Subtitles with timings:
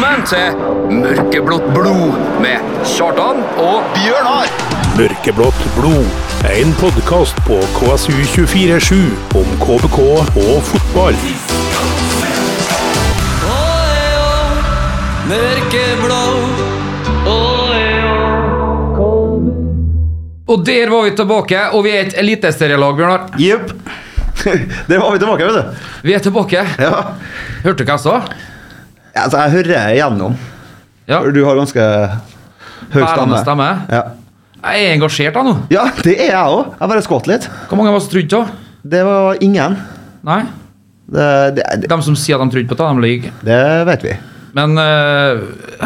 [0.00, 4.48] Velkommen til Mørkeblått blod med Kjartan og Bjørnar!
[4.96, 6.06] Mørkeblått blod.
[6.48, 8.96] En podkast på KSU247
[9.36, 11.20] om KBK og fotball.
[20.48, 23.28] Og der var vi tilbake, og vi er et eliteserielag, Bjørnar.
[23.36, 23.76] Jepp.
[24.88, 25.88] Der var vi tilbake, vet du.
[26.08, 26.64] Vi er tilbake.
[26.80, 27.10] Ja.
[27.66, 28.48] Hørte du hva jeg sa?
[29.24, 30.34] Altså, jeg hører igjennom.
[31.10, 31.20] Ja.
[31.34, 31.84] Du har ganske
[32.92, 33.68] høy Bærende stemme.
[33.90, 34.02] Ja.
[34.60, 35.54] Jeg er engasjert, da nå.
[35.72, 36.74] ja, det er jeg òg.
[36.76, 37.46] Jeg bare skvatt litt.
[37.68, 38.66] Hvor mange var det som trodde på?
[38.92, 39.76] Det var ingen.
[40.28, 40.42] Nei?
[41.10, 43.38] Det, det, det, De som sier at de trodde på det, de lyver.
[43.46, 44.12] det vet vi.
[44.58, 45.40] Men uh,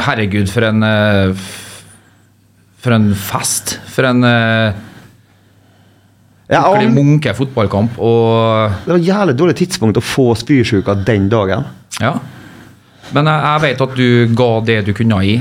[0.07, 1.47] herregud, for en uh,
[2.83, 3.79] For en fest.
[3.95, 4.75] For en uh,
[6.51, 7.97] Ja, munke fotballkamp.
[7.97, 11.69] Og det var et jævlig dårlig tidspunkt å få spysjuka den dagen.
[12.03, 12.19] ja.
[13.13, 14.07] Men jeg, jeg vet at du
[14.39, 15.37] ga det du kunne gi.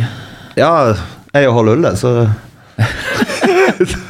[0.59, 0.71] Ja,
[1.33, 2.09] jeg er jo halv ulle, så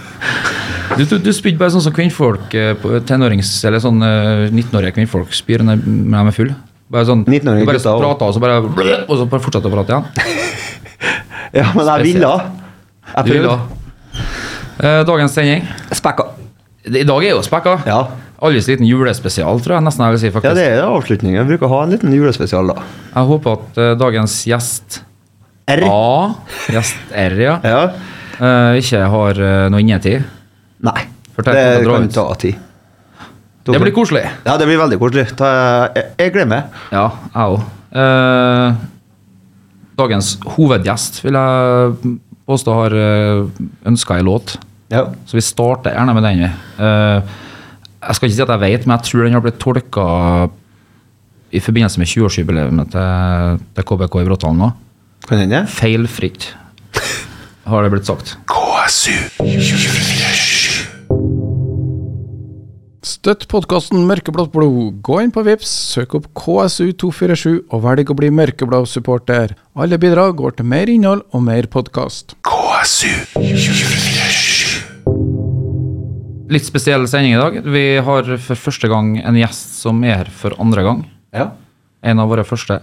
[0.94, 3.50] Du, du, du spydde bare sånn som kvinnfolk eh, på tenårings...
[3.66, 6.52] Eller sånn eh, 19-årige kvinnfolk spyr når de er full.
[6.94, 8.04] Bare sånn, 19-årige du bare gutter også.
[8.04, 10.06] prater, og så bare Og så bare fortsetter å prate igjen.
[11.54, 12.30] Ja, men jeg ville.
[13.10, 13.58] Jeg Du prøvde.
[14.84, 15.66] Eh, dagens sending.
[15.94, 16.30] Spekka.
[16.84, 17.78] I dag er jo spekka.
[17.88, 18.00] Ja.
[18.44, 20.32] Alles liten julespesial, tror jeg nesten jeg vil si.
[20.44, 21.38] ja, det er avslutningen.
[21.40, 22.84] Jeg bruker å ha en liten julespesial, da.
[23.14, 24.98] Jeg håper at uh, dagens gjest
[25.72, 25.86] R.
[25.88, 26.34] A,
[26.76, 27.84] gjest R, ja, Ja.
[28.34, 30.26] Uh, ikke har uh, noe innetid.
[30.84, 31.06] Nei.
[31.38, 32.16] Fortell, det kan ut.
[32.18, 32.60] ta tid.
[33.64, 34.26] Det blir koselig.
[34.44, 35.30] Ja, det blir veldig koselig.
[35.40, 35.54] Ta,
[35.96, 36.82] jeg, jeg gleder meg.
[36.92, 37.64] Ja, jeg òg.
[37.94, 38.76] Uh,
[40.02, 42.18] dagens hovedgjest vil jeg
[42.50, 43.00] påstå har
[43.88, 44.58] ønska ei låt.
[44.94, 45.08] Ja.
[45.26, 46.44] Så vi starter gjerne med den.
[46.44, 46.52] vi.
[46.86, 47.40] Eh,
[48.04, 50.06] jeg skal ikke si at jeg vet, men jeg tror den har blitt tolka
[51.54, 54.72] i forbindelse med 20-årsjubileet til, til KBK i Bråtalen nå.
[55.30, 55.64] Kan hende.
[55.72, 56.50] Feilfritt,
[57.70, 58.36] har det blitt sagt.
[58.50, 59.14] KSU
[63.04, 64.98] Støtt podkasten Mørkeblått blod.
[65.04, 69.56] Gå inn på Vips, søk opp KSU247 og velg å bli mørkeblå supporter.
[69.80, 72.36] Alle bidrag går til mer innhold og mer podkast.
[76.54, 77.60] Litt spesiell sending i dag.
[77.66, 81.04] Vi har for første gang en gjest som er her for andre gang.
[81.34, 81.50] Ja.
[82.04, 82.82] En av våre første,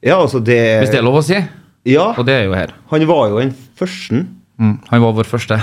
[0.00, 1.36] ja, altså det hvis det er lov å si.
[1.90, 2.70] Ja, Og det er jo her.
[2.90, 4.22] han var jo den første.
[4.60, 5.58] Mm, han var vår første.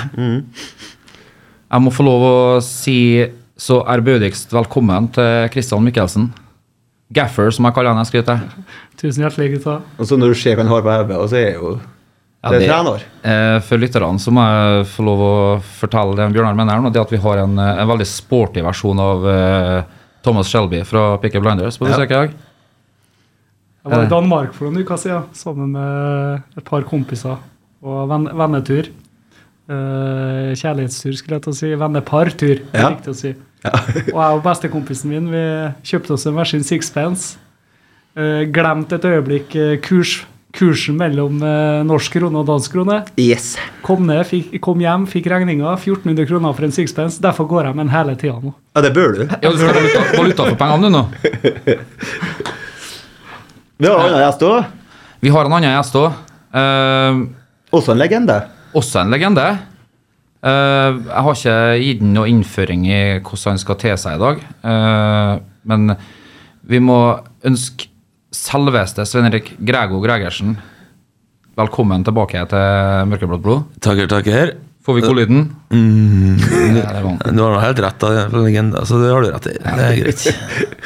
[1.68, 3.26] Jeg må få lov å si
[3.58, 6.30] så ærbødigst velkommen til Christian Mikkelsen.
[7.14, 8.04] Gaffer, som jeg kaller han.
[8.04, 8.44] jeg skryter.
[9.00, 9.80] Tusen hjertelig, gutta.
[9.98, 11.78] Og så når du ser hva han har på hodet, så er jo
[12.48, 13.04] Ja, det det- er trener.
[13.24, 17.02] Eh, for lytterne så må jeg få lov å fortelle det Bjørnar mener nå, det
[17.02, 19.84] at vi har en, eh, en veldig sporty versjon av eh,
[20.24, 21.94] Thomas Shelby fra Picky Blinders på Ja.
[21.96, 22.30] besøk i dag.
[23.88, 24.06] Jeg var Eh.
[24.06, 27.38] i Danmark for noen uker siden sammen med et par kompiser
[27.84, 28.90] og venn, vennetur.
[29.70, 31.76] Eh, kjærlighetstur, skulle jeg til å si.
[31.76, 32.90] Vennepartur, Ja.
[32.90, 33.36] riktig å si.
[33.66, 37.38] og jeg og bestekompisen min vi kjøpte oss en hver sin sixpence.
[38.18, 40.26] Uh, glemte et øyeblikk eh, kurs,
[40.58, 42.98] kursen mellom eh, norsk krone og dansk krone.
[43.22, 43.54] Yes.
[43.86, 45.76] Kom ned, fikk, kom hjem, fikk regninga.
[45.78, 47.22] 1400 kroner for en sixpence.
[47.24, 48.54] Derfor går jeg med den hele tida nå.
[48.74, 49.24] Ja, det bør du.
[49.30, 51.04] Ja, du skal ha valuta, valuta for pengene du nå.
[53.78, 54.70] Vi har en annen gjest òg.
[55.22, 56.22] Vi har en annen gjest òg.
[57.78, 58.38] Også en legende.
[58.74, 59.46] også en legende.
[60.46, 64.22] Uh, jeg har ikke gitt ham noe innføring i hvordan han skal te seg i
[64.22, 64.42] dag.
[64.64, 65.34] Uh,
[65.68, 65.94] men
[66.68, 67.00] vi må
[67.48, 67.90] ønske
[68.38, 70.58] selveste Svein Erik Grego Gregersen
[71.58, 73.68] velkommen tilbake til Mørkeblått blod.
[73.82, 74.56] Takker, takker.
[74.88, 75.40] Får vi godlyden?
[75.74, 76.38] Mm,
[77.36, 79.56] du har helt rett, da, for legende, så det har du rett i.
[79.60, 80.22] Det er greit.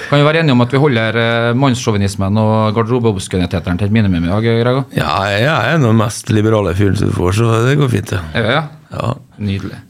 [0.07, 4.25] Kan vi være enige om at vi holder eh, mannssjåvinismen og garderobeobskøniteten til et minimum
[4.25, 4.83] i dag, Grego?
[4.97, 8.21] Ja, jeg er den mest liberale fyren du får, så det går fint, det.
[8.39, 8.63] Ja, ja.
[8.95, 9.11] Ja.
[9.37, 9.83] Nydelig.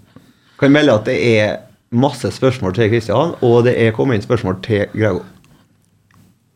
[0.59, 1.61] Kan melde at det er
[1.95, 5.23] masse spørsmål til Kristian, og det er kommet inn spørsmål til Grego.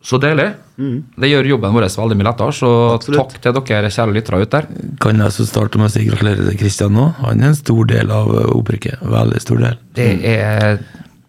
[0.05, 0.51] Så deilig.
[0.77, 3.31] Det gjør jobben vår veldig mye lettere, så Absolutt.
[3.33, 4.67] takk til dere kjære lyttere ute der.
[5.01, 7.07] Kan jeg så starte med å si gratulerer til Kristian nå?
[7.23, 9.01] Han er en stor del av eh, opprykket.
[9.15, 9.79] Veldig stor del.
[9.97, 10.77] Det er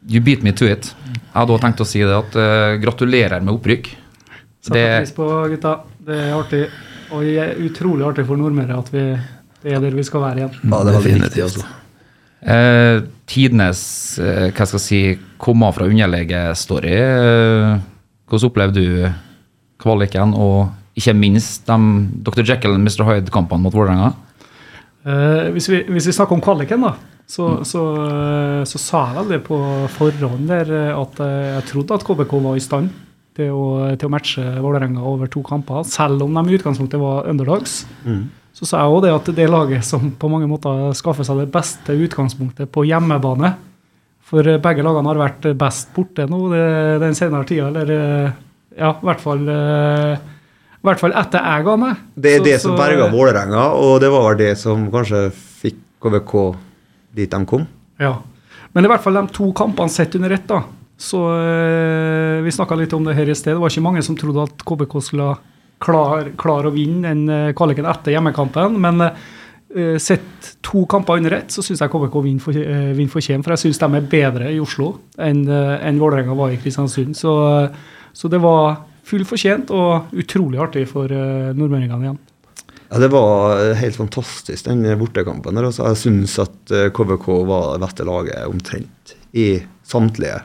[0.07, 0.93] You beat me to it.
[1.11, 3.89] Jeg hadde også tenkt å si det at uh, gratulerer med opprykk.
[4.63, 5.73] Setter Det, pris på, gutta.
[6.07, 6.61] Det er artig.
[7.11, 9.03] Og det er utrolig artig for nordmøre at vi,
[9.65, 10.55] det er der vi skal være igjen.
[10.63, 11.67] Ja, det er veldig viktig, altså.
[12.55, 13.01] eh,
[13.31, 13.83] tidenes
[14.23, 15.03] eh, hva skal jeg si,
[15.43, 16.95] komma fra underlege-story.
[17.03, 17.77] Eh,
[18.27, 19.09] hvordan opplevde du
[19.83, 21.77] kvaliken, og ikke minst de
[22.25, 22.43] Dr.
[22.47, 23.05] Jekyll og Mr.
[23.07, 24.13] Hyde-kampene mot Vålerenga?
[25.07, 26.95] Eh, hvis, vi, hvis vi snakker om kvaliken, da,
[27.27, 27.83] så, så,
[28.65, 29.59] så, så sa jeg vel det på
[29.95, 32.95] forhånd der eh, at eh, jeg trodde at KBK var i stand.
[33.37, 37.27] til å, til å matche Vålerenga over to kamper, selv om de i utgangspunktet var
[37.29, 37.83] underdogs.
[38.57, 41.51] Så sa jeg òg det at det laget som på mange måter skaffer seg det
[41.53, 43.51] beste utgangspunktet på hjemmebane.
[44.27, 46.65] For eh, begge lagene har vært best borte nå det,
[47.05, 48.31] den senere tida, eller eh,
[48.79, 50.17] ja, i hvert fall eh,
[50.77, 52.01] i hvert fall etter jeg ga meg.
[52.15, 55.31] Det er Så- det som så- berga Vålerenga, og det var vel det som kanskje
[55.35, 56.35] fikk KVK
[57.17, 57.67] dit de kom.
[57.99, 58.17] Ja.
[58.75, 60.63] Men i hvert fall de to kampene sett under ett, da.
[60.99, 63.55] Så øh, Vi snakka litt om det her i sted.
[63.55, 65.37] Det var ikke mange som trodde at KBK skulle
[65.81, 68.79] klare klar å vinne den eh, kvaliken etter hjemmekampen.
[68.81, 69.11] Men
[69.75, 73.45] eh, sett to kamper under ett, så syns jeg KBK vinner for, uh, vinner Kjem.
[73.45, 74.93] For jeg syns de er bedre i Oslo
[75.23, 77.17] enn uh, enn Vålerenga var i Kristiansund.
[77.19, 77.35] Så,
[78.13, 82.23] så det var fullt fortjent og utrolig artig for uh, nordmøringene igjen.
[82.87, 85.55] Ja, Det var helt fantastisk, den bortekampen.
[85.59, 85.67] der.
[85.67, 89.49] Altså, jeg syns at KVK var det beste laget omtrent i
[89.83, 90.39] samtlige.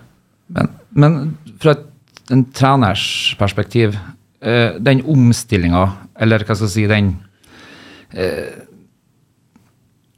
[0.52, 1.20] Men, men
[1.62, 1.86] fra et,
[2.32, 3.96] en treners perspektiv,
[4.42, 5.86] eh, den omstillinga,
[6.22, 7.14] eller hva skal jeg si, den
[8.12, 8.68] eh,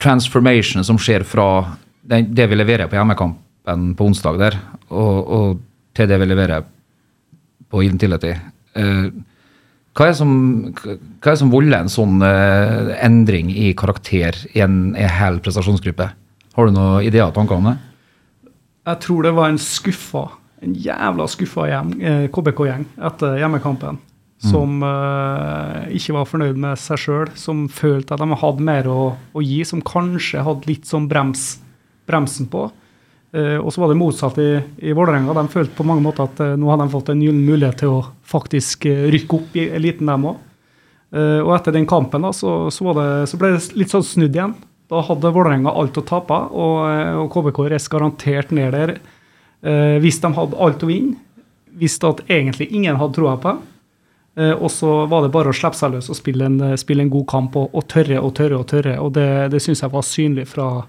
[0.03, 1.47] transformation som skjer fra
[2.03, 4.57] det vi leverer på hjemmekampen på onsdag der,
[4.91, 5.61] og, og
[5.95, 6.65] til det vi leverer
[7.71, 8.33] på Intility.
[8.75, 9.09] Uh,
[10.17, 10.33] som,
[10.73, 15.39] hva er det som volder en sånn uh, endring i karakter i en, en hel
[15.43, 16.09] prestasjonsgruppe?
[16.53, 17.77] Har du noen ideer og tanker om det?
[18.83, 20.25] Jeg tror det var en skuffa,
[20.63, 24.01] en jævla skuffa eh, KBK-gjeng etter hjemmekampen.
[24.43, 29.13] Som uh, ikke var fornøyd med seg sjøl, som følte at de hadde mer å,
[29.15, 31.61] å gi, som kanskje hadde litt sånn brems,
[32.09, 32.65] bremsen på.
[33.33, 34.49] Uh, og så var det motsatt i,
[34.83, 35.35] i Vålerenga.
[35.37, 37.95] De følte på mange måter at uh, nå hadde de fått en gyllen mulighet til
[37.95, 38.03] å
[38.33, 40.49] faktisk rykke opp i eliten, dem òg.
[41.13, 44.55] og etter den kampen da, så, så, det, så ble det litt sånn snudd igjen.
[44.91, 46.79] Da hadde Vålerenga alt å tape, og,
[47.21, 48.97] og KBK reiste garantert ned der
[50.03, 51.15] hvis de hadde alt å vinne.
[51.79, 53.61] Hvis at egentlig ingen hadde troa på dem.
[54.35, 57.05] Eh, og så var det bare å slippe seg løs og spille en, eh, spille
[57.05, 58.57] en god kamp og, og tørre og tørre.
[58.57, 60.85] og tørre, og Det, det syns jeg var synlig fra,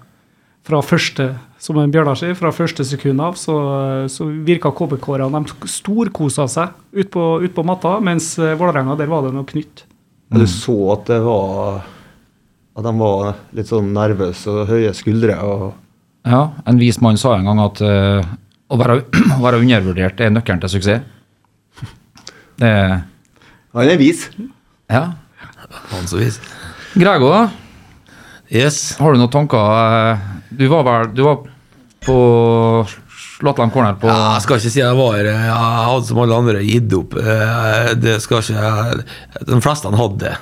[0.65, 3.37] fra første som en Bjørnar sier, fra første sekund av.
[3.37, 3.53] Så,
[4.09, 9.11] så virka KBK-erne De storkosa seg ut på, ut på matta, mens eh, Vålerenga der
[9.11, 9.85] var det noe knytt.
[10.33, 10.41] Mm.
[10.41, 11.83] Du så at det var
[12.75, 15.37] At de var litt sånn nervøse og høye skuldre.
[15.37, 15.73] og
[16.25, 18.25] Ja, en vis mann sa en gang at uh,
[18.67, 18.97] å, være,
[19.37, 21.05] å være undervurdert er nøkkelen til suksess.
[22.59, 23.05] Det er
[23.75, 24.25] Han er vis.
[24.91, 25.03] Ja.
[25.91, 26.39] Han så vis.
[26.95, 27.43] Grego, da?
[28.53, 28.95] Yes.
[29.01, 29.57] Har du noen tanker?
[30.13, 30.17] eh,
[30.55, 31.41] Du var vel Du var
[32.05, 32.15] på
[33.39, 36.61] Slottland corner på Ja, jeg skal ikke si jeg var Jeg hadde som alle andre
[36.63, 37.17] gitt opp.
[37.19, 40.35] Eh, Det skal ikke De fleste han hadde det,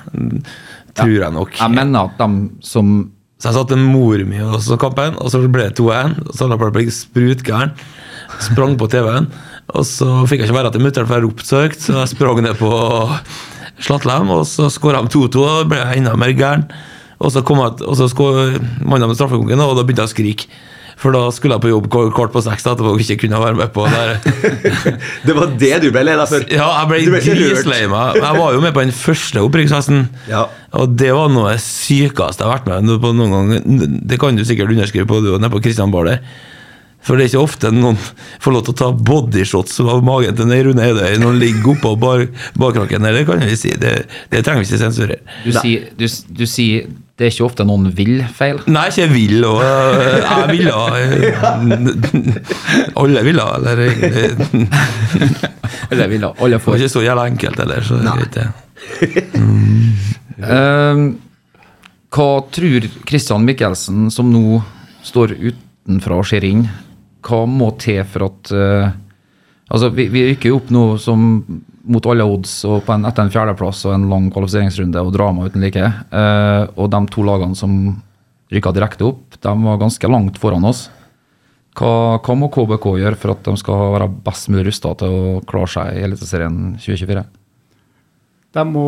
[0.94, 1.56] tror jeg nok.
[1.58, 2.92] Jeg mener at de som
[3.40, 6.14] Så jeg satte mor mi og så kampen, og så ble det 2-1.
[6.28, 7.72] Og så ble jeg sprutgæren.
[8.40, 9.26] Sprang på TV-en.
[9.72, 12.12] Og så fikk jeg ikke være til mutter'n, for jeg ropte så høyt, så jeg
[12.12, 12.70] sprang ned på
[13.82, 16.68] Slattlem, og så skåra de 2-2, og da ble jeg enda mer gæren.
[17.24, 18.08] Og så kom jeg, og så
[18.84, 20.62] mannen med straffekonken, og da begynte jeg å skrike.
[21.00, 23.72] For da skulle jeg på jobb kvart på seks etterpå og ikke kunne være med
[23.74, 24.04] på det.
[25.26, 26.46] Det var det du ble lei deg for?
[26.54, 28.20] Ja, jeg ble grislei meg.
[28.20, 30.06] Jeg var jo med på den første opprykksfesten.
[30.30, 30.46] Ja.
[30.78, 33.84] Og det var noe av det sykeste jeg har vært med på noen gang.
[34.06, 36.22] Det kan du sikkert underskrive på, du nede på Christian Bar der.
[37.04, 37.98] For det er ikke ofte noen
[38.40, 41.94] får lov til å ta bodyshots av magen til Rune Eidøy når han ligger oppå
[42.00, 43.04] bar, barkrakken.
[43.04, 43.74] Det kan vi si.
[43.80, 43.94] Det,
[44.32, 45.20] det trenger vi ikke sensurere.
[45.44, 48.56] Du sier, du, du sier det er ikke ofte noen vil feil.
[48.66, 50.72] Nei, ikke vil, og øh, jeg ville.
[53.04, 54.66] Alle ville, eller egentlig.
[55.94, 56.72] Alle vil alle Det får.
[56.72, 58.48] var ikke så jævla enkelt heller, så det er greit, det.
[60.42, 61.02] Eh,
[62.14, 64.58] hva tror Christian Mikkelsen, som nå
[65.06, 66.64] står utenfra og ser inn,
[67.24, 69.00] hva må til for at eh,
[69.74, 71.22] Altså, vi, vi rykker jo opp nå som
[71.88, 75.48] mot alle odds og på en, etter en fjerdeplass og en lang kvalifiseringsrunde og drama
[75.48, 75.80] uten like.
[75.80, 77.72] Eh, og de to lagene som
[78.52, 80.86] rykka direkte opp, de var ganske langt foran oss.
[81.74, 85.40] Hva, hva må KBK gjøre for at de skal være best mulig rusta til å
[85.48, 87.24] klare seg i Eliteserien 2024?
[88.54, 88.86] De må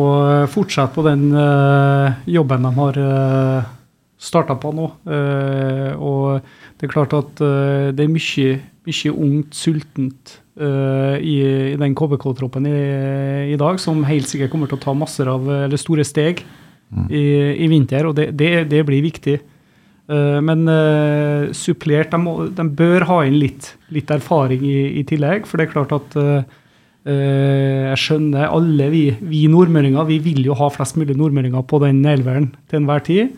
[0.53, 3.73] fortsette på den eh, jobben de har uh,
[4.17, 4.89] starta på nå.
[5.05, 6.41] Eh, og
[6.77, 8.53] det er klart at eh, det er mye,
[8.89, 11.35] mye ungt, sultent eh, i,
[11.73, 12.77] i den KBK-troppen i,
[13.53, 16.43] i dag, som helt sikkert kommer til å ta masser av, eller store steg
[17.11, 17.27] i,
[17.59, 19.39] i vinter, og det, det, det blir viktig.
[20.07, 20.61] Men
[21.51, 25.73] supplert de, må, de bør ha inn litt, litt erfaring i, tillegg, for det er
[25.73, 26.15] klart at
[27.03, 31.99] jeg skjønner alle vi, vi nordmøringer, vi vil jo ha flest mulig nordmøringer på den
[32.07, 33.35] elveren til enhver tid.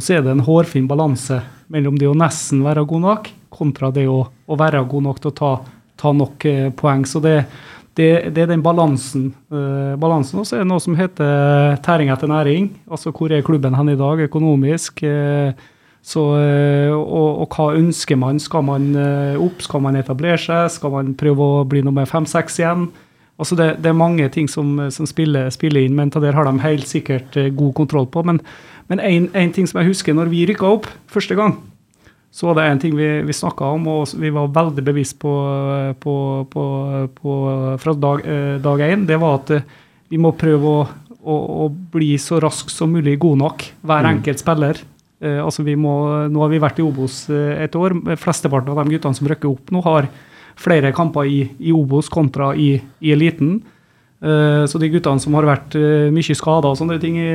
[0.00, 3.90] Og så er det en hårfin balanse mellom det å nesten være god nok, kontra
[3.92, 5.50] det å, å være god nok til å ta,
[6.00, 7.02] ta nok eh, poeng.
[7.04, 7.34] Så det,
[8.00, 9.26] det, det er den balansen.
[9.52, 12.70] Eh, balansen Og så er det noe som heter tæring etter næring.
[12.88, 15.04] Altså hvor er klubben hen i dag økonomisk?
[15.04, 15.52] Eh,
[16.00, 18.38] så, uh, og, og, hva ønsker man?
[18.40, 18.86] Skal man
[19.36, 19.60] opp?
[19.60, 20.70] Skal man etablere seg?
[20.72, 22.86] Skal man prøve å bli nummer fem-seks igjen?
[23.40, 26.60] Altså det, det, er mange ting som, som spiller, spiller, inn, men det har de
[26.60, 28.22] helt sikkert god kontroll på.
[28.28, 28.42] Men
[29.00, 31.56] en ting som jeg husker når vi rykka opp første gang,
[32.30, 35.32] så var det en ting vi, vi snakka om, og vi var veldig bevisst på,
[35.98, 36.14] på,
[36.52, 36.64] på,
[37.16, 37.36] på
[37.82, 39.06] fra dag, eh, én.
[39.06, 39.66] Det var at eh,
[40.10, 40.84] vi må prøve å,
[41.18, 44.10] å, å bli så rask som mulig god nok, hver mm.
[44.12, 44.82] enkelt spiller.
[45.20, 45.94] Eh, altså vi må,
[46.30, 47.98] nå har vi vært i Obos eh, et år.
[48.14, 50.06] Flesteparten av de guttene som rykker opp nå, har
[50.58, 53.58] flere kamper i, i Obos kontra i, i eliten.
[54.20, 57.30] Eh, så de guttene som har vært eh, mye skada og sånne ting i,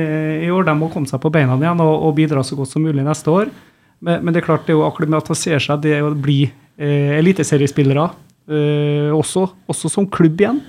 [0.46, 2.86] i, år, de må komme seg på beina igjen og, og bidra så godt som
[2.86, 3.50] mulig neste år.
[3.98, 8.12] Men, men, det er klart det å akklimatisere seg, det å bli eh, eliteseriespillere
[8.46, 10.60] også, også, som klubb igjen.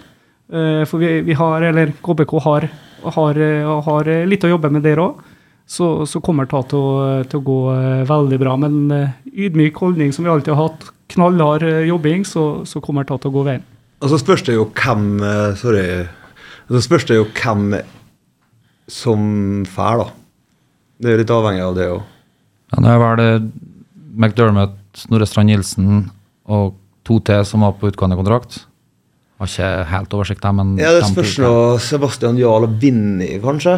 [0.49, 2.65] For vi, vi, har, eller KBK har,
[3.13, 3.39] har,
[3.85, 5.19] har litt å jobbe med der òg.
[5.69, 7.57] Så, så, kommer det til å, til å gå
[8.09, 8.55] veldig bra.
[8.57, 8.79] Men
[9.29, 13.35] ydmyk holdning som vi alltid har hatt, knallhard jobbing, så, så kommer det til å
[13.37, 13.65] gå veien.
[14.03, 15.07] Og så spørs det jo hvem
[15.57, 15.85] Sorry.
[16.67, 17.79] Så spørs det jo hvem
[18.91, 19.21] som
[19.67, 20.07] fær, da.
[21.01, 22.03] Det er litt avhengig av det òg.
[22.73, 23.49] Ja, det er vel
[24.17, 26.07] McDermott, Snorre Strand Nilsen
[26.49, 26.75] og
[27.07, 28.63] to til som var på utgående kontrakt.
[29.37, 33.77] Har ikke helt oversikt der, men Ja, Det spørs nå Sebastian Jarl og Vinni, kanskje?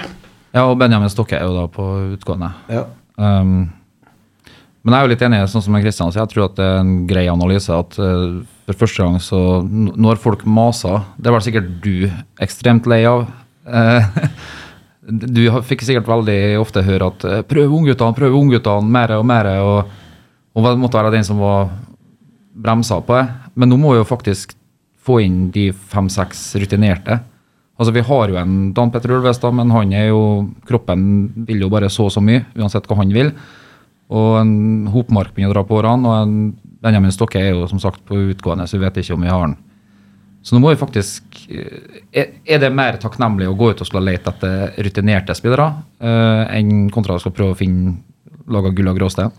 [0.55, 2.53] Ja, og Benjamin Stokke er jo da på utgående.
[2.71, 2.86] Ja.
[3.19, 3.69] Um,
[4.83, 6.79] men jeg er jo litt enig sånn som Kristian sier, jeg tror at det er
[6.79, 11.71] en grei analyse at uh, for første gang så Når folk maser Det var sikkert
[11.81, 12.05] du
[12.39, 13.25] ekstremt lei av.
[13.65, 14.05] Uh,
[15.09, 19.48] Du fikk sikkert veldig ofte høre at eh, 'prøv ungguttene, prøv ungguttene', mer og mer.
[19.65, 19.89] Og,
[20.53, 21.71] og måtte være den som var
[22.53, 23.25] bremsa på det.
[23.55, 24.53] Men nå må vi jo faktisk
[25.01, 27.21] få inn de fem-seks rutinerte.
[27.79, 30.21] Altså Vi har jo en Dan Petter Ulvestad, men han er jo
[30.67, 33.31] kroppen vil jo bare så og så mye, uansett hva han vil.
[34.10, 34.54] Og en
[34.89, 36.38] Hopmark begynner å dra på årene, og en
[36.82, 39.44] Benjamin Stokke er jo som sagt på utgående, så vi vet ikke om vi har
[39.44, 39.58] han.
[40.42, 44.08] Så nå må vi faktisk eh, Er det mer takknemlig å gå ut og skulle
[44.08, 45.66] lete etter rutinerte spillere
[46.00, 47.98] uh, enn kontra å skal prøve å finne
[48.50, 49.36] lage gull og gråstein?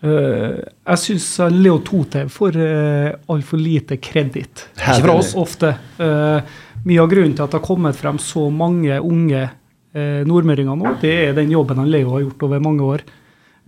[0.00, 4.70] Uh, jeg syns Leo Totev får uh, altfor lite kreditt.
[4.80, 5.34] Ikke fra oss.
[5.38, 5.74] Ofte.
[6.00, 6.40] Uh,
[6.88, 10.96] mye av grunnen til at det har kommet frem så mange unge uh, nordmøringer nå,
[11.04, 13.04] det er den jobben han Leo har gjort over mange år.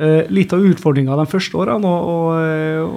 [0.01, 2.15] Eh, litt av utfordringa de første årene å,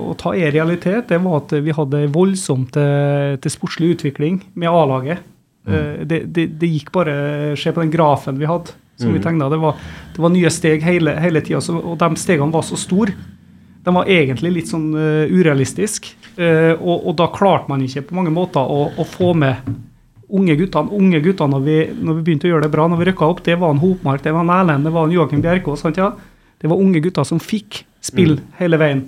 [0.08, 4.72] å, ta er realitet, det var at vi hadde voldsomt til, til sportslig utvikling med
[4.72, 5.26] A-laget.
[5.68, 5.76] Mm.
[5.76, 9.16] Eh, det, det, det, gikk bare Se på den grafen vi hadde, som mm.
[9.18, 9.50] vi tegna.
[9.52, 9.60] Det,
[10.16, 13.16] det, var nye steg hele, hele tida, og de stegene var så store.
[13.86, 16.16] De var egentlig litt sånn uh, urealistiske.
[16.40, 19.68] Uh, og, og, da klarte man ikke på mange måter å, å få med
[20.26, 20.90] unge guttene.
[20.96, 23.44] Unge guttene når vi, når vi, begynte å gjøre det bra, når vi rykka opp,
[23.46, 25.86] det var en Hopmark, det var en Erlend, det var en Joakim Bjerkås.
[25.86, 26.16] sant ja?
[26.62, 28.50] Det var unge gutter som fikk spill mm.
[28.60, 29.06] hele veien.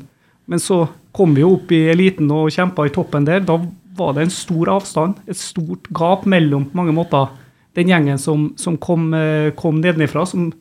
[0.47, 0.85] Men så
[1.15, 3.43] kom vi jo opp i eliten og kjempa i toppen der.
[3.45, 3.57] Da
[3.97, 7.31] var det en stor avstand, et stort gap mellom på mange måter
[7.77, 10.25] den gjengen som, som kom, eh, kom nedenifra.
[10.25, 10.51] som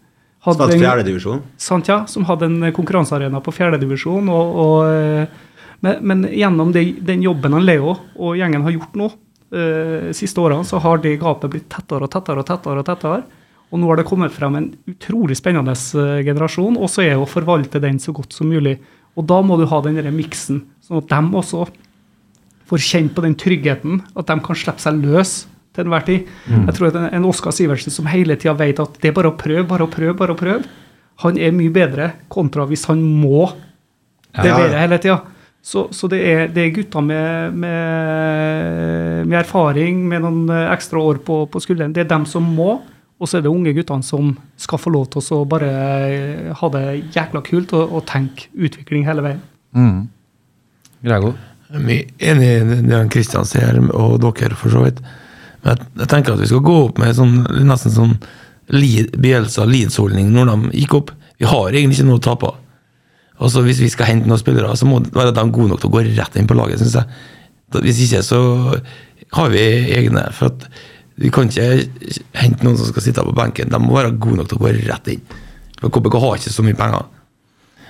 [0.47, 1.43] hadde en, fjerdedivisjon?
[1.61, 2.05] Sant, ja.
[2.07, 4.29] Som hadde en konkurransearena på fjerdedivisjon.
[4.33, 8.95] Og, og, eh, men, men, gjennom de, den jobben han Leo og gjengen har gjort
[8.97, 9.11] nå,
[9.53, 12.81] uh, siste årene, så har det gapet blitt tettere og tettere og tettere.
[12.81, 13.36] og tettere.
[13.73, 17.25] Og nå har det kommet frem en utrolig spennende eh, generasjon, og så er det
[17.25, 18.77] å forvalte den så godt som mulig.
[19.17, 21.67] Og da må du ha den miksen, sånn at de også
[22.67, 25.37] får kjent på den tryggheten, at de kan slippe seg løs
[25.77, 26.33] til enhver tid.
[26.47, 26.67] Mm.
[26.69, 29.39] Jeg tror at en Oskar Sivertsen som hele tida vet at det er bare å
[29.39, 30.67] prøve, bare å prøve, bare å prøve,
[31.25, 33.47] han er mye bedre kontra hvis han må
[34.37, 34.83] levere ja.
[34.83, 35.21] hele tida.
[35.67, 41.19] Så, så, det, er, det er gutter med, med, med, erfaring, med noen ekstra år
[41.27, 41.95] på, på skulderen.
[41.97, 42.77] Det er dem som må.
[43.17, 46.69] Og så er det unge guttene som skal få lov til å bare eh, ha
[46.75, 49.45] det jækla kult og, og tenke utvikling hele veien.
[49.77, 50.03] Mm.
[51.07, 51.39] Gregor?
[51.73, 55.01] Jeg er enig i det Kristian sier, og dere for så vidt.
[55.65, 58.15] Men jeg, jeg, tenker at vi skal gå opp med sånn, nesten sånn
[58.69, 61.15] Bielsa Leeds-holdning når de gikk opp.
[61.41, 62.53] Vi har egentlig ikke noe å tape.
[63.37, 65.91] Og så Hvis vi skal hente noen spillere, så må de være gode nok til
[65.91, 67.25] å gå rett inn på laget, syns jeg.
[67.83, 68.41] Hvis ikke, så
[69.37, 69.65] har vi
[69.97, 70.29] egne.
[70.33, 70.69] for at
[71.17, 71.89] vi kan ikke
[72.37, 73.71] hente noen som skal sitte på benken.
[73.73, 75.23] De må være gode nok til å gå rett inn.
[75.81, 77.07] For KBK har ikke så mye penger.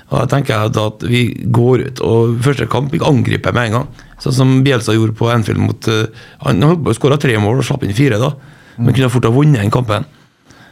[0.06, 3.88] Og jeg tenker at Vi går ut og første kamp vi angriper med en gang.
[4.22, 6.06] Sånn som Bielsa gjorde på Anfield mot uh,
[6.46, 6.62] Han
[6.94, 8.30] skåra tre mål og slapp inn fire, da.
[8.78, 10.06] Men kunne fort ha vunnet den kampen.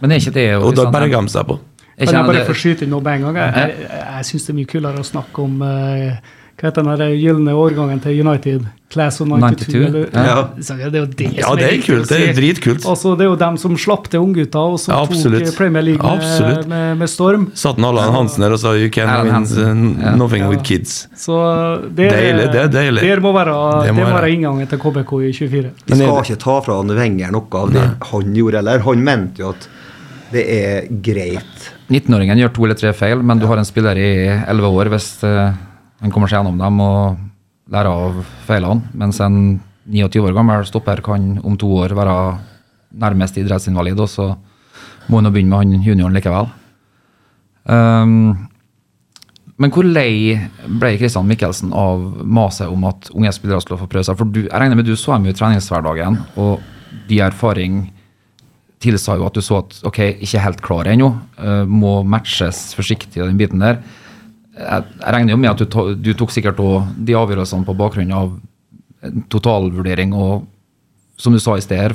[0.00, 1.58] Men er ikke det Og da berga de seg på.
[1.94, 3.36] Kan jeg bare få skyte inn noe med en gang?
[3.42, 6.98] Jeg, jeg, jeg syns det er mye kulere å snakke om uh, Hva heter den
[7.00, 8.66] der gylne årgangen til United?
[8.94, 9.64] Class of 92?
[9.66, 10.04] 92, eller?
[10.14, 10.34] ja.
[10.62, 12.08] Så Det er jo det Ja, som det er kult.
[12.08, 12.84] Det er dritkult.
[12.86, 16.12] Altså, det er jo dem som slapp til unggutta, og som Ja, tok Premier League
[16.20, 17.48] med, med, med storm.
[17.58, 20.48] Satt Allan Hansen der og sa 'you can win Hansen, uh, nothing Ja.
[20.50, 21.08] with kids'.
[21.16, 21.34] Så
[21.90, 23.00] det, Deilig, det er deilig.
[23.02, 25.50] Det må være, Det må være inngangen til KBK i 24.
[25.50, 28.78] Vi Men er skal ikke ta fra han Wenger noe av det han gjorde, eller?
[28.78, 29.68] Han mente jo at
[30.30, 31.72] det er greit.
[31.90, 34.10] 19-åringen gjør to eller tre feil, men du har en spiller i
[34.48, 35.52] 11 år hvis eh,
[36.02, 38.90] han kommer seg gjennom dem og lærer av feilene.
[38.98, 39.38] Mens en
[39.84, 42.16] 29 år gammel stopper kan om to år være
[42.94, 44.26] nærmest idrettsinvalid, og så
[45.08, 46.50] må han begynne med han junioren likevel.
[47.64, 48.48] Um,
[49.60, 50.34] men hvor lei
[50.66, 54.18] ble Kristian Mikkelsen av maset om at unge spillere skulle få prøve seg?
[54.18, 56.64] For du, jeg regner med du så dem i treningshverdagen, og
[57.08, 57.84] de erfaring
[58.84, 63.20] tilsa jo at du så at ok, ikke helt klar ennå, uh, må matches forsiktig
[63.20, 63.78] i den biten der.
[64.54, 66.60] Jeg, regner jo med at du, du tok sikkert
[66.94, 68.36] de avgjørelsene på bakgrunn av
[69.04, 70.44] en totalvurdering og
[71.20, 71.94] som du sa i sted, her,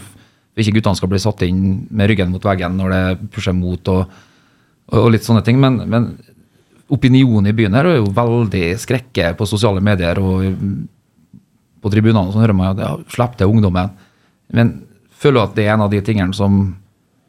[0.59, 4.11] ikke guttene skal bli satt inn med ryggen mot veggen når det pusher mot og,
[4.91, 5.59] og litt sånne ting.
[5.61, 6.09] Men, men
[6.91, 10.43] opinionen i byen her er jo veldig skrekke på sosiale medier og
[11.79, 12.33] på tribunene.
[12.33, 13.93] sånn hører man at ja, slipp til ungdommen.
[14.51, 14.73] Men
[15.15, 16.59] føler du at det er en av de tingene som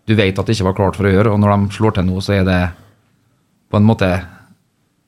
[0.08, 2.08] du vet at det ikke var klart for å gjøre, og når de slår til
[2.08, 2.60] nå, så er det
[3.70, 4.08] på en måte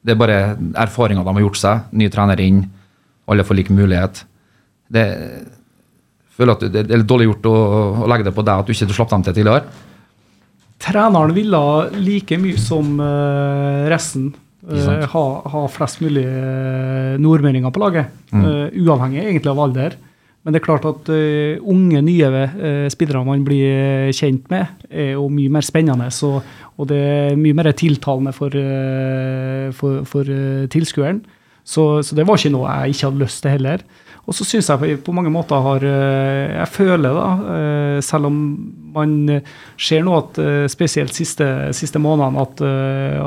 [0.03, 0.39] Det er bare
[0.83, 1.89] erfaringer de har gjort seg.
[1.95, 2.63] Ny trener inn,
[3.31, 4.25] alle får lik mulighet.
[4.93, 5.07] Det
[6.37, 7.57] føler at det er litt dårlig gjort å,
[8.03, 9.89] å legge det på deg at du ikke slapp dem til tidligere.
[10.83, 11.65] Treneren ville
[12.03, 14.33] like mye som eh, resten
[14.67, 18.11] eh, ha, ha flest mulig uh, nordmenninger på laget.
[18.33, 18.43] Mm.
[18.43, 20.01] eh, uavhengig egentlig av alder.
[20.43, 24.73] Men det er klart at eh, unge, nye eh, spillere man blir eh, kjent med,
[24.91, 26.09] er jo mye mer spennende.
[26.11, 26.35] Så,
[26.83, 31.23] og det er mye mer tiltalende for, eh, for, for eh, tilskueren.
[31.63, 33.85] Så, så det var ikke noe jeg ikke hadde lyst til heller.
[34.27, 38.37] Og så syns jeg på- mange måter har eh, Jeg føler, da, selv om
[38.95, 39.15] man
[39.79, 40.39] ser nå at
[40.71, 42.61] spesielt siste, siste månedene at,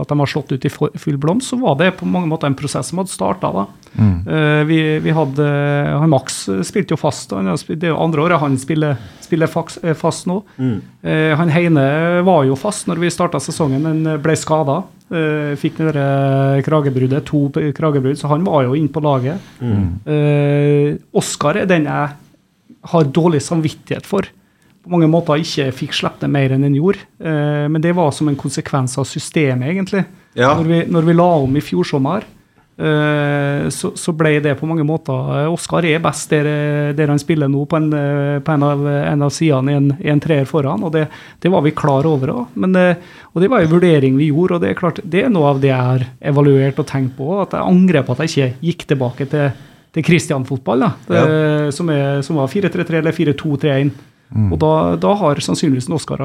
[0.03, 2.55] at de har slått ut i full blomst, så var det på mange måter en
[2.59, 3.51] prosess som hadde starta.
[3.55, 3.65] da.
[3.99, 5.45] Eh, Vi, vi hadde
[5.99, 7.31] han Max spilte jo fast.
[7.31, 10.41] Han det er jo andre året han spiller, spiller faks, eh, fast nå.
[11.03, 14.83] Eh, Han Heine var jo fast når vi starta sesongen, men ble skada.
[15.61, 16.05] Fikk det
[16.65, 17.43] kragebruddet, to
[17.77, 19.37] kragebrudd, så han var jo inne på laget.
[19.61, 20.97] Mm.
[21.13, 22.15] Oskar er den jeg
[22.89, 24.25] har dårlig samvittighet for.
[24.85, 27.01] På mange måter ikke fikk slippe det mer enn en gjorde.
[27.17, 30.03] Eh, men det var som en konsekvens av systemet, egentlig.
[30.37, 30.51] Ja.
[30.53, 32.27] Når, vi, når vi la om i fjor sommer,
[32.75, 36.47] så, så ble det på mange måter Oskar er best der,
[36.97, 39.87] der han spiller nå, på en, eh, på en av, en av sidene i en,
[39.95, 40.83] en treer foran.
[40.83, 41.05] og Det,
[41.39, 42.57] det var vi klar over òg.
[42.59, 44.57] Og det var en vurdering vi gjorde.
[44.57, 47.29] og Det er klart, det er noe av det jeg har evaluert og tenkt på.
[47.45, 49.63] At jeg angrer på at jeg ikke gikk tilbake til,
[49.95, 51.23] til Christian-fotball, ja.
[51.71, 51.91] som,
[52.27, 53.93] som var 4-3-3 eller 4-2-3-1.
[54.51, 56.23] Og da, da har sannsynligvis Oskar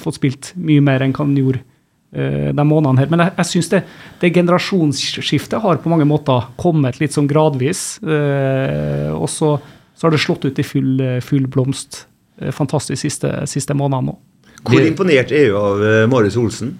[0.00, 1.69] fått spilt mye mer enn han gjorde eh,
[2.10, 3.10] de månedene her.
[3.12, 3.82] Men jeg, jeg syns det,
[4.18, 8.00] det generasjonsskiftet har på mange måter kommet litt sånn gradvis.
[8.02, 9.52] eh, og så,
[9.94, 12.04] så har det slått ut i full, full blomst.
[12.40, 14.18] Eh, fantastisk siste, siste månedene nå.
[14.66, 16.74] Hvor imponert er du av eh, Marius Olsen?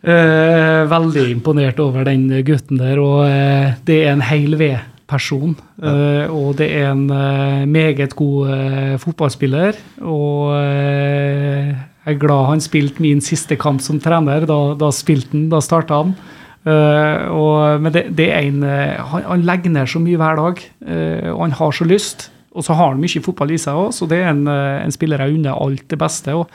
[0.00, 5.56] Eh, veldig imponert over den gutten der, og eh, det er en heil ved-person.
[5.82, 12.48] Eh, og det er en eh, meget god eh, fotballspiller, og eh, jeg er glad
[12.48, 14.46] han spilte min siste kamp som trener.
[14.48, 16.14] Da, da spilte han, da starta han.
[16.60, 20.36] Uh, og, men det, det er en eh, han, han legger ned så mye hver
[20.36, 22.28] dag, uh, og han har så lyst.
[22.50, 25.22] Og så har han mye fotball i seg òg, så det er en, en spiller
[25.22, 26.34] jeg unner alt det beste.
[26.34, 26.50] og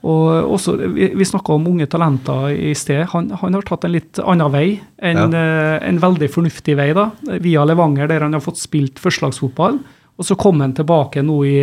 [0.00, 3.04] og også, Vi, vi snakka om unge talenter i sted.
[3.12, 4.80] Han, han har tatt en litt annen vei.
[4.96, 7.10] En, eh, en veldig fornuftig vei, da,
[7.44, 9.80] via Levanger, der han har fått spilt førstelagsfotball.
[10.20, 11.60] Og så kom han tilbake nå, i,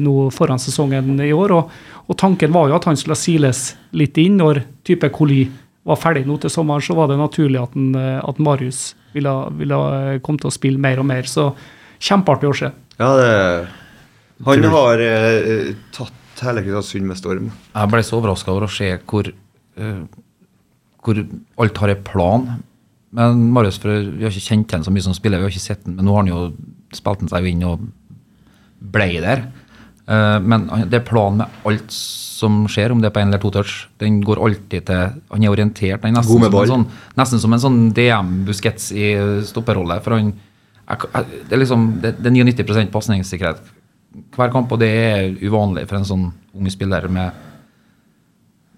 [0.00, 1.52] nå foran sesongen i år.
[1.52, 1.74] Og,
[2.08, 5.42] og tanken var jo at han skulle siles litt inn når type Coli
[5.84, 6.84] var ferdig nå til sommeren.
[6.84, 9.82] Så var det naturlig at, en, eh, at Marius ville, ville
[10.24, 11.28] komme til å spille mer og mer.
[11.28, 11.50] Så
[12.00, 12.72] kjempeartig å se.
[12.96, 13.28] Ja, det,
[14.48, 17.52] han har eh, tatt hele Kristiansund med storm.
[17.74, 20.02] Jeg ble så overraska over å se hvor, eh,
[21.04, 21.24] hvor
[21.60, 22.50] alt har en plan.
[23.12, 25.68] Men Marius, for vi har ikke kjent ham så mye som spiller, vi har ikke
[25.68, 26.44] sett ham, men nå har han jo
[26.96, 27.88] spilt han seg jo inn og
[28.80, 29.44] ble der.
[30.10, 33.42] Eh, men det er plan med alt som skjer, om det er på en eller
[33.42, 33.74] to touch.
[34.00, 36.02] Den går alltid til Han er orientert.
[36.02, 36.86] Han er nesten, som en sånn,
[37.20, 39.10] nesten som en sånn DM-buskets i
[39.46, 40.00] stopperrolle.
[40.04, 40.32] For han
[40.90, 43.60] Det er liksom det, det er 99 pasningssikkerhet
[44.34, 46.24] hver kamp, og det er uvanlig for en sånn
[46.56, 47.30] ung spiller med,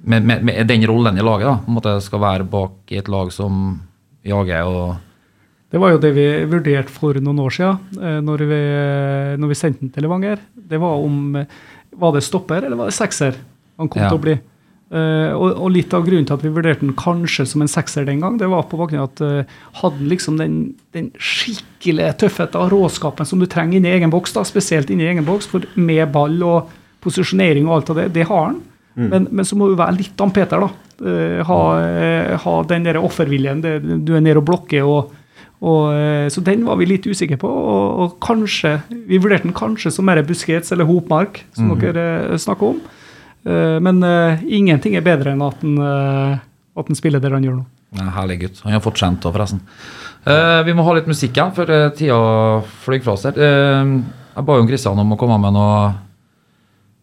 [0.05, 1.46] med, med, med den rollen i laget.
[1.46, 3.81] da, på en måte Skal være bak i et lag som
[4.22, 4.96] jager og
[5.73, 8.63] Det var jo det vi vurderte for noen år siden, eh, når vi,
[9.41, 10.41] når vi sendte den til Levanger.
[10.55, 11.47] Det var om eh,
[11.97, 13.37] Var det stopper, eller var det sekser
[13.81, 14.09] han kom Ja.
[14.13, 14.35] til å bli?
[14.93, 18.05] Eh, og, og litt av grunnen til at vi vurderte den kanskje som en sekser
[18.05, 20.59] den gang, det var på bakgrunn av at eh, hadde liksom den,
[20.93, 25.25] den skikkelig tøffheten og råskapen som du trenger inni egen boks, da, spesielt inni egen
[25.25, 26.69] boks, for med ball og
[27.05, 28.61] posisjonering og alt av det, det har han.
[28.95, 30.69] Men, men så må du være litt ampeter, da.
[31.09, 33.63] Eh, ha, eh, ha den der offerviljen.
[33.65, 35.15] Det, du er nede og blokker og
[35.62, 39.55] og, eh, så den var vi litt usikre på, og, og kanskje Vi vurderte den
[39.55, 42.81] kanskje som mer buskets eller Hopmark, som dere eh, snakker om.
[43.46, 46.38] Eh, men uh, ingenting er bedre enn at den, uh,
[46.79, 47.64] at den spiller der han gjør nå.
[47.98, 48.62] Ja, herlig gutt.
[48.64, 49.62] Han har fortjent det, forresten.
[50.27, 52.18] Uh, vi må ha litt musikk igjen, for tida
[52.85, 53.38] flyr fra oss her.
[53.38, 53.94] Eh,
[54.33, 55.81] jeg ba jo Kristian om å komme med noe,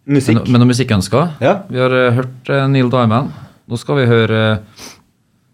[0.10, 0.48] Musikk.
[0.48, 1.36] med noe musikkønsker.
[1.44, 1.60] Ja.
[1.70, 3.36] Vi har hørt Neil Diamond.
[3.70, 4.40] Nå skal vi høre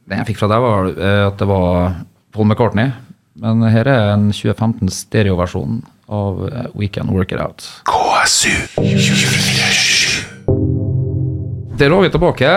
[0.08, 0.88] Det jeg fikk fra deg, var
[1.26, 1.96] at det var
[2.36, 2.92] Paul McCartney.
[3.40, 5.80] Men her er en 2015 stereoversjon
[6.12, 7.64] av eh, We Can Work It Out.
[7.88, 8.52] KSU
[11.80, 12.52] Der var vi tilbake.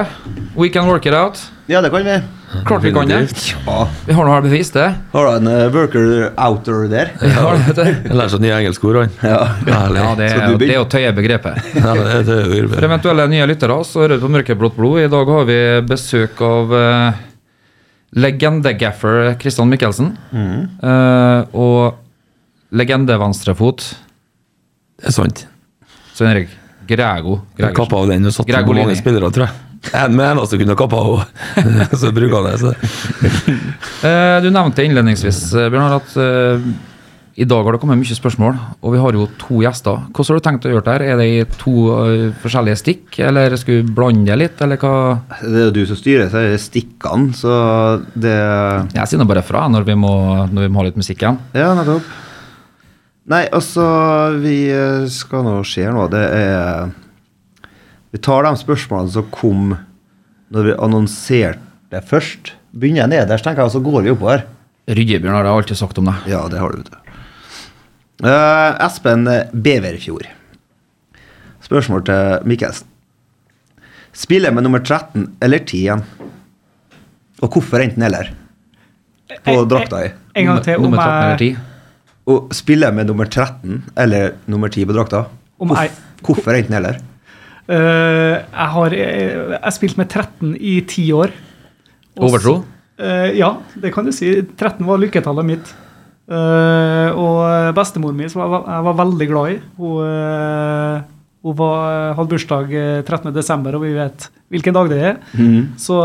[0.57, 1.39] We Can Work It Out.
[1.67, 2.19] Ja, det kan vi.
[2.67, 3.29] Klart vi kan det.
[3.67, 3.89] Ja.
[4.07, 4.87] Vi har noe her bevis, det.
[5.13, 7.11] Har du en uh, worker outer der?
[7.21, 7.87] Ja, det, det.
[8.07, 9.13] Jeg lærer seg nye engelskord, han.
[9.21, 9.41] Ja.
[9.69, 9.81] Ja,
[10.17, 11.59] det, er, det er å tøye begrepet.
[11.77, 15.03] Ja, det, det er For eventuelle nye lyttere så hører du på Mørkeblått blod.
[15.05, 15.59] I dag har vi
[15.91, 17.21] besøk av uh,
[18.17, 20.13] legendegaffer Christian Michelsen.
[20.33, 21.99] Eh, og
[22.73, 23.85] legende-venstrefot
[24.99, 25.47] Det er sant.
[26.15, 26.53] Svein Erik
[26.89, 27.41] Grego.
[27.57, 29.65] Kappa av den og satte på mange spillere, tror jeg.
[29.95, 31.21] En med eneste kunne kappa av,
[32.01, 32.57] så bruker han det.
[32.59, 32.73] Så.
[34.03, 36.17] uh, du nevnte innledningsvis eh, Bjørnar, at
[37.39, 40.01] i dag har det kommet mye spørsmål, og vi har jo to gjester.
[40.11, 41.05] Hvordan har du tenkt å gjøre det her?
[41.07, 44.95] Er det i to eh, forskjellige stikk, eller skal vi blande det litt, eller hva?
[45.45, 47.53] Det er jo du som styrer, så er det stikkene, så
[48.19, 50.13] det Jeg sier nå bare fra når vi, må,
[50.51, 51.39] når vi må ha litt musikk igjen.
[51.55, 52.11] Ja, nettopp.
[53.31, 53.87] Nei, altså,
[54.43, 56.11] vi eh, skal nå se nå.
[56.11, 56.95] Det er
[58.11, 59.77] Vi tar de spørsmålene som kom
[60.51, 62.57] når vi annonserte først.
[62.75, 64.49] Begynner jeg nederst, tenker jeg, og så går vi oppover.
[64.89, 66.17] Rydjebjørn har jeg alltid sagt om det.
[66.33, 67.08] Ja, det har du, vet du.
[68.25, 70.27] Eh, Espen Beverfjord.
[71.63, 72.87] Spørsmål til Mikkelsen.
[74.19, 76.03] Spiller med nummer 13 eller 10 igjen?
[77.45, 78.33] Og hvorfor enten-eller?
[79.45, 80.13] På drakta i.
[80.41, 80.79] En gang til.
[80.81, 81.51] Om Nummer 13 eller 10.
[82.29, 85.25] Og spiller med nummer 13 eller nummer 10 på drakta?
[85.61, 85.91] Om jeg-
[86.25, 86.99] Hvorfor enten-eller?
[87.69, 91.31] Uh, jeg har eh, jeg spilt med 13 i ti år.
[92.17, 92.65] Overtro?
[92.99, 94.43] Uh, ja, det kan du si.
[94.43, 95.75] 13 var lykketallet mitt.
[96.29, 100.99] Eh, og bestemoren min, som jeg var, jeg var veldig glad i, hun, eh,
[101.47, 103.31] hun var, hadde bursdag eh, 13.
[103.33, 105.21] desember, og vi vet hvilken dag det er.
[105.81, 105.97] Så,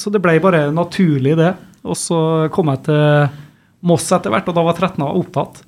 [0.00, 1.54] så det ble bare naturlig, det.
[1.84, 2.20] Og så
[2.52, 3.28] kom jeg til
[3.88, 5.62] Moss etter hvert, og da var 13 opptatt.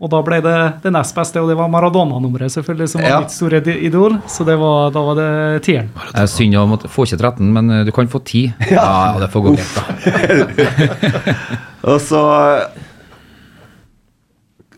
[0.00, 3.18] Og da ble det det nest beste, og det var Maradona-nummeret, selvfølgelig, som var Ja.
[3.20, 4.14] mitt store idol.
[4.32, 5.90] Så det var, da var det tieren.
[6.14, 8.54] Jeg er synd å måtte få ikke 13, men eh, du kan få 10.
[8.70, 9.82] Ja, det får gå greit, da.
[11.90, 12.22] Og så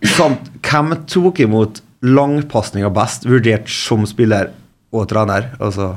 [0.06, 4.52] samt, Hvem tok imot langpasninga best, vurdert som spiller
[4.92, 5.50] og trener?
[5.60, 5.96] Altså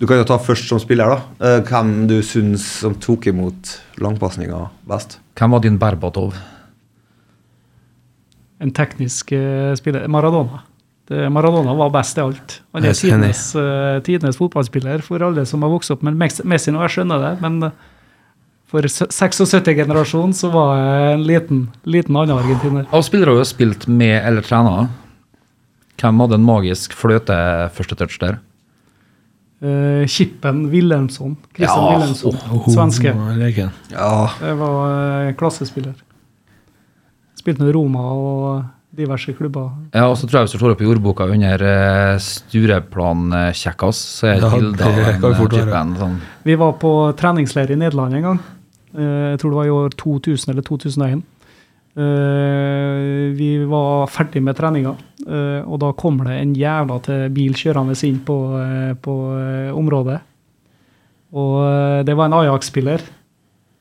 [0.00, 1.46] Du kan jo ta først som spiller, da.
[1.46, 5.18] Eh, Hvem du syns som tok imot langpasninga best?
[5.38, 6.36] Hvem var din Berbatov?
[8.60, 10.08] En teknisk eh, spiller.
[10.08, 10.64] Maradona.
[11.30, 12.60] Maradona var best i alt.
[12.74, 16.80] Han er tidenes, uh, tidenes fotballspiller for alle som har vokst opp med Messi nå.
[16.82, 17.76] Jeg skjønner det, men eh,
[18.66, 22.86] for 76-generasjonen så var jeg en liten, liten annen argentiner.
[22.90, 24.88] Av spillere du har spilt med eller trena,
[26.00, 27.36] hvem hadde en magisk fløte
[27.76, 28.40] første touch der?
[29.62, 31.36] Uh, Kippen Wilhelmsson.
[31.56, 32.36] Christian Ja, Wilhelmsson,
[32.74, 33.14] svenske.
[33.16, 33.38] Oh.
[33.94, 35.94] Ja, Det var eh, klassespiller.
[37.38, 38.64] Spilte med Roma og
[38.96, 39.70] diverse klubber.
[39.94, 44.30] Ja, og så tror jeg Hvis du slår opp i ordboka under uh, Stureplan-kjekkas, så
[44.32, 45.56] er Ja, det den kan eh, fort
[46.00, 46.20] Sånn.
[46.44, 48.40] Vi var på treningsleir i Nederland en gang.
[48.96, 51.22] Eh, Jeg tror det var i år 2000 eller 2001.
[51.96, 54.94] Eh, Vi var ferdig med treninga,
[55.26, 58.36] eh, og da kommer det en jævla til bil kjørende inn på,
[59.02, 59.14] på
[59.76, 60.20] området.
[61.32, 63.00] Og det var en Ajax-spiller.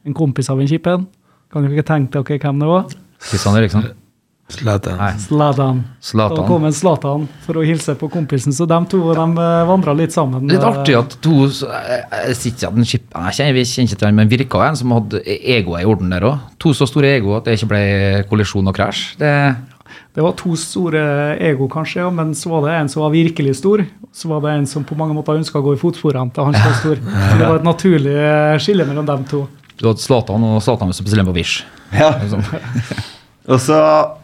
[0.06, 1.08] En kompis av en Kippen.
[1.52, 2.90] Kan dere ikke tenke dere hvem det var?
[3.20, 4.05] Kristian Eriksen?
[4.46, 4.94] Slete.
[5.18, 5.80] Zlatan.
[6.02, 6.38] Zlatan.
[6.38, 10.14] Da kom en Zlatan for å hilse på kompisen, så de to de vandra litt
[10.14, 10.46] sammen.
[10.52, 14.30] Litt artig at to så- Jeg jeg ikke skip, jeg kjenner, ikke til han, men
[14.30, 16.40] virka en som hadde egoet i orden der òg.
[16.60, 19.18] To så store ego at det ikke ble kollisjon og krasj.
[19.18, 19.56] Det,
[20.14, 23.56] Det var to store ego, kanskje, ja, men så var det en som var virkelig
[23.58, 23.86] stor.
[24.14, 26.54] Så var det en som på mange måter ønska å gå i fotsporene til han
[26.54, 26.96] som var stor.
[27.32, 29.48] Så det var et naturlig eh, skille mellom dem to.
[29.78, 31.64] Du hadde Zlatan, og Zlatan var spesielt på Wish.
[31.92, 32.12] Ja.
[32.22, 32.44] Liksom.
[33.46, 33.78] Og så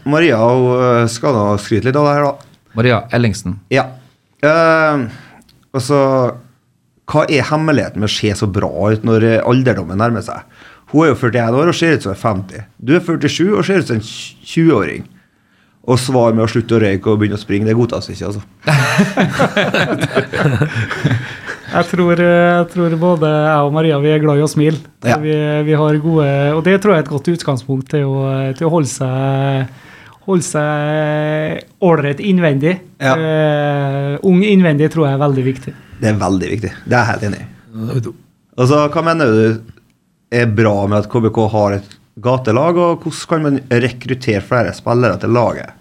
[0.09, 2.33] Maria hun øh, skal nå skryte litt av det her, da.
[2.77, 3.59] Maria Ellingsen.
[3.73, 3.85] Ja.
[4.41, 5.05] Uh,
[5.75, 5.99] og så
[7.11, 10.47] Hva er hemmeligheten med å se så bra ut når eh, alderdommen nærmer seg?
[10.93, 12.63] Hun er jo 41 år og ser ut som en 50.
[12.79, 15.03] Du er 47 og ser ut som en 20-åring.
[15.91, 18.41] Og svar med å slutte å røyke og begynne å springe, det godtas ikke, altså.
[21.71, 24.79] Jeg tror, jeg tror både jeg og Maria vi er glad i å smile.
[25.07, 25.15] Ja.
[25.21, 25.35] Vi,
[25.67, 28.25] vi har gode, og det tror jeg er et godt utgangspunkt til å,
[28.57, 29.71] til å holde seg
[30.27, 32.75] holde seg ålreit innvendig.
[33.01, 33.15] Ja.
[33.17, 35.73] Uh, ung innvendig tror jeg er veldig viktig.
[36.01, 36.73] Det er veldig viktig.
[36.85, 37.49] Det er jeg helt enig i.
[38.59, 39.73] Altså, hva mener du
[40.31, 45.19] er bra med at KBK har et gatelag, og hvordan kan man rekruttere flere spillere
[45.21, 45.77] til laget?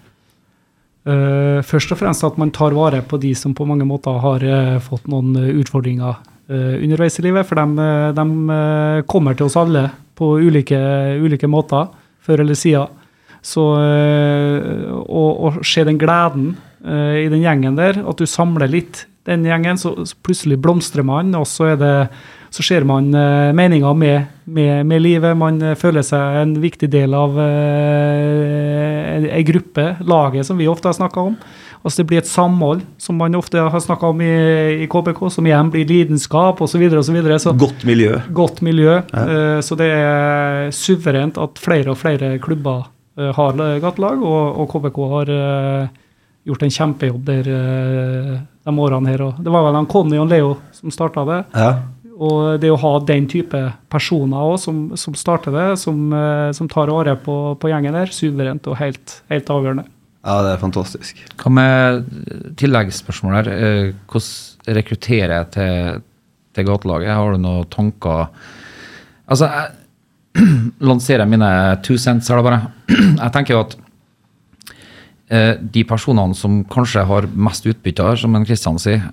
[1.08, 4.42] Eh, først og fremst at man tar vare på de som på mange måter har
[4.44, 7.48] uh, fått noen eh, utfordringer uh, underveis i livet.
[7.48, 7.86] For de,
[8.18, 9.88] de kommer til oss alle
[10.20, 10.80] på ulike,
[11.24, 11.88] ulike måter,
[12.20, 12.98] før eller siden.
[13.40, 15.22] Så å,
[15.64, 16.50] se den gleden
[16.84, 21.32] i den gjengen der, at du samler litt den gjengen, så, så plutselig blomstrer man,
[21.38, 21.94] og så, er det,
[22.50, 25.36] så ser man uh, meninga med, med, med livet.
[25.38, 30.90] Man eh, føler seg en viktig del av uh, ei gruppe, laget, som vi ofte
[30.90, 31.36] har snakka om.
[31.80, 34.34] Altså Det blir et samhold, som man ofte har snakka om i,
[34.84, 36.82] i KBK, som igjen blir lidenskap osv.
[37.56, 38.18] Godt miljø.
[38.36, 38.98] godt miljø.
[39.14, 44.68] Eh, så det er suverent at flere og flere klubber uh, har gatelag, og, og
[44.74, 45.88] KBK har eh,
[46.48, 49.24] gjort en kjempejobb der eh, de årene her.
[49.26, 51.40] Og det var vel han Conny og Leo som starta det.
[51.54, 51.72] Ja.
[52.20, 53.58] Og det å ha den type
[53.92, 58.12] personer også, som, som starter det, som, eh, som tar året på, på gjengen der,
[58.12, 59.86] suverent og helt, helt avgjørende.
[60.20, 61.22] ja, det er fantastisk.
[61.40, 62.10] Hva med
[62.60, 63.52] tilleggsspørsmål her?
[63.54, 66.02] Eh, Hvordan rekrutterer jeg til,
[66.58, 67.14] til gatelaget?
[67.16, 68.28] Har du noen tanker?
[69.24, 70.44] Altså, jeg
[70.90, 71.48] lanserer mine
[71.86, 72.60] two cents her, da bare.
[73.24, 73.78] Jeg tenker jo at
[75.32, 79.08] eh, de personene som kanskje har mest utbytte her, som en Kristian sier,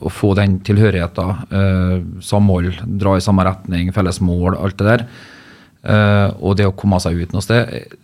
[0.00, 5.06] å få den tilhørigheten, eh, samhold, dra i samme retning, felles mål, alt det der,
[5.84, 7.96] eh, og det å komme seg ut noe sted, eh,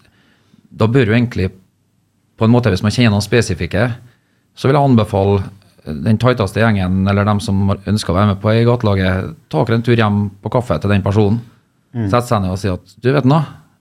[0.72, 1.50] da bør jo egentlig
[2.36, 3.94] på en måte, hvis man kjenner noen spesifikke,
[4.56, 5.44] så vil jeg anbefale
[5.86, 9.78] den tighteste gjengen, eller dem som ønsker å være med på i gatelaget, ta dere
[9.78, 11.40] en tur hjem på kaffe til den personen.
[12.10, 13.38] Sett seg ned og si at du vet nå,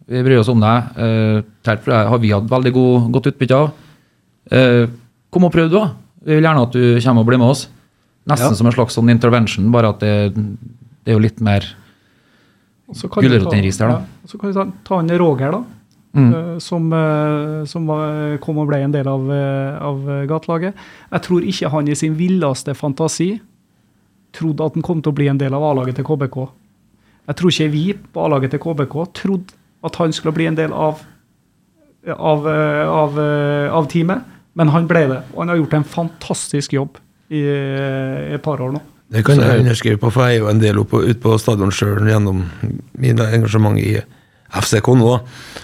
[0.08, 0.92] vi bryr oss om deg.
[0.96, 3.72] Uh, har vi hatt veldig god, godt utbytte av.
[4.54, 4.86] Uh,
[5.34, 5.90] kom og prøv, da.
[6.26, 7.66] Vi vil gjerne at du kommer og blir med oss.
[8.28, 8.56] Nesten Ja.
[8.58, 11.64] som en slags sånn intervention, bare at det, det er jo litt mer
[12.90, 13.98] Og så kan Gulrot ta- ris der, da.
[14.00, 15.64] Ja, så kan vi ta, ta en Roger, da.
[16.16, 16.34] Mm.
[16.34, 17.88] eh, Som, eh, som
[18.42, 20.74] kom og ble en del av, eh, av gatelaget.
[21.12, 23.40] Jeg tror ikke han i sin villeste fantasi
[24.34, 26.50] trodde at han kom til å bli en del av A-laget til KBK.
[27.28, 30.72] Jeg tror ikke vi på A-laget til KBK trodde at han skulle bli en del
[30.74, 31.02] av,
[32.08, 33.20] av, av,
[33.72, 34.24] av teamet,
[34.56, 35.22] men han ble det.
[35.34, 36.98] Og han har gjort en fantastisk jobb
[37.30, 38.82] i, eh, et par år nå.
[39.16, 41.74] Det kan jeg underskrive på, for jeg er jo en del oppe, ute på stadion
[41.74, 42.42] sjøl gjennom
[42.98, 44.00] min engasjement i
[44.56, 45.12] FCK nå.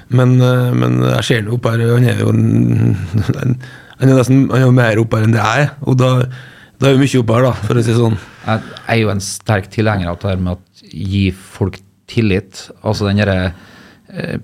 [0.10, 4.68] Men, eh, men jeg ser ham opp her, han er jo han er nesten han
[4.68, 5.74] er mer oppe her enn det jeg er.
[5.86, 6.12] Og da,
[6.82, 8.20] da er jo mye oppe her, da, for å si det sånn.
[8.46, 11.78] Jeg er jo en sterk tilhenger av det her med å gi folk
[12.12, 12.68] tillit.
[12.82, 13.54] Altså den derre,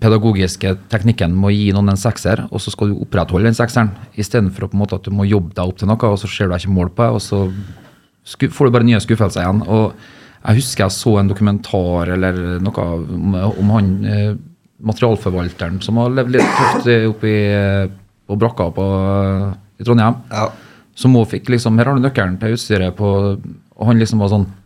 [0.02, 3.90] pedagogiske teknikken med å gi noen en sekser, og så skal du opprettholde den sekseren,
[4.16, 6.94] istedenfor at du må jobbe deg opp til noe, og så ser du ikke mål
[6.96, 7.42] på det, og så
[8.54, 9.64] får du bare nye skuffelser igjen.
[9.68, 9.98] Og
[10.48, 14.36] jeg husker jeg så en dokumentar eller noe om, om han eh,
[14.88, 17.88] materialforvalteren som har levd litt tøft oppi eh,
[18.28, 18.86] på brakka på,
[19.80, 20.22] i Trondheim.
[20.32, 20.50] Ja.
[20.98, 24.32] Som òg fikk liksom Her har du nøkkelen til utstyret på Og han liksom var
[24.32, 24.57] sånn eh,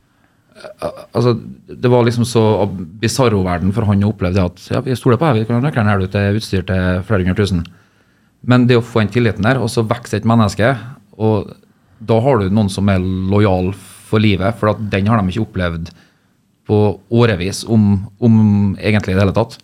[1.12, 1.34] Altså,
[1.67, 2.41] det var liksom så
[3.02, 5.65] bisarro-verden for han å oppleve det at ja, vi stoler på deg, vi kan ha
[5.65, 7.63] nøkkelen her du til utstyr til flere hundre tusen.
[8.45, 10.74] Men det å få den tilliten der, og så vokser et menneske,
[11.21, 11.52] og
[12.02, 13.71] da har du noen som er lojal
[14.10, 15.91] for livet, for at den har de ikke opplevd
[16.69, 16.80] på
[17.21, 18.39] årevis, om, om
[18.80, 19.58] egentlig i det hele tatt.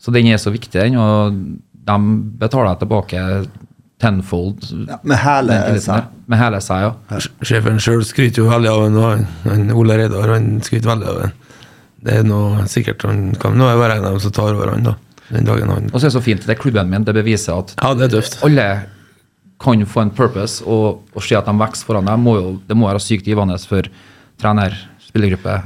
[0.00, 1.34] Så den er så viktig, den, og
[1.90, 1.98] de
[2.40, 3.24] betaler jeg tilbake
[4.00, 4.64] tenfold.
[4.88, 6.08] Ja, med hele seg.
[6.30, 7.20] Med hele seg, ja.
[7.44, 11.18] Sjefen sjøl skryter jo veldig av den, og han, Ole Reidar han skryter veldig av
[11.24, 11.34] den.
[12.00, 14.86] Det er noe sikkert han kan nå være en av dem som tar over han,
[14.88, 14.94] da.
[15.30, 17.60] Den dagen han Og så er det så fint, det er klubben min, det beviser
[17.60, 18.40] at Ja, det er tøft.
[18.46, 18.64] alle
[19.60, 22.76] kan få en purpose, og, og se at de vokser foran deg, må jo, det
[22.80, 23.84] må være sykt givende for
[24.40, 24.72] trener,
[25.04, 25.58] spillergruppe.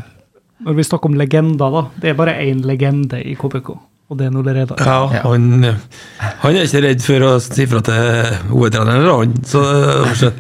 [0.67, 1.85] Når vi snakker om legender, da.
[2.03, 3.71] Det er bare én legende i KBK,
[4.15, 4.79] og det er Ole Reidar.
[4.87, 5.49] Ja, han,
[6.45, 9.35] han er ikke redd for å si fra til hovedtreneren, eller han.
[9.51, 10.31] Så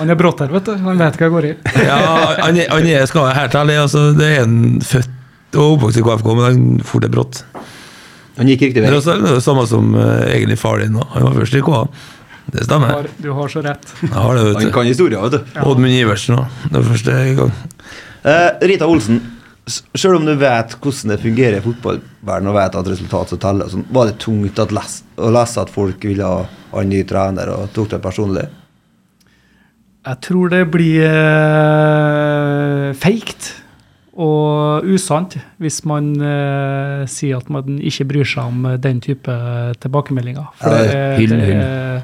[0.00, 0.74] Han er brått her, vet du.
[0.84, 1.54] Han vet hva jeg går i.
[1.88, 1.96] ja,
[2.44, 6.04] han, han er, skal være helt ærlig, altså, det er en født og oppvokst i
[6.06, 7.40] KFK, men han for det brått.
[8.38, 8.92] Han gikk riktig Det vei.
[8.94, 10.94] er også- det er det samme som uh, egentlig far din.
[10.96, 11.04] da.
[11.16, 11.80] Han var først i KA.
[12.50, 12.88] Det Du stemmer.
[12.94, 13.90] har, du har så rett.
[14.14, 14.70] Har det, Han vet du.
[14.78, 15.58] kan historia, vet du.
[15.66, 16.46] Oddmund Iversen òg.
[16.70, 17.52] Det var første gang.
[18.24, 19.20] Uh, Rita Olsen,
[19.68, 23.68] selv om du vet hvordan det fungerer i fotballverden og vet at resultat som teller,
[23.70, 27.00] sånn, var det tungt at les, å lese at folk ville ha ha en ny
[27.02, 28.44] trener og tok det personlig?
[30.06, 33.50] Jeg tror det blir uh, feigt
[34.20, 39.32] og usant hvis man eh, sier at man ikke bryr seg om eh, den type
[39.80, 40.48] tilbakemeldinger.
[40.60, 42.02] For Ja, det, er- hyll, det, er-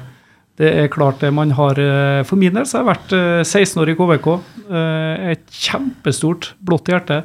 [0.57, 3.43] det er klart det man har eh, For min del så har jeg vært eh,
[3.45, 4.29] 16 år i KVK.
[4.71, 7.19] eh, Et kjempestort blått hjerte.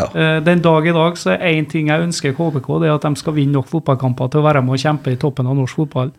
[0.00, 0.08] Ja.
[0.14, 3.06] Eh, Den dag i dag så er én ting jeg ønsker KBK, det er at
[3.06, 5.76] de skal vinne nok fotballkamper til å være med og kjempe i toppen av norsk
[5.84, 6.10] fotball.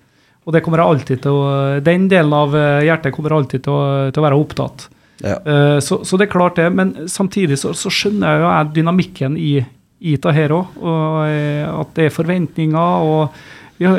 [0.45, 3.73] Og det kommer jeg alltid til å, Den delen av eh, hjertet kommer alltid til
[3.73, 4.87] å, til å være opptatt.
[5.21, 5.35] Ja.
[5.45, 8.71] Eh, Så, så det er klart det, men samtidig så, så skjønner jeg jo jeg
[8.79, 9.51] dynamikken i,
[10.01, 10.77] i det her òg.
[10.81, 13.05] Og at det er forventninger.
[13.05, 13.29] og
[13.81, 13.89] vi,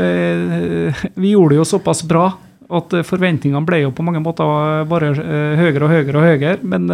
[1.15, 2.29] vi gjorde det jo såpass bra
[2.73, 5.11] at forventningene ble jo på mange måter bare
[5.59, 6.53] høyere og høyere og høyere.
[6.63, 6.87] Men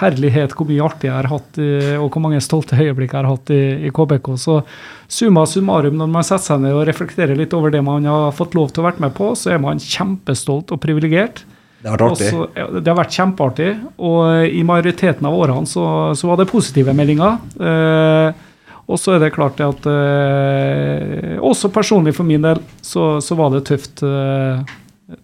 [0.00, 1.58] herlighet hvor mye artig jeg har hatt,
[1.96, 4.32] og hvor mange stolte øyeblikk jeg har hatt i, i KBK.
[4.40, 4.60] Så
[5.08, 8.56] summa summarum, når man setter seg ned og reflekterer litt over det man har fått
[8.58, 11.44] lov til å være med på, så er man kjempestolt og privilegert.
[11.82, 12.32] Det har vært artig.
[12.32, 13.70] Også, det har vært kjempeartig,
[14.08, 15.86] og i majoriteten av årene så,
[16.18, 17.36] så var det positive meldinger.
[17.60, 18.44] Eh,
[18.86, 23.38] og så er det klart det at eh, Også personlig for min del så, så
[23.38, 24.02] var det tøft.
[24.06, 24.62] Eh,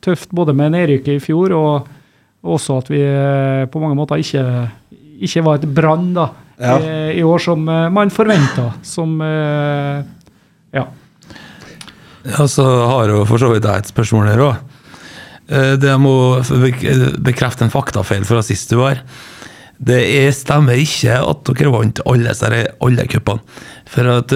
[0.02, 1.90] tøft både med nedrykket i fjor, og
[2.42, 4.42] også at vi eh, på mange måter ikke,
[5.22, 6.28] ikke var et brann da,
[6.62, 6.76] Ja.
[6.78, 8.72] eh, i år som eh, man forventa.
[8.82, 9.20] Som
[10.72, 10.86] Ja.
[12.24, 14.56] Ja, så har jo for så vidt jeg et spørsmål her òg.
[15.82, 16.38] Det må
[17.20, 19.00] bekrefte en faktafeil fra sist du var.
[19.82, 22.32] Det er, stemmer ikke at dere vant alle,
[22.80, 23.42] alle cupene.
[23.90, 24.32] For at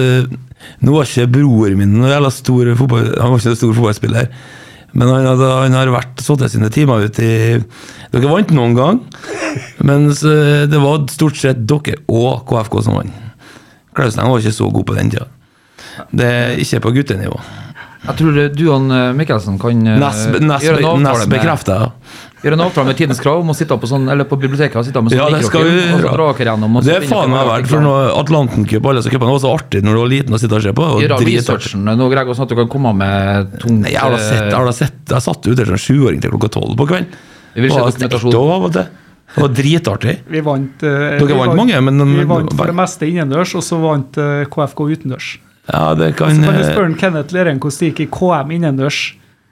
[0.83, 4.29] nå var ikke broren min noe stor fotball, han var ikke en stor fotballspiller.
[4.97, 7.31] Men han, hadde, han har vært sittet sine timer ut i
[8.07, 8.99] Dere vant noen gang,
[9.85, 13.23] mens eh, det var stort sett dere og KFK som vant.
[13.97, 15.27] Klausen var ikke så god på den tida.
[16.15, 17.39] Det er ikke på guttenivå.
[18.05, 18.83] Jeg tror du og
[19.17, 21.45] Mikkelsen kan eh, Nest, nest, gjøre, en avtale med,
[22.43, 24.85] gjøre en avtale med Tidens Krav om å sitte på sånn, eller på biblioteket og
[24.85, 26.77] sitte med sånn Ja, det skal vi mikrofilm, og så dra dere gjennom.
[26.77, 29.81] og Det er faen meg verdt, for når Atlantencup alle disse cupene var så artig
[29.83, 30.85] når du var liten og sitte og se på.
[30.97, 34.13] Og Gjøre researchen nå, Greg, sånn at du kan komme med tungt Nei, Jeg har
[34.13, 36.87] da sett, jeg har da sett Jeg satt ute som sjuåring til klokka tolv på
[36.93, 37.09] kvelden.
[37.57, 38.37] Vi vil se dokumentasjonen.
[38.37, 39.03] dokumentasjon.
[39.27, 40.13] Det var dritartig.
[40.31, 43.61] Vi vant, eh, Dere vi vant mange, men- Vi vant for det meste innendørs, og
[43.65, 45.37] så vant eh, KFK utendørs.
[45.67, 48.51] Ja, det kan Så kan du eh, spørre Kenneth Leren, hvordan det gikk i KM
[48.57, 48.99] innendørs.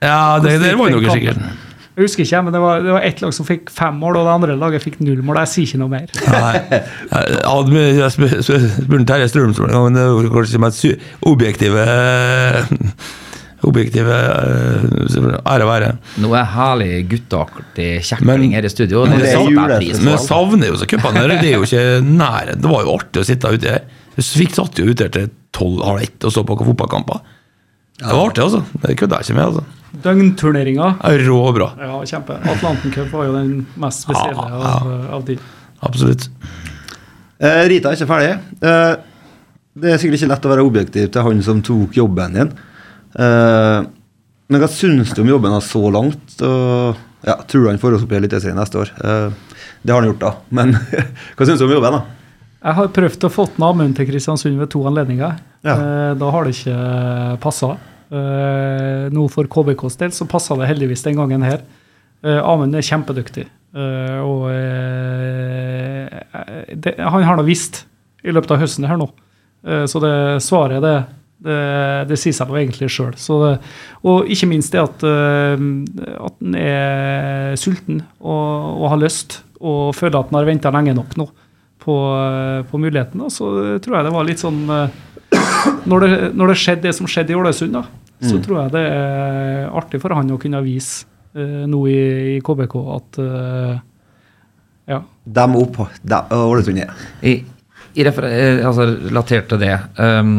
[0.04, 1.62] Ja, det, det var noe dere sikkert.
[1.96, 4.26] Jeg husker ikke, men det var, det var ett lag som fikk fem mål, og
[4.28, 5.38] det andre laget fikk null mål.
[5.46, 6.10] Jeg sier ikke noe mer.
[6.28, 6.80] Nei.
[7.96, 10.98] Jeg spurte Terje Strømsvold en gang, men det var kanskje med et sy-
[11.32, 11.86] objektive
[13.66, 15.88] Objektive eh, ære være.
[16.22, 19.06] Nå er herlig gutteaktig kjekling her i studio.
[19.08, 21.24] Men Det det er pris Men jeg savner jo så cupene.
[21.32, 22.58] Det er jo ikke nære.
[22.60, 23.88] Det var jo artig å sitte ute her.
[24.16, 27.20] Vi fikk satt jo ute til tolv halv ett og så på fotballkamper.
[27.96, 28.60] Det var artig, altså.
[28.82, 29.44] Det kødder jeg ikke med.
[29.46, 29.64] altså.
[30.04, 30.88] Døgnturneringa.
[31.08, 31.70] Er Rå bra.
[31.80, 32.36] Ja, kjempe.
[32.52, 35.36] Atlanten Cup var jo den mest spesielle Ja, av, av de.
[35.86, 36.26] Absolutt.
[37.40, 38.34] Eh, Rita er ikke ferdig.
[38.60, 38.94] Eh,
[39.76, 42.52] det er sikkert ikke lett å være objektiv til han som tok jobben din.
[43.16, 43.80] Eh,
[44.46, 46.36] men hva syns du om jobben hans så langt?
[46.44, 48.92] Og, ja, tror du han får oss opp i Eliteserien neste år?
[49.00, 50.34] Eh, det har han gjort, da.
[50.56, 50.76] Men
[51.36, 52.04] hva syns du om jobben, da?
[52.64, 55.36] Jeg har prøvd å få Amund til Kristiansund ved to anledninger.
[55.66, 55.74] Ja.
[55.76, 57.76] Eh, Da har det ikke passa.
[58.10, 61.60] Nå for KBKs del så passa det heldigvis den gangen her.
[62.24, 63.46] Eh, Amund er kjempedyktig.
[63.76, 66.08] Eh, Og eh,
[66.74, 67.84] det, han har nå visst
[68.24, 69.10] i løpet av høsten her nå.
[69.66, 70.96] Eh, Så det svaret, det,
[71.44, 71.60] det,
[72.08, 73.12] det sier seg nå egentlig sjøl.
[74.06, 75.56] Og ikke minst det at, eh,
[76.24, 80.94] at han er sulten og, og har lyst, og føler at han har venta lenge
[80.96, 81.28] nok nå
[81.86, 83.22] på, eh, på muligheten.
[83.22, 85.02] Og så tror jeg det var litt sånn eh,
[85.86, 87.84] Når det, når det skjedde det som skjedde i Ålesund, da,
[88.22, 91.04] så tror jeg det er artig for han å kunne vise
[91.36, 91.98] uh, nå i,
[92.32, 93.74] i KBK at uh,
[94.90, 95.00] ja.
[95.26, 97.04] De opp, dem, Ålesund ned.
[97.26, 97.34] I,
[97.98, 100.38] i altså, relatert til det um,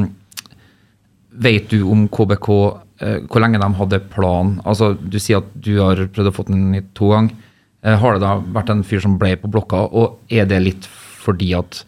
[1.47, 4.55] Vet du om KBK hvor lenge de hadde plan?
[4.65, 7.35] Altså, Du sier at du har prøvd å få den i to ganger.
[7.83, 10.87] Har det da vært en fyr som ble på blokka, og er det litt
[11.27, 11.83] fordi at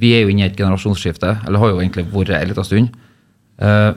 [0.00, 2.94] vi er jo inne i et generasjonsskifte, eller har jo egentlig vært en liten stund.
[3.60, 3.92] Uh,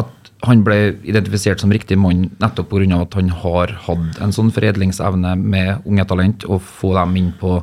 [0.00, 3.02] at han ble identifisert som riktig mann nettopp pga.
[3.02, 7.58] at han har hatt en sånn foredlingsevne med unge talent, og få dem inn på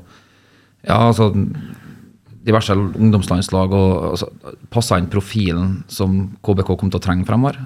[0.85, 1.33] ja, altså
[2.45, 4.29] diverse ungdomslandslag og altså,
[4.71, 7.59] passa inn profilen som KBK kom til å trenge fremover?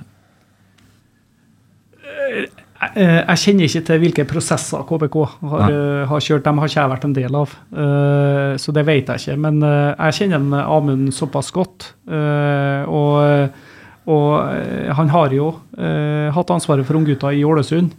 [2.84, 5.18] Jeg, eh, jeg kjenner ikke til hvilke prosesser KBK
[5.52, 6.44] har, eh, har kjørt.
[6.44, 9.38] De har ikke jeg vært en del av, eh, så det vet jeg ikke.
[9.40, 11.94] Men jeg kjenner en Amund såpass godt.
[12.08, 13.50] Og,
[14.08, 17.94] og han har jo hatt ansvaret for unggutta i Ålesund.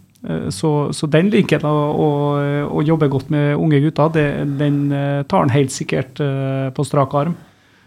[0.49, 4.09] Så, så den likheten å, å, jobbe godt med unge gutter.
[4.09, 4.89] Det, den
[5.27, 6.17] tar han helt sikkert
[6.73, 7.35] på strak arm.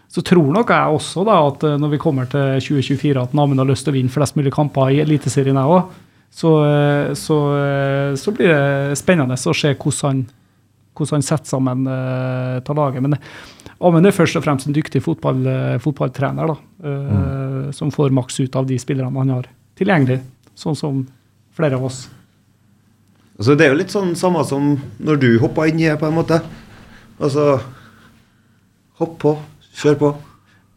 [0.09, 3.67] Så tror nok jeg også da at når vi kommer til 2024 at Amund har
[3.67, 5.91] lyst til å vinne flest mulig kamper i Eliteserien, jeg òg.
[6.29, 10.25] Så, eh, så, eh, så blir det spennende å se hvordan han,
[10.95, 13.03] hvordan han setter sammen uh, til laget.
[13.05, 13.17] Men
[13.79, 18.41] Amund er først og fremst en dyktig fotball, eh, fotballtrener da, eh, som får maks
[18.41, 19.47] ut av de spillerne han har
[19.79, 20.19] tilgjengelig,
[20.53, 21.07] sånn som
[21.55, 22.09] flere av oss.
[23.39, 26.07] Altså, det er jo litt sånn samme som når du hoppa inn i det, på
[26.07, 26.41] en måte.
[27.19, 27.61] Altså
[28.99, 29.31] Hopp på,
[29.79, 30.07] kjør på.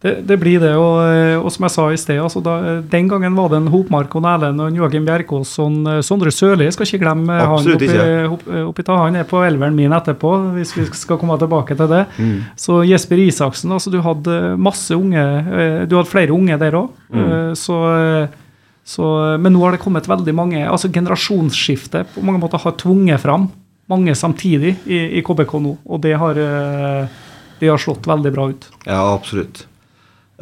[0.03, 2.57] Det, det blir det, og, eh, og som jeg sa i sted, altså da,
[2.91, 6.67] den gangen var det en Hopmark og Erlend og Joakim Bjerkås og eh, Sondre Sørli.
[6.75, 7.87] Skal ikke glemme han Absolutt
[8.35, 8.99] oppi, oppi ta.
[9.05, 12.03] Han er på elveren min etterpå, hvis vi skal komme tilbake til det.
[12.19, 12.37] Mm.
[12.59, 16.93] Så Jesper Isaksen, altså du hadde masse unge, eh, du hadde flere unge der òg.
[17.15, 17.55] Mm.
[17.63, 18.39] Så, eh,
[18.83, 23.23] så, men nå har det kommet veldig mange, altså Generasjonsskiftet på mange måter har tvunget
[23.23, 23.53] fram
[23.91, 27.21] mange samtidig i, i KBK nå, og det har, eh,
[27.61, 28.67] det har slått veldig bra ut.
[28.87, 29.67] Ja, absolutt.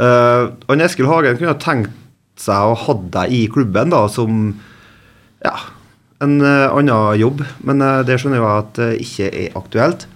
[0.01, 1.93] Uh, og Eskil Hagen kunne ha tenkt
[2.41, 4.55] seg å ha deg i klubben da, som
[5.45, 5.53] ja,
[6.25, 10.07] en uh, annen jobb, men uh, det skjønner jeg at det ikke er aktuelt.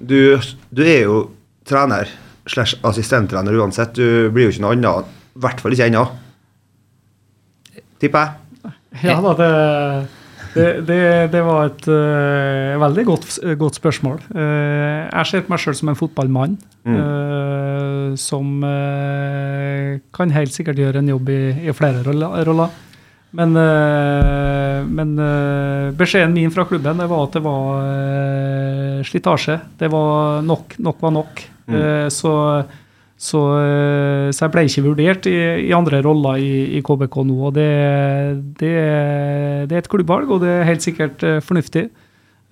[0.00, 0.40] Du,
[0.72, 1.18] du er jo
[1.68, 2.08] trener
[2.48, 3.94] slash assistenttrener uansett.
[3.96, 6.04] Du blir jo ikke noe annet, i hvert fall ikke ennå.
[8.00, 8.40] Tipper jeg.
[9.04, 9.52] Ja da, det,
[10.54, 11.00] det, det,
[11.32, 13.26] det var et uh, veldig godt,
[13.60, 14.22] godt spørsmål.
[14.34, 16.56] Uh, jeg ser på meg sjøl som en fotballmann.
[16.84, 22.74] eh, som eh, kan helt sikkert gjøre en jobb i, i flere roller.
[23.34, 23.56] Men,
[24.94, 25.08] men
[25.98, 29.56] beskjeden min fra klubben det var at det var slitasje.
[29.80, 31.42] Det var nok, nok var nok.
[31.66, 32.32] Eh, så
[33.24, 37.36] så, eh, så jeg ble ikke vurdert i, i andre roller i, i KBK nå.
[37.48, 37.68] og det,
[38.60, 38.72] det,
[39.70, 41.88] det er et klubbvalg, og det er helt sikkert eh, fornuftig.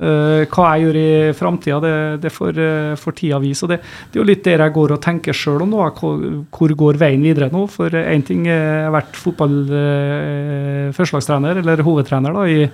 [0.02, 1.90] Uh, hva jeg gjør i framtida, det,
[2.24, 2.56] det får,
[2.98, 3.62] får tida vise.
[3.62, 3.76] og det,
[4.10, 5.84] det er jo litt der jeg går og tenker sjøl om nå.
[6.00, 6.24] Hvor,
[6.56, 7.66] hvor går veien videre nå?
[7.70, 12.66] For én ting jeg har vært fotball uh, førstelagstrener, eller hovedtrener, da, i,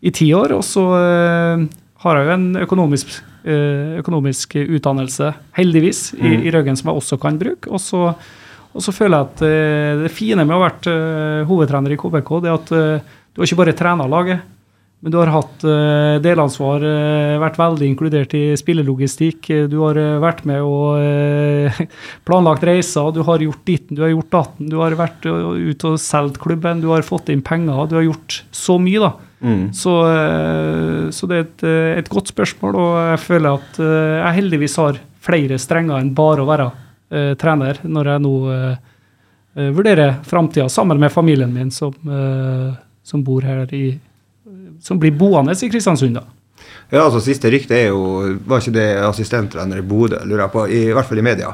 [0.00, 0.54] i ti år.
[0.56, 1.66] Og så uh,
[2.06, 3.18] har jeg jo en økonomisk,
[4.02, 7.70] økonomisk utdannelse, heldigvis, i, i Røgen som jeg også kan bruke.
[7.72, 8.04] Og så,
[8.72, 12.00] og så føler jeg at eh, det fine med å ha vært eh, hovedtrener i
[12.00, 14.48] KBK, det er at eh, du har ikke bare trena laget,
[15.02, 19.48] men du har hatt eh, delansvar, eh, vært veldig inkludert i spillelogistikk.
[19.50, 21.80] eh, Du har eh, vært med og eh,
[22.28, 24.68] planlagt reiser, du har gjort ditten, du har gjort datten.
[24.70, 27.88] Du har vært eh, ute og solgt klubben, du har fått inn penger.
[27.90, 29.10] Du har gjort så mye, da.
[29.74, 34.18] Så, eh, så det er et, eh, et godt spørsmål, og jeg føler at eh,
[34.20, 36.68] jeg heldigvis har flere strenger enn bare å være
[37.12, 38.76] uh, trener, når jeg nå eh,
[39.56, 42.72] eh, vurderer framtida sammen med familien min, som, uh,
[43.06, 43.98] som bor her i
[44.82, 46.24] Som blir boende i Kristiansund, da.
[46.90, 50.64] Ja, altså Siste rykte er jo Var ikke det assistenttrener i Bodø, lurer jeg på?
[50.66, 51.52] I, hvert fall i media.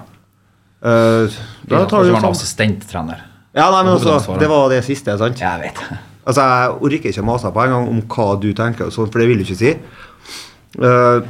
[0.80, 1.28] Uh,
[1.68, 3.24] da tar du var han sånn assistenttrener.
[3.56, 5.40] Ja, nei, men også, Det var det siste, sant?
[5.42, 6.07] Jeg vet.
[6.28, 9.40] Altså, Jeg orker ikke mase på engang om hva du tenker, sånn, for det vil
[9.40, 9.70] du ikke si.
[10.76, 11.22] Jeg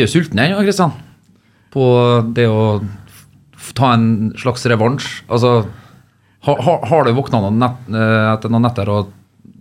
[0.00, 0.94] er jo sulten ennå, Kristian.
[1.74, 1.84] På
[2.34, 2.80] det å
[3.76, 5.10] ta en slags revansj.
[5.28, 5.66] Altså,
[6.44, 9.12] har, har du våkna noen nett, eh, etter noen netter og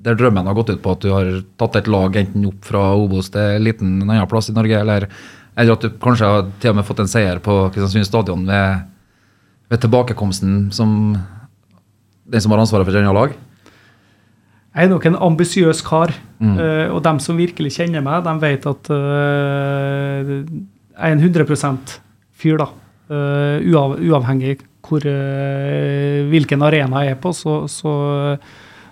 [0.03, 2.89] der drømmen har gått ut på at du har tatt et lag enten opp fra
[2.99, 5.05] Obos til en liten en annen plass i Norge, eller,
[5.55, 8.83] eller at du kanskje har til og med fått en seier på Kristiansund stadion ved,
[9.71, 11.15] ved tilbakekomsten som
[12.27, 13.37] den som har ansvaret for et annet lag?
[14.73, 16.09] Jeg er nok en ambisiøs kar,
[16.41, 21.99] eh, og dem som virkelig kjenner meg, de vet at uh, jeg er en 100
[22.33, 22.71] fyr, da.
[23.03, 25.05] Uh, uav, uavhengig hvor,
[26.29, 27.93] hvilken arena jeg er på, så, så,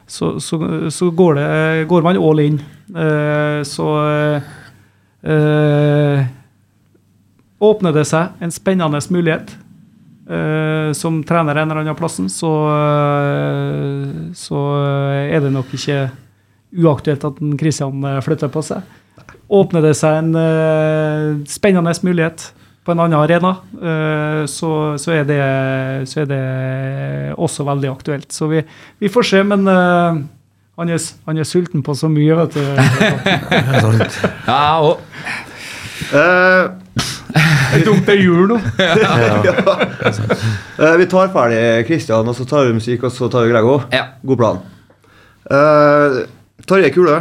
[0.06, 2.62] så, så, går, det, går man all in.
[3.68, 3.88] Så
[7.60, 9.52] åpner det seg en spennende mulighet
[10.32, 14.64] eh, som trener en eller annen plassen, så, eh, så
[15.28, 16.06] er det nok ikke
[16.72, 18.98] uaktuelt at Kristian Christian eh, flytter på seg.
[19.52, 22.54] Åpner det seg en uh, spennende mulighet
[22.88, 25.42] på en annen arena, eh, så, så, er det,
[26.10, 26.46] så er det
[27.36, 28.32] også veldig aktuelt.
[28.34, 28.64] Så vi,
[29.04, 32.64] vi får se, men han, er, han er sulten på så mye, vet du.
[34.48, 35.04] Ja, og
[36.16, 36.72] eh,
[37.32, 38.60] Det dumt det er jul nå.
[40.82, 43.76] Eh, vi tar ferdig Kristian, og så tar vi musikk, og så tar vi Grego.
[43.94, 44.08] Ja.
[44.26, 44.62] God plan.
[45.46, 46.24] Uh,
[46.66, 47.20] Tarjei Kule.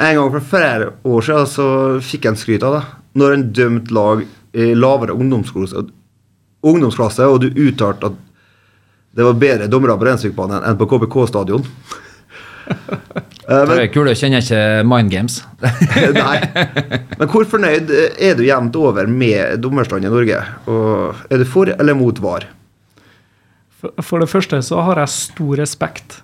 [0.00, 1.68] En gang for flere år siden så
[2.02, 2.82] fikk en skryt av det.
[3.20, 4.24] Når en dømt lag
[4.56, 5.84] i lavere ungdomsklasse,
[6.66, 8.18] ungdomsklasse og du uttalte at
[9.16, 11.16] det var bedre dommere på Rensvikbanen enn på KBK
[13.50, 15.40] Eh, Det er kule, kjenner ikke Mind Games.
[16.14, 16.36] Nei.
[17.18, 20.40] Men hvor fornøyd er du jevnt over med dommerstanden i Norge?
[20.70, 22.46] Og er du for eller mot VAR?
[23.80, 26.20] For, for det første så har jeg stor respekt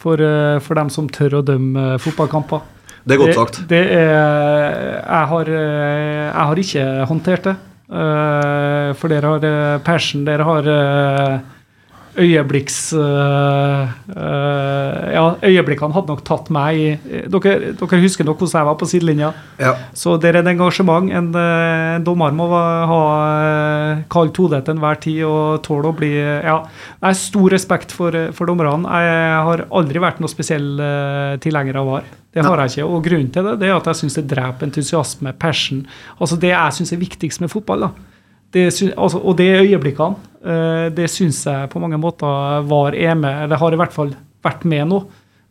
[0.00, 2.64] for, eh, for dem som tør å dømme eh, fotballkamper.
[3.06, 3.58] Det er godt sagt.
[3.70, 7.56] Det, det er, jeg, har, eh, jeg har ikke håndtert det.
[7.86, 11.36] Eh, For dere har persen, passion, dere har eh,
[12.18, 12.92] øyeblikks...
[12.94, 16.86] Øh, øh, Ja, øyeblikkene hadde nok tatt meg i
[17.30, 19.30] Dere, dere husker nok hvordan jeg var på sidelinja.
[19.60, 19.72] Ja.
[19.96, 21.10] Så det er et engasjement.
[21.10, 23.00] En, eh, en dommer må ha
[23.36, 27.92] eh, kaldt hode til enhver tid og tåle å bli Ja, jeg har stor respekt
[27.92, 28.84] for, eh, for dommerne.
[28.86, 32.10] Jeg har aldri vært noe spesiell eh, tilhenger av VAR.
[32.36, 32.90] Det har jeg ikke.
[32.90, 35.86] Og grunnen til det, det er at jeg syns det dreper entusiasme, passion.
[36.20, 37.86] Altså det jeg syns er viktigst med fotball.
[37.86, 38.15] da.
[38.56, 40.32] Det altså, og det øyeblikkene.
[40.46, 44.14] Eh, det syns jeg på mange måter VAR er med, eller har i hvert fall
[44.46, 45.02] vært med nå,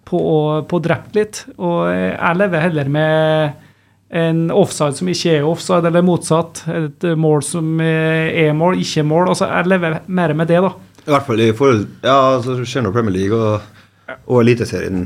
[0.06, 1.44] på å, på drept litt.
[1.58, 3.62] Og jeg lever heller med
[4.16, 6.64] en offside som ikke er offside, eller motsatt.
[6.72, 9.32] Et mål som er mål, ikke mål.
[9.34, 10.74] Altså, jeg lever mer med det, da.
[11.06, 15.06] I hvert fall i forhold Ja, så skjer nå Premier League og, og Eliteserien.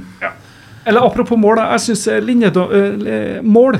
[0.87, 1.59] Eller apropos mål.
[1.73, 3.79] Jeg syns linjemål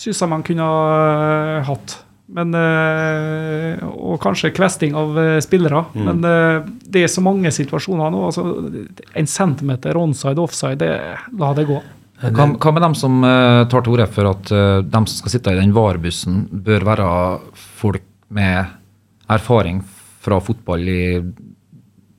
[0.00, 1.98] syns jeg man kunne ha hatt.
[2.30, 5.82] Men, eh, og kanskje kvesting av eh, spillere.
[5.98, 8.20] Men eh, det er så mange situasjoner nå.
[8.28, 8.44] altså
[9.18, 11.80] En centimeter onside, offside, det, la det gå.
[12.20, 15.54] Hva, hva med dem som tar til orde for at uh, dem som skal sitte
[15.54, 17.06] i den varebussen, bør være
[17.80, 18.04] folk
[18.36, 18.74] med
[19.32, 19.78] erfaring
[20.20, 20.98] fra fotball i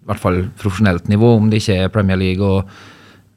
[0.10, 2.66] hvert fall profesjonelt nivå, om det ikke er Premier League, og,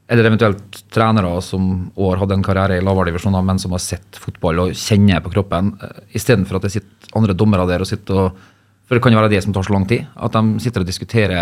[0.07, 4.19] eller eventuelt trenere som år hadde en karriere i lavere divisjoner, men som har sett
[4.21, 8.27] fotball og kjenner på kroppen, uh, istedenfor at det sitter andre dommere der og sitter
[8.27, 8.43] og
[8.85, 10.85] For det kan jo være det som tar så lang tid, at de sitter og
[10.85, 11.39] diskuterer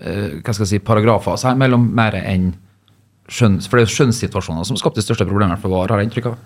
[0.00, 2.54] eh, hva skal jeg si, paragrafer seg mellom mer enn
[3.28, 6.08] skjønns, for det er jo skjønnssituasjoner som skapte de største problemene for VAR, har jeg
[6.08, 6.38] inntrykk av.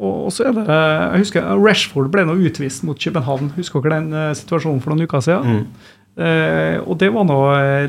[0.00, 3.52] Og, og så er det Jeg husker Rashford ble nå utvist mot København.
[3.58, 5.60] Husker dere den eh, situasjonen for noen uker siden?
[6.16, 7.38] Eh, og det var nå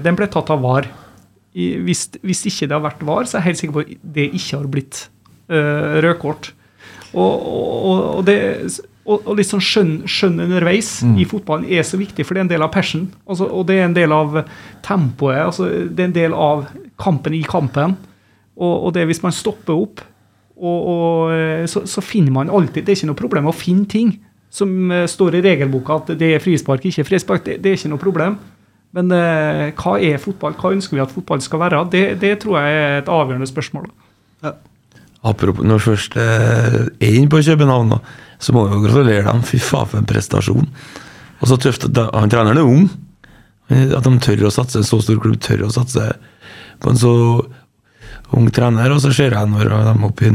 [0.04, 0.92] Den ble tatt av VAR.
[1.52, 4.06] I, hvis, hvis ikke det har vært VAR, så er jeg helt sikker på at
[4.16, 5.02] det ikke har blitt
[5.52, 6.54] uh, rødkort.
[7.12, 8.38] Og, og, og, det,
[9.04, 12.54] og, litt sånn skjønn, skjønn underveis i fotballen er så viktig, for det er en
[12.54, 13.10] del av passion.
[13.26, 14.40] Altså, og det er en del av
[14.86, 15.42] tempoet.
[15.44, 16.70] Altså, det er en del av
[17.02, 17.98] kampen i kampen.
[18.62, 20.04] Og, det hvis man stopper opp,
[20.56, 24.12] eh, så, så finner man alltid Det er ikke noe problem å finne ting
[24.54, 27.46] som eh, står i regelboka at det er frispark, ikke frispark.
[27.48, 28.38] Det, det er ikke noe problem.
[28.98, 30.56] Men eh, hva er fotball?
[30.60, 31.84] Hva ønsker vi at fotball skal være?
[31.94, 33.88] Det, det tror jeg er et avgjørende spørsmål.
[35.22, 38.02] Apropos, når først eh, er inne på København, da,
[38.42, 39.44] så må vi jo gratulere dem.
[39.46, 40.68] Fy faen, for en prestasjon.
[41.42, 42.90] Og så tøft at han treneren er ung.
[43.72, 46.10] At de tør å satse, en så stor klubb tør å satse
[46.82, 47.14] på en så
[48.36, 48.92] ung trener.
[48.92, 50.34] Og så ser jeg når de oppe i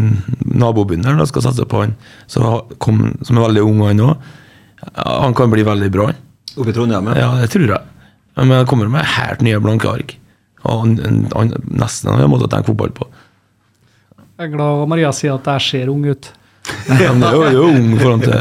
[0.57, 1.96] nabobyen der skal satse på han,
[2.30, 4.32] så kom, som er veldig ung, han òg.
[5.02, 6.09] Han kan bli veldig bra.
[6.57, 7.18] Oppe i Trondheim, ja.
[7.26, 7.95] Ja, det tror jeg.
[8.37, 10.16] Men han kommer med helt nye blanke ark.
[10.66, 13.07] Og nesten en måte å tenke fotball på.
[14.37, 16.32] Jeg er glad Maria sier at jeg ser ung ut.
[17.01, 18.32] Ja, men det er jo, ung foran til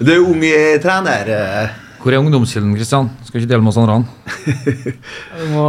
[0.00, 0.40] Du er ung
[0.82, 1.28] trener.
[1.98, 3.10] Hvor er ungdomskilden, Kristian?
[3.26, 3.98] Skal ikke dele med oss andre?
[4.46, 5.64] Det må,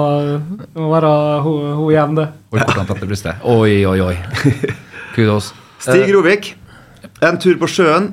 [0.61, 1.11] det må være
[1.45, 1.63] hun,
[3.01, 3.41] til brystet.
[3.49, 4.15] Oi, oi, oi.
[5.15, 5.51] Kudos.
[5.81, 6.53] Stig Rovik.
[7.25, 8.11] En tur på sjøen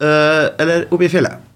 [0.00, 1.49] eh, eller oppe i fjellet?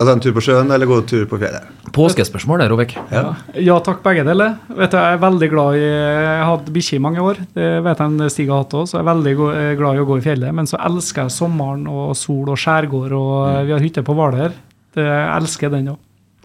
[0.00, 1.66] Altså en tur på sjøen eller gå tur på fjellet?
[1.92, 2.94] Påskespørsmål, det, Rovik.
[3.12, 3.34] Ja.
[3.60, 4.54] Ja takk, begge deler.
[4.72, 7.42] Vet du, jeg er veldig glad i Jeg har hatt bikkje i mange år.
[7.52, 10.06] Det vet jeg Stig har hatt også, så jeg er veldig eh, glad i å
[10.08, 10.56] gå i fjellet.
[10.56, 13.58] Men så elsker jeg sommeren og sol og skjærgård, og mm.
[13.68, 14.56] vi har hytte på Hvaler.
[14.96, 16.00] Det- Jeg elsker den òg.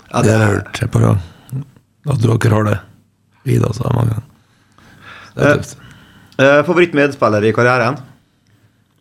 [0.09, 1.63] Ja, Det har jeg hørt et par ganger.
[2.11, 2.77] At dere har det.
[3.55, 4.27] Ida sa mange ganger.
[5.35, 5.77] Det er tøft.
[6.43, 8.03] Eh, Favorittmedspiller i karrieren?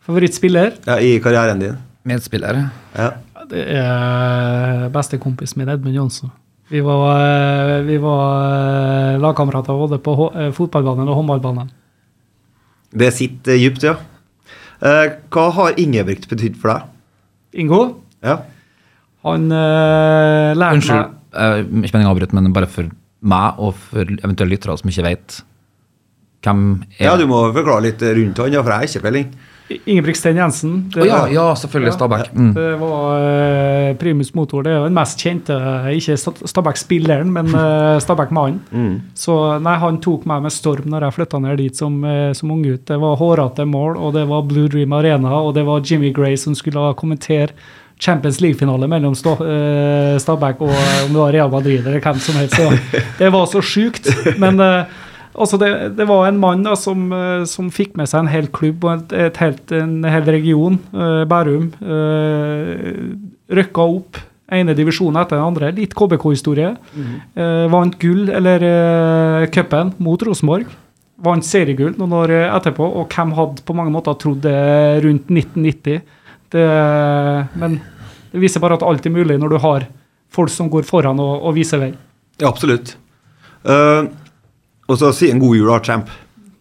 [0.07, 0.77] Favorittspiller?
[0.87, 1.77] Ja, I karrieren din?
[2.07, 2.69] Medspiller.
[2.95, 3.11] Ja.
[3.51, 6.33] Det er bestekompisen min, Edmund Jonsson.
[6.73, 11.71] Vi var, eh, vi var eh, lagkamerater både på eh, fotballbanen og håndballbanen.
[12.95, 13.97] Det sitter dypt, ja.
[14.81, 16.91] Eh, hva har Ingebrigt betydd for deg?
[17.65, 17.83] Ingo,
[18.25, 18.41] Ja.
[19.25, 22.89] han uh, lærte Unnskyld, uh, ikke meningen å avbryte, men bare for
[23.25, 25.37] meg og for eventuelle lyttere som ikke vet
[26.45, 26.65] hvem
[26.99, 29.31] er ja, du må forklare litt rundt han, ja, for jeg har ikke peiling.
[29.69, 30.73] Ingebrigtsen Jensen.
[30.93, 31.93] Det oh, ja, ja, selvfølgelig.
[31.97, 32.33] Stabæk.
[32.37, 32.51] Mm.
[32.55, 34.63] Det var uh, primus motor.
[34.63, 35.57] Det er jo den mest kjente,
[35.97, 38.99] ikke Sta- Stabæk-spilleren, men uh, Stabæk-mannen.
[39.17, 42.53] Så nei, han tok meg med storm når jeg flytta ned dit som, uh, som
[42.53, 42.85] unggutt.
[42.91, 46.37] Det var hårete mål, og det var Blue Dream Arena, og det var Jimmy Gray
[46.37, 47.57] som skulle kommentere
[48.05, 49.37] Champions League-finale mellom Sta
[50.21, 52.57] Stabæk og om det var Real Madrid eller hvem som helst.
[52.59, 52.71] Så
[53.21, 54.11] det var så sjukt.
[54.43, 55.04] Men eh,
[55.35, 58.51] altså det, det var en mann da, som, eh, som fikk med seg en hel
[58.55, 61.73] klubb og et, et helt, en hel region, eh, Bærum.
[61.83, 63.19] Uh,
[63.55, 64.21] røkka opp
[64.55, 65.73] ene divisjonen etter den andre.
[65.77, 66.75] Litt KBK-historie.
[66.95, 70.71] Eh, vant gull, eller uh, cupen, mot Rosenborg.
[71.25, 74.59] Vant seriegull noen år etterpå, og hvem hadde på mange måter trodd det
[75.05, 76.03] rundt 1990?
[76.55, 76.65] Det,
[77.59, 77.79] men
[78.35, 79.87] det viser bare at alt er mulig når du har
[80.35, 81.93] folk som går foran og, og viser vei.
[82.43, 82.97] Ja, absolutt.
[83.65, 84.09] Eh,
[84.89, 86.13] og så si en god jul, Artchamp.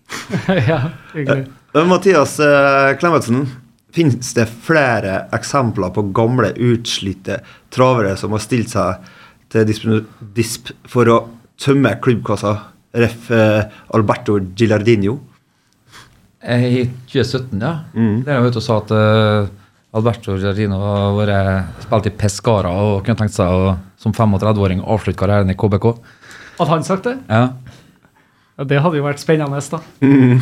[0.70, 0.80] ja,
[1.14, 1.48] hyggelig.
[1.74, 3.48] Eh, Mathias uh, Klemetsen,
[3.94, 7.42] finnes det flere eksempler på gamle, utslitte
[7.74, 9.12] travere som har stilt seg
[9.54, 9.90] til disp,
[10.34, 11.20] disp for å
[11.62, 12.58] tømme klubbkassa?
[12.94, 13.32] Ref.
[13.32, 13.64] eh,
[13.98, 15.18] Alberto Gilardino.
[16.44, 17.80] I 2017, ja.
[17.96, 19.52] Der var jeg ute og sa at eh,
[19.98, 25.18] Alberto Giardino har vært spilt i Pescara og kunne tenkt seg å som 35-åring avslutte
[25.22, 25.86] karrieren i KBK.
[26.60, 27.16] Hadde han sagt det?
[27.30, 27.48] Ja.
[28.54, 29.80] Ja, det hadde jo vært spennende, da.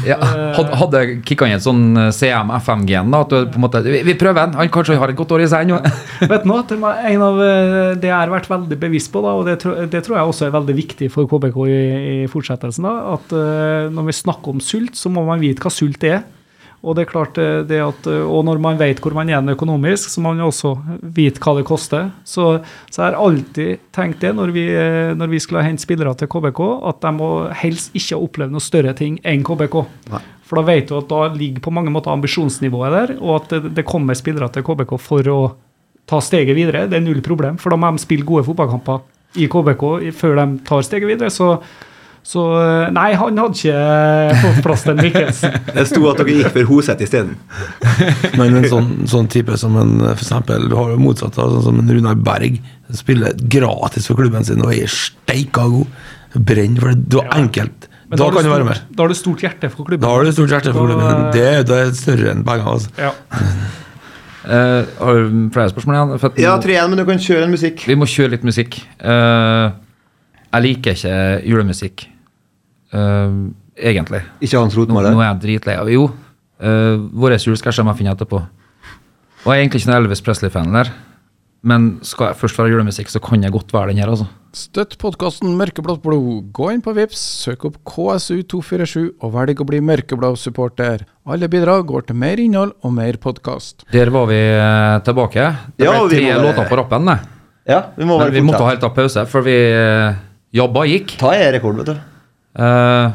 [0.04, 0.18] Ja,
[0.58, 3.14] hadde, hadde kicka inn et sånn CM-FM-gen.
[3.14, 5.32] da, at du på en måte, vi, vi prøver den, han kanskje har et godt
[5.38, 5.78] år i seg ennå.
[6.34, 6.44] Vet
[6.82, 9.56] var en av eh, det jeg har vært veldig bevisst på, da, og det,
[9.94, 11.80] det tror jeg også er veldig viktig for KBK i,
[12.12, 15.72] i fortsettelsen, da, at eh, når vi snakker om sult, så må man vite hva
[15.72, 16.26] sult er.
[16.82, 19.54] Og det er klart eh, det at, eh, og når man vet hvor man er
[19.54, 20.74] økonomisk, så må man også
[21.14, 22.10] vite hva det koster.
[22.26, 22.58] Så,
[22.90, 26.30] så jeg har alltid tenkt det når vi, eh, når vi skulle hente spillere til
[26.32, 29.78] KBK, at de må helst ikke oppleve noe større ting enn KBK.
[30.50, 33.76] For da vet du at da ligger på mange måter ambisjonsnivået der, og at det,
[33.78, 35.40] det kommer spillere til KBK for å
[36.10, 36.88] ta steget videre.
[36.90, 39.06] Det er null problem, for da må de spille gode fotballkamper
[39.40, 39.86] i KBK
[40.18, 41.30] før de tar steget videre.
[41.32, 41.54] Så,
[42.24, 45.56] så eh, nei, han hadde ikke fått plass til Mikkelsen.
[45.76, 47.34] Det sto at dere gikk for Hoseth isteden.
[48.40, 51.66] Men en sånn, sånn type som en for eksempel, Du har jo motsatt, av sånn
[51.70, 52.62] som en Runar Berg.
[52.96, 55.90] Spiller gratis for klubben sin og er steika god.
[56.32, 57.90] Brenn, for det, er enkelt.
[58.08, 58.80] Men da har kan du du være med.
[58.92, 60.04] Da har du stort hjerte for klubben.
[60.06, 61.30] Da har du stort hjerte for klubben.
[61.36, 62.68] Det, det er større enn penger.
[62.68, 62.92] Altså.
[63.00, 63.12] Ja.
[64.46, 66.18] Uh, har du flere spørsmål igjen?
[66.20, 67.86] For at Ja, tre igjen, men du kan kjøre en musikk.
[67.88, 68.80] Vi må kjøre litt musikk.
[69.00, 69.72] Uh,
[70.52, 71.16] jeg liker ikke
[71.48, 72.06] julemusikk,
[72.94, 73.38] eh,
[73.92, 74.22] egentlig.
[74.42, 75.12] Ikke Hans Nå, Rotmare?
[75.14, 76.10] nå er jeg dritlei av Jo,
[76.62, 78.42] uh, vår jul skal jeg se om jeg finner etterpå.
[79.42, 80.92] Og jeg er egentlig ikke noen Elvis Presley-fan der,
[81.64, 84.28] men skal jeg først være julemusikk, så kan jeg godt være den her, altså.
[84.54, 86.50] Støtt podkasten Mørkeblått blod.
[86.52, 91.06] Gå inn på Vips, søk opp KSU247 og velg å bli mørkeblå supporter.
[91.26, 93.86] Alle bidrag går til mer innhold og mer podkast.
[93.94, 95.46] Der var vi eh, tilbake.
[95.78, 97.06] Det Ja, ble vi tre må- låter på rappen.
[97.06, 97.18] det.
[97.72, 100.14] Ja, vi må Men vi måtte ha helt av pause, for vi uh,
[100.52, 101.16] jobba gikk.
[101.22, 101.96] Ta en rekord, vet du.
[102.52, 103.12] Eh,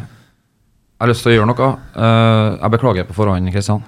[0.96, 1.68] jeg har lyst til å gjøre noe.
[1.92, 3.82] Uh, jeg beklager på forhånd, Kristian.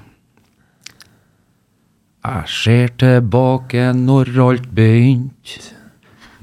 [2.29, 5.73] Jeg ser tilbake når alt begynte.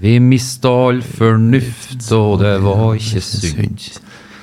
[0.02, 3.86] Vi mista all fornuft, og det var ikke sunt.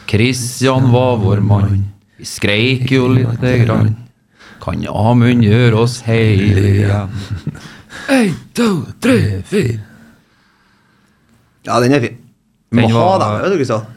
[0.09, 1.83] Kristian var vår mann,
[2.21, 3.97] vi skreik jo lite grann.
[4.63, 7.17] Kan Amund gjøre oss heile igjen?
[8.15, 8.69] Én, to,
[9.03, 9.81] tre, fire.
[11.67, 12.23] Ja, den er fin.
[12.71, 13.91] Vi må ha med, vet du, Kristian.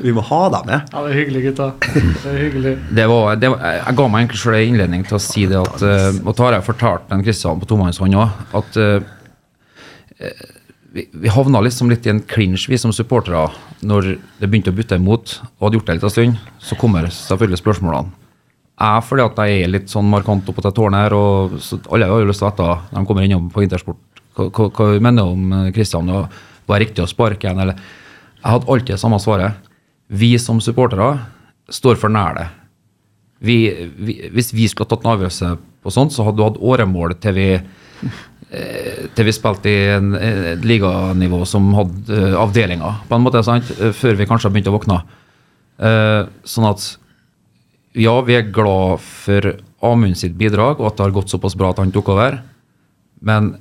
[0.00, 0.92] Vi må ha deg med.
[0.92, 1.68] ja, det er hyggelig, gutta.
[1.82, 2.74] Det er hyggelig.
[2.96, 5.82] Det var, det var, jeg ga meg egentlig selv innledning til å si det at
[5.84, 9.10] uh, Og Tare fortalte den Kristian på tomannshånd òg, at eh,
[10.24, 10.46] eh,
[10.96, 13.48] vi, vi havna liksom litt i en clinch, vi som supportere,
[13.84, 16.56] når det begynte å butte imot, og hadde gjort det litt liten stund.
[16.64, 18.16] Så kommer selvfølgelig spørsmålene.
[18.78, 22.06] Jeg fordi at jeg er litt sånn markant oppå det tårnet her, og så alle
[22.06, 24.90] har jo lyst til å vite når de kommer innom på Intersport, hva, hva, hva
[25.02, 27.80] mener du om eh, Kristian, og var det riktig å sparke ham, eller
[28.48, 29.68] Jeg hadde alltid det samme svaret.
[30.08, 31.18] Vi som supportere
[31.68, 32.46] står for nær det
[33.38, 33.58] vi,
[33.98, 35.52] vi, hvis vi skulle tatt en avgjørelse
[35.84, 40.10] på sånt, så hadde du hatt åremål til vi eh, til vi spilte i en,
[40.64, 43.70] liganivå som hadde eh, avdelinger, på en måte, sant?
[43.78, 45.02] Eh, før vi kanskje begynte å våkne.
[45.78, 46.84] Sånn at
[47.94, 49.52] ja, vi er glad for
[49.86, 52.40] Amund sitt bidrag, og at det har gått såpass bra at han tok over.
[53.22, 53.52] Men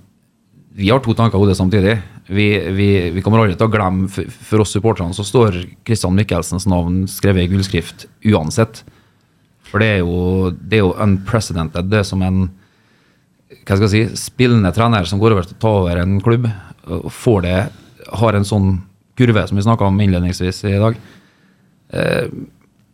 [0.78, 1.96] vi har to tanker i hodet samtidig.
[2.28, 6.14] Vi, vi, vi kommer aldri til å glemme, for, for oss supporterne så står Kristian
[6.14, 8.84] Michelsens navn skrevet i gullskrift uansett.
[9.66, 11.90] For det er jo, det er jo unprecedented.
[11.90, 12.46] Det er som en
[13.48, 16.46] hva skal jeg si, spillende trener som går over til å ta over en klubb,
[16.88, 17.58] og får det,
[18.22, 18.70] har en sånn
[19.18, 21.02] kurve som vi snakka om innledningsvis i dag.
[21.90, 22.30] Eh,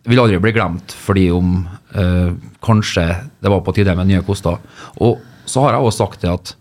[0.09, 1.55] vil aldri bli glemt fordi om
[1.95, 3.05] eh, kanskje
[3.43, 4.57] det var på tide med nye koster.
[5.03, 6.53] Og så har jeg også sagt det at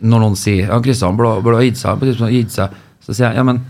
[0.00, 2.02] når noen sier ja, Kristian burde ha gitt seg,
[2.32, 3.60] gitt seg, så sier jeg ja, men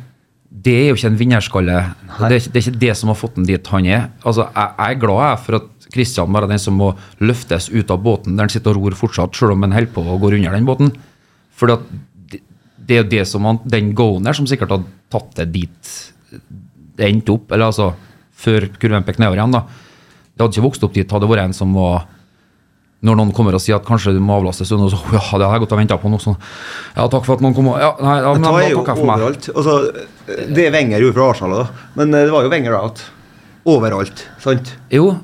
[0.50, 1.76] det er jo ikke en vinnerskalle.
[2.18, 4.08] Det er, det er ikke det som har fått den dit han er.
[4.26, 6.90] Altså, jeg, jeg er glad jeg, for at Kristian er den som må
[7.22, 10.04] løftes ut av båten der han sitter og ror fortsatt, selv om han holder på
[10.04, 10.92] å gå under den båten.
[11.58, 12.40] For det,
[12.86, 15.92] det er jo det som han, den go-en der som sikkert hadde tatt det dit
[17.00, 17.92] det endte opp, eller altså
[18.40, 19.54] før kurven pekte nedover igjen.
[19.54, 19.64] da.
[20.34, 22.06] Det hadde ikke vokst opp dit, hadde det vært en som var
[23.00, 25.46] Når noen kommer og sier at kanskje du må avlastes, og så ja, det hadde
[25.54, 26.10] jeg gått og venta på.
[26.12, 26.36] noe sånn,
[26.96, 29.48] Ja, takk for at noen kom og Ja, nei, ja, men Det er jo overalt.
[29.54, 29.78] Altså,
[30.58, 31.86] det Wenger gjorde fra Arsenal, da.
[31.96, 33.00] Men eh, det var jo Wenger out.
[33.64, 34.26] Overalt.
[34.44, 34.74] sant?
[34.92, 35.14] Jo,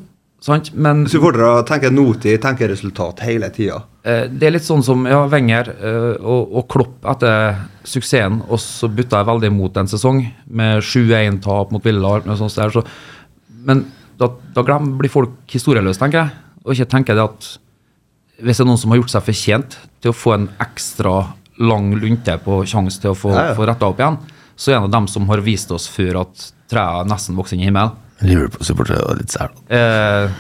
[0.45, 3.83] sant, men Supportere tenker nåtid, tenker resultat hele tida.
[4.05, 8.57] eh, det er litt sånn som ja, Wenger eh, og, og Klopp etter suksessen, og
[8.63, 12.17] så butta jeg veldig imot en sesong med 7-1-tap mot Villa.
[12.25, 12.85] og sånt der, så,
[13.69, 13.85] men
[14.17, 16.37] da, da glem, blir folk historieløse, tenker jeg.
[16.65, 17.49] Og ikke tenker det at
[18.43, 21.13] hvis det er noen som har gjort seg fortjent til å få en ekstra
[21.63, 23.55] lang lunte på sjanse til å få, Ja, ja.
[23.57, 24.19] få retta opp igjen,
[24.57, 27.71] så er det dem som har vist oss før at trærne nesten vokser inn i
[27.71, 27.95] himmelen.
[28.25, 29.53] Liverpool-supportere er litt sære.
[29.69, 30.37] Eh,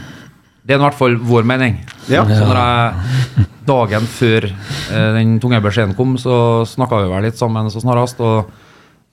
[0.67, 1.77] det er i hvert fall vår mening.
[2.11, 2.25] Ja.
[2.27, 7.39] Så når jeg, dagen før eh, den tunge beskjeden kom, så snakka vi vel litt
[7.39, 8.21] sammen så snarest.
[8.25, 8.51] Og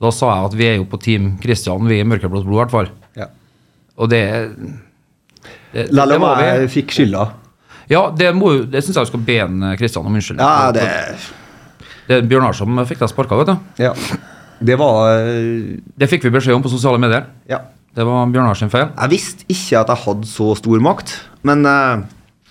[0.04, 2.62] da sa jeg at vi er jo på Team Christian, vi i Mørkeblått blod i
[2.64, 2.92] hvert fall.
[3.20, 3.30] Ja.
[4.00, 4.24] Og det
[5.74, 6.48] det, det, det var vi.
[6.50, 7.28] jeg fikk skylda.
[7.94, 10.44] Ja, det, må jo- det syns jeg du skal be en Kristian om unnskyldning.
[10.44, 10.88] Ja, det
[12.08, 13.84] Det er Bjørnar som fikk deg sparka, vet du.
[13.86, 13.94] Ja.
[14.64, 17.30] Det var eh, Det fikk vi beskjed om på sosiale medier.
[17.50, 17.62] Ja.
[17.96, 18.90] Det var Bjørnar sin feil.
[18.98, 21.14] Jeg visste ikke at jeg hadde så stor makt,
[21.46, 22.04] men eh,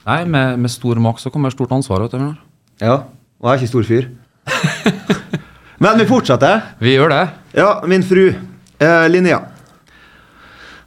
[0.06, 2.02] Nei, med, med stor makt så kommer stort ansvar.
[2.06, 2.38] vet du, Bjørnar.
[2.82, 2.96] Ja.
[3.42, 4.08] Og jeg er ikke stor fyr.
[5.82, 6.62] men vi fortsetter.
[6.82, 7.22] Vi gjør det.
[7.58, 9.40] Ja, min fru eh, Linnea.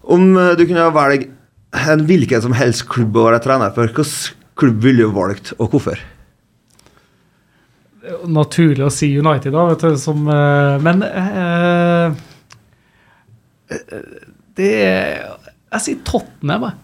[0.06, 1.30] Om eh, du kunne velge
[1.76, 4.08] en hvilken som helst klubb å være trener for, hvilken
[4.60, 6.00] klubb ville du valgt, og hvorfor?
[8.06, 12.18] Det er jo Naturlig å si United, da, vet du, som eh, Men eh,
[13.74, 14.04] eh,
[14.58, 15.24] Det er
[15.74, 16.82] Jeg sier Tottenham, jeg.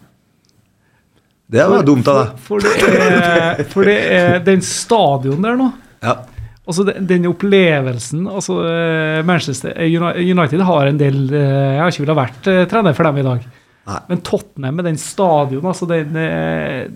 [1.52, 2.36] Det var dumt av deg.
[2.40, 5.66] For, for, det er, for det er den stadion der nå.
[6.00, 6.14] Ja.
[6.62, 12.20] Altså den, den opplevelsen altså eh, Manchester United har en del Jeg har ikke villet
[12.22, 13.50] vært trener for dem i dag.
[13.88, 13.98] Nei.
[14.12, 16.04] Men Tottenham med den stadion, altså det,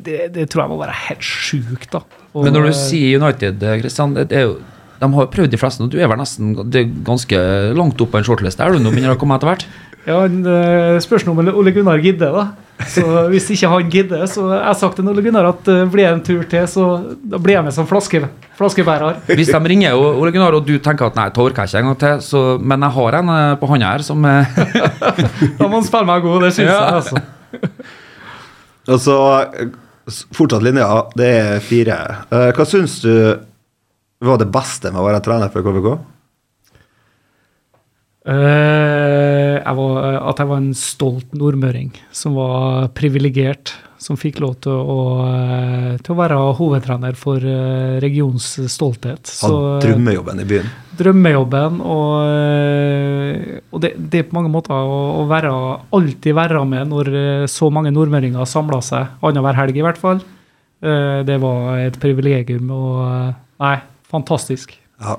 [0.06, 1.88] det, det tror jeg må være helt sjukt.
[1.90, 2.04] da.
[2.30, 4.56] Og, Men når du sier United, Kristian, det er jo
[4.96, 7.40] de har prøvd de fleste, du er vel nesten det er ganske
[7.76, 9.66] langt opp på en shortlist Er du nå begynner å komme etter hvert.
[10.06, 12.44] Ja, han, eh, Spørs om Ole Gunnar gidder, da.
[12.86, 13.02] Så
[13.32, 16.12] Hvis ikke han gidder, så jeg har sagt til Ole Gunnar at eh, blir det
[16.14, 16.84] en tur til, så
[17.26, 18.20] da blir jeg med som flaske,
[18.58, 19.18] flaskebærer.
[19.32, 21.90] Hvis de ringer og Ole Gunnar, og du tenker at nei, orker jeg ikke en
[21.90, 24.22] gang til, så, men jeg har en eh, på hånda her som
[25.58, 26.78] Da må han spille meg god, det syns Ja.
[26.78, 27.02] jeg.
[27.02, 27.16] altså.
[28.94, 29.18] Og så
[30.36, 30.86] fortsatt linja,
[31.18, 31.96] det er fire.
[32.30, 33.10] Hva syns du
[34.22, 35.88] var det beste med å være trener for KVK?
[38.26, 43.74] Eh, jeg var, at jeg var en stolt nordmøring som var privilegert.
[44.02, 49.24] Som fikk lov til å, eh, til å være hovedtrener for eh, regionens stolthet.
[49.24, 49.48] Så,
[49.82, 50.66] drømmejobben i byen.
[51.00, 55.50] drømmejobben og, eh, og det, det er på mange måter å, være,
[55.96, 60.20] alltid være med når eh, så mange nordmøringer samla seg, annenhver helg i hvert fall.
[60.84, 63.76] Eh, Det var et privilegium og eh, Nei,
[64.12, 64.76] fantastisk.
[65.00, 65.16] Ja.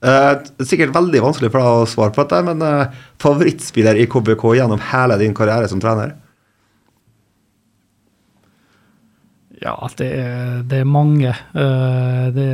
[0.00, 4.46] Eh, sikkert veldig vanskelig for deg å svare på dette, men eh, favorittspiller i KBK
[4.56, 6.14] gjennom hele din karriere som trener?
[9.60, 11.34] Ja, det er, det er mange.
[11.52, 12.48] Uh, Det,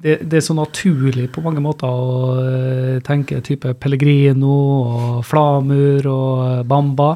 [0.00, 6.06] det, det er så naturlig på mange måter å eh, tenke type Pellegrino og Flamur
[6.08, 7.14] og eh, Bamba.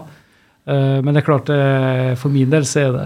[0.70, 1.48] Men det er klart,
[2.20, 3.04] for min del så er det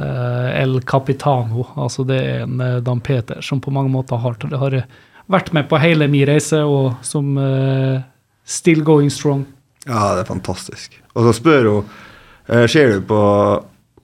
[0.58, 1.62] El Capitano.
[1.80, 4.76] Altså det er en Dan Peter som på mange måter har, har
[5.30, 8.00] vært med på hele min reise, og som uh,
[8.44, 9.44] still going strong.
[9.86, 10.98] Ja, det er fantastisk.
[11.14, 11.88] Og så spør hun
[12.48, 13.18] eh, Ser du på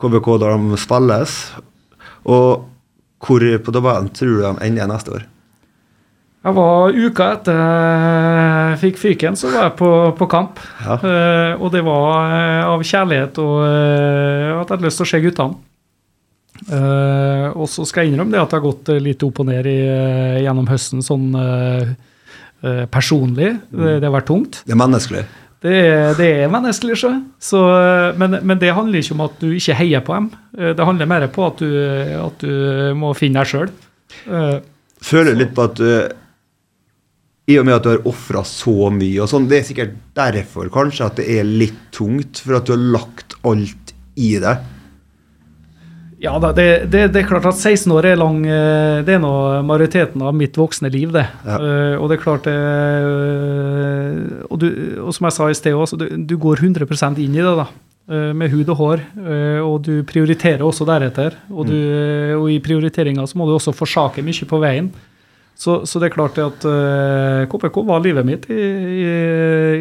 [0.00, 1.36] KBK da de spilles,
[2.28, 2.66] og
[3.20, 5.24] hvor på tabellen tror du de ender neste år?
[6.40, 10.60] Jeg var Uka etter jeg fikk fyken, så var jeg på, på kamp.
[10.84, 10.96] Ja.
[11.00, 12.36] Uh, og det var
[12.68, 15.69] av kjærlighet og at jeg hadde lyst til å se guttene.
[16.68, 19.48] Eh, og så skal jeg innrømme det at det har gått eh, litt opp og
[19.48, 21.92] ned i, eh, gjennom høsten, sånn uh,
[22.64, 23.54] uh, personlig.
[23.72, 24.60] Det, det har vært tungt.
[24.66, 25.24] Det er menneskelig.
[25.60, 25.76] Det
[26.16, 27.12] det er menneskelig, så.
[27.40, 27.58] Så,
[28.20, 30.30] men, men det handler ikke om at du ikke heier på dem.
[30.56, 31.68] Det handler mer på at du,
[32.16, 33.74] at du må finne deg sjøl.
[35.04, 39.50] Føler litt på at I og med at du har ofra så mye og sånn.
[39.52, 43.36] Det er sikkert derfor kanskje at det er litt tungt, for at du har lagt
[43.44, 44.56] alt i det.
[46.20, 49.22] Ja, da, det, det, det er klart at 16 år er lang eh, Det er
[49.22, 49.32] nå
[49.64, 51.24] majoriteten av mitt voksne liv, det.
[51.46, 51.56] Ja.
[51.56, 54.66] Uh, og det er klart eh, og, du,
[55.00, 57.70] og som jeg sa i sted også, du, du går 100% inn i det, da.
[58.36, 59.02] med hud og hår.
[59.62, 61.36] og du prioriterer også deretter.
[61.48, 64.90] Og, du, eh, og i prioriteringa så må du også forsake mye på veien.
[65.56, 66.64] Så, så det er klart at
[67.52, 69.08] KPK var livet mitt i, i,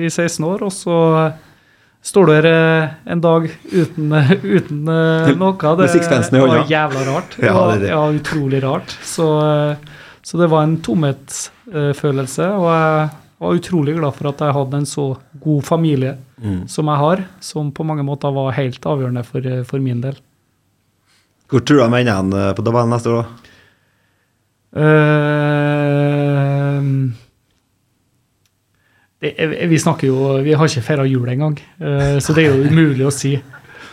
[0.06, 0.98] i 16 år, og så
[2.06, 5.56] står du her eh, en dag uten, uten eh, noe.
[5.80, 5.89] Det
[6.32, 7.36] det var jævla rart.
[7.43, 8.95] Det var, ja, utrolig rart.
[9.04, 14.58] Så, eh, så det var en tomhetsfølelse, og jeg var utrolig glad for at jeg
[14.58, 15.12] hadde en så
[15.43, 16.68] god familie Mm.
[16.72, 20.16] som jeg har, som på mange måter var helt avgjørende for, eh, for min del.
[21.52, 23.50] Hvor tror du de ender eh, på tabellen neste år, da?
[24.80, 25.69] Eh,
[29.20, 29.34] det,
[29.68, 33.08] vi snakker jo Vi har ikke feira jul engang, uh, så det er jo umulig
[33.08, 33.34] å si.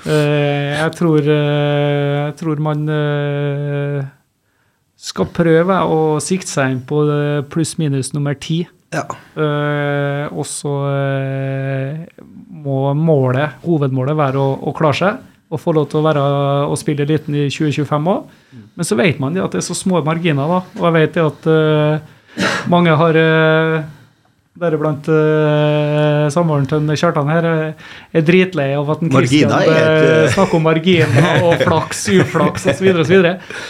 [0.07, 4.05] Eh, jeg, tror, eh, jeg tror man eh,
[4.95, 8.61] skal prøve å sikte seg inn på eh, pluss-minus nummer ti.
[8.95, 9.03] Ja.
[9.35, 15.89] Eh, og så eh, må målet, hovedmålet være å, å klare seg og få lov
[15.91, 16.23] til å være
[16.71, 18.31] og spille eliten i 2025 òg.
[18.79, 20.63] Men så vet man at det er så små marginer, da.
[20.79, 23.19] Og jeg vet at eh, mange har
[24.57, 30.57] Deriblant uh, samboeren til Kjartan her eh, er dritlei av at er et, eh, snakker
[30.57, 32.95] om marginer og flaks, uflaks osv.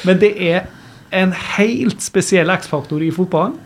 [0.06, 0.68] Men det er
[1.16, 3.56] en helt spesiell X-faktor i fotballen.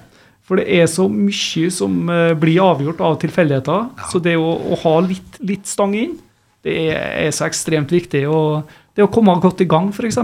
[0.48, 3.84] For det er så mye som uh, blir avgjort av tilfeldigheter.
[4.10, 6.16] Så det å, å ha litt, litt stang inn,
[6.64, 6.96] det er,
[7.28, 8.24] er så ekstremt viktig.
[8.32, 10.18] Og det å komme godt i gang, f.eks.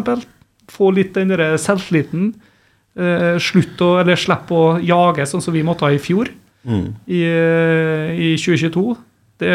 [0.73, 2.33] Få litt den der selvtilliten.
[2.97, 6.33] Uh, slutt å, eller slippe å jage sånn som vi måtte ha i fjor,
[6.67, 8.97] i, eh, i 2022.
[9.39, 9.55] Det,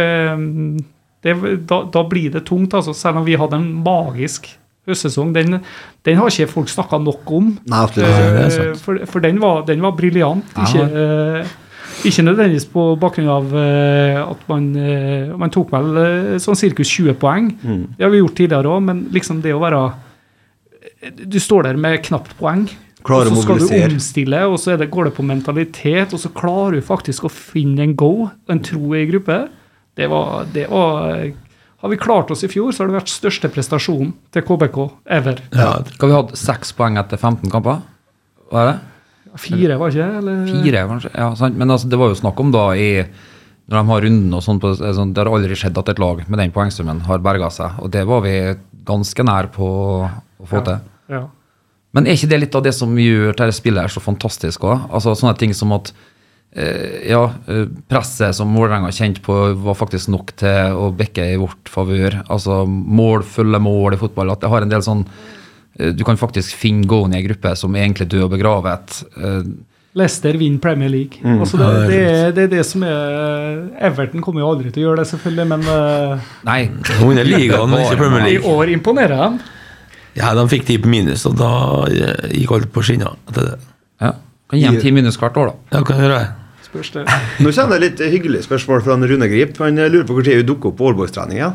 [1.26, 1.36] det,
[1.70, 2.94] da, da blir det tungt, altså.
[2.98, 4.50] Selv om vi hadde en magisk
[4.90, 5.34] høstsesong.
[5.36, 5.60] Den,
[6.06, 7.56] den har ikke folk snakka nok om.
[7.70, 8.38] Nei, er
[8.72, 8.78] Eh.
[8.82, 10.46] For, for den var, den var briljant.
[10.66, 11.58] Ikke, eh,
[12.08, 13.52] ikke nødvendigvis på bakgrunn av
[14.24, 14.72] at man,
[15.38, 17.52] man tok vel sånn sirkus 20 poeng.
[17.62, 17.84] Mm.
[17.98, 19.84] Det har vi gjort tidligere òg, men liksom det å være
[21.30, 22.66] Du står der med knapt poeng.
[23.08, 26.22] Klare og så skal du omstille, og så er det, går det på mentalitet, og
[26.22, 29.40] så klarer du faktisk å finne en go, en tro i gruppe.
[29.98, 31.32] Det var, det var
[31.82, 34.78] Har vi klart oss i fjor, så har det vært største prestasjonen til KBK
[35.18, 35.42] ever.
[35.50, 37.82] Ja, Skal vi hatt seks poeng etter 15 kamper?
[38.54, 38.80] Hva er det?
[39.42, 40.40] Fire, var ikke eller?
[40.46, 41.12] Fire, kanskje?
[41.16, 41.58] Ja, sant.
[41.58, 42.90] Men altså, det var jo snakk om da i
[43.72, 46.24] når de har runden og sånn, på, sånn Det har aldri skjedd at et lag
[46.28, 47.78] med den poengsummen har berga seg.
[47.80, 48.34] Og det var vi
[48.88, 49.68] ganske nær på
[50.04, 50.82] å få til.
[51.14, 51.22] Ja.
[51.96, 54.88] Men er ikke det litt av det som gjør dette spillet her så fantastisk òg?
[54.96, 55.92] Altså, sånne ting som at
[56.56, 59.36] eh, ja, eh, presset som Vålerenga kjente på,
[59.66, 62.22] var faktisk nok til å bekke i vårt favør.
[62.32, 64.32] Altså mål følger mål i fotball.
[64.32, 67.56] At det har en del sånn eh, Du kan faktisk finne gående i ei gruppe
[67.60, 69.00] som er egentlig død og begravet.
[69.92, 71.20] Leicester vinner Premier League.
[71.28, 74.92] Altså det, det, er, det er det som er Everton kommer jo aldri til å
[74.94, 76.62] gjøre det, selvfølgelig, men Nei.
[77.02, 79.58] Hun er ligaen, men ikke Premier i år imponerer de.
[80.18, 81.52] Ja, de fikk ti på minus, og da
[81.88, 83.14] eh, gikk alt på skinner.
[83.30, 83.58] etter det.
[84.02, 84.12] Ja.
[84.52, 85.78] Kan gi dem ti minus hvert år, da.
[85.78, 86.22] Ja, kan gjøre?
[86.68, 87.06] Spørs det.
[87.44, 89.58] Nå kommer det litt hyggelig spørsmål fra Rune Grip.
[89.64, 91.40] Han lurer på når hun dukker opp på Aalborg-trening.
[91.40, 91.52] Ja,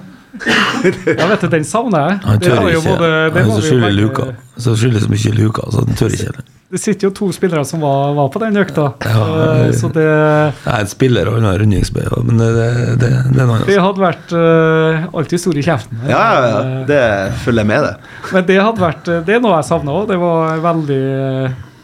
[1.30, 2.18] vet du, den savner jeg.
[2.24, 2.82] Han tør ikke.
[2.84, 4.26] både- Han er så vi skyldig i begge- luka.
[4.58, 6.44] Så skyldig så mye i luka, så han tør ikke.
[6.66, 10.02] Det sitter jo to spillere som var, var på den økta, Ja, Eh, så det,
[10.06, 12.70] Jeg er en spiller og en rundingsspiller, men det, det,
[13.02, 13.84] det, det er noe det annet.
[13.84, 16.00] hadde vært uh, alltid stor i kjeften.
[16.10, 16.58] Ja, ja, ja.
[16.64, 17.02] Eh, Det
[17.44, 17.94] følger jeg med, det.
[18.34, 20.08] Men det hadde vært Det er noe jeg savna òg.
[20.10, 21.00] Det var veldig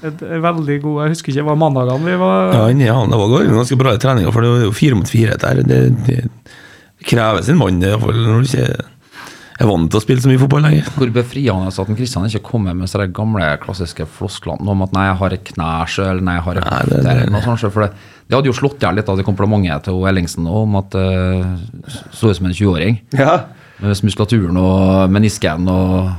[0.02, 2.98] et, et veldig god Jeg husker ikke, det var mandagene vi var Ja, inni, ja,
[3.06, 5.62] det var ganske bra i treninga, for det var jo fire mot fire der.
[5.62, 6.16] Det, det,
[6.98, 8.88] det krever sin mann, i hvert fall når du ikke
[9.60, 10.88] er vant til å spille så mye fotball lenger.
[10.96, 15.16] Hvor befriende at Kristian ikke kommer med de gamle, klassiske flosklene om at 'nei, jeg
[15.20, 17.72] har et knæsjø', eller 'nei, jeg har et Nei, hofte', det- det- eller noe sånt.
[17.72, 17.92] For det,
[18.28, 20.90] det hadde jo slått i hjel litt av det komplimentet til Ellingsen nå, om at
[20.90, 21.46] det
[22.12, 23.00] så ut som en 20-åring.
[23.12, 23.44] Ja.
[23.80, 26.12] Med muskulaturen og menisken og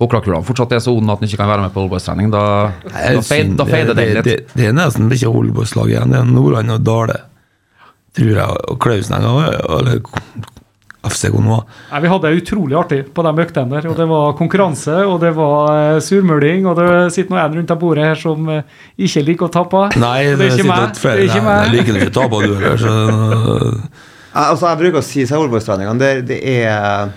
[0.00, 2.30] håklakulene fortsatt er så onde at han ikke kan være med på oldboystrening.
[2.30, 4.24] Da, da, feid, da feider det, litt.
[4.24, 6.10] Det, det, det er nesten ikke Holboys-lag igjen.
[6.14, 7.16] Det er Nordland og Dale,
[8.14, 9.32] tror jeg, og Klausenenga,
[9.78, 10.00] eller
[11.06, 11.60] FCK Gonoa.
[11.92, 13.86] Nei, Vi hadde det utrolig artig på de øktene der.
[13.90, 16.66] og Det var konkurranse, og det var eh, surmuling.
[16.66, 18.62] Og det sitter nå en rundt det bordet her som eh,
[18.98, 19.84] ikke liker å tape.
[20.00, 20.96] Nei, det er ikke meg.
[20.98, 21.62] flere- Det er ikke Nei, meg.
[21.62, 23.88] Jeg liker ikke å tape, du heller.
[24.38, 27.08] Altså, jeg bruker å si til Aalborg-treningene det, det er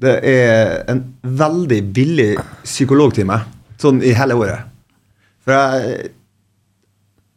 [0.00, 3.40] Det er en veldig billig psykologtime
[3.80, 4.68] sånn i hele året.
[5.44, 6.10] For jeg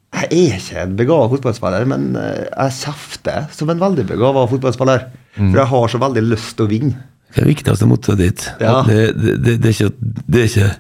[0.10, 5.05] Jeg er ikke en begava fotballspiller, men eh, jeg kjefter som en veldig begava fotballspiller.
[5.38, 7.05] For jeg har så veldig lyst til å vinne.
[7.30, 8.47] Det er det viktigste mottoet ditt.
[8.60, 8.80] Ja.
[8.88, 9.91] Det, det, det, det er ikke
[10.26, 10.72] det er ikke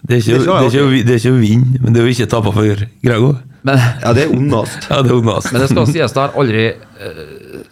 [0.00, 3.34] det er ikke, Det er å vinne, men det er å ikke tape for Grego.
[3.68, 4.86] Men, Ja, det er ondast.
[4.88, 5.20] Ja, det er
[5.52, 7.18] men det skal sies, det har aldri eh,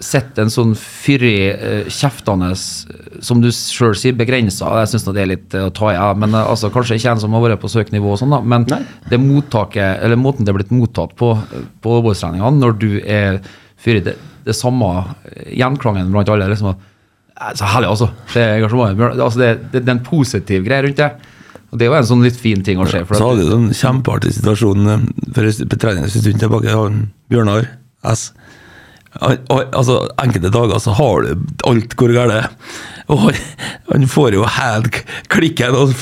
[0.01, 4.71] sett en sånn fyrig, uh, kjeftende, eh, som du sjøl sier, begrensa.
[4.83, 6.13] Jeg syns det er litt eh, å ta i, ja.
[6.15, 8.39] men altså, kanskje ikke en som har vært på søknivå og sånn, da.
[8.41, 8.81] Men Nei.
[9.11, 11.33] det mottaket, eller måten det er blitt mottatt på
[11.83, 13.41] på overbordstreningene, når du er
[13.79, 14.15] fyrig, det,
[14.47, 14.93] det samme
[15.51, 16.49] gjenklangen blant alle.
[16.51, 16.79] liksom at
[17.39, 18.11] "Eh, så herlig, altså.
[18.35, 18.69] Det er.
[18.69, 21.11] Altså, det, det, det er en positiv greie rundt det.
[21.69, 23.03] Og Det jo en sånn litt fin ting å se.
[23.05, 24.87] For Så hadde du en kjempeartig situasjon
[25.35, 26.77] for en stund tilbake.
[27.29, 27.67] Bjørnar
[28.09, 28.33] S.
[29.19, 32.57] Altså, Enkelte dager så har du alt går galt.
[33.09, 33.37] Og han,
[33.89, 34.99] han får jo helt
[35.33, 35.95] klikken, og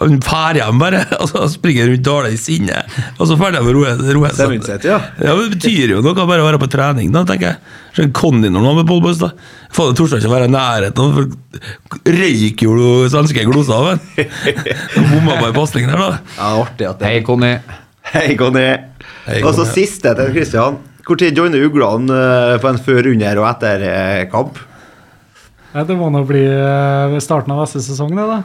[0.00, 1.04] han drar hjem bare.
[1.20, 2.80] Altså, han springer rundt Dale i sinne.
[3.18, 4.58] Og så drar han roe seg.
[4.82, 4.98] Ja.
[5.22, 7.76] Ja, men Det betyr jo noe bare å være på trening, da, tenker jeg.
[7.94, 9.30] Så Conny når han med Polboys, da.
[9.70, 11.14] Fader, det torde ikke å være i nærheten.
[11.14, 14.04] for Røyk jo du svenske gloser av ham.
[15.14, 16.20] Bomma på en pasning der, da.
[16.36, 17.54] Ja, artig at det Hei, Conny.
[18.08, 18.68] Hei, Conny.
[19.28, 20.82] Hei, Og så siste til Kristian.
[21.08, 24.58] Når joiner uglene eh, på en før, under og etter eh, kamp?
[25.72, 28.42] Ja, det må nå bli eh, starten av neste sesong, det, da.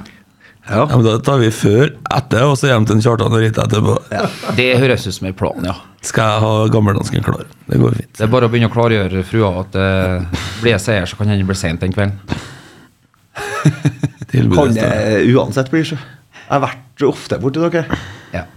[0.63, 0.85] Ja.
[0.87, 3.65] Ja, men Da tar vi før, etter, og så hjem til en Kjartan og Rita
[3.67, 3.97] etterpå.
[4.55, 5.75] Det høres ut som en plan, ja.
[6.03, 7.43] Skal jeg ha gammeldansken klar.
[7.67, 8.11] Det går fint.
[8.15, 11.43] Det er bare å begynne å klargjøre frua at uh, blir seier, så kan hende
[11.43, 12.15] det blir sent den kvelden.
[14.33, 14.87] Kan det
[15.29, 15.99] uansett bli så.
[15.99, 17.99] Jeg har vært ofte borti dere.
[18.33, 18.47] Ja.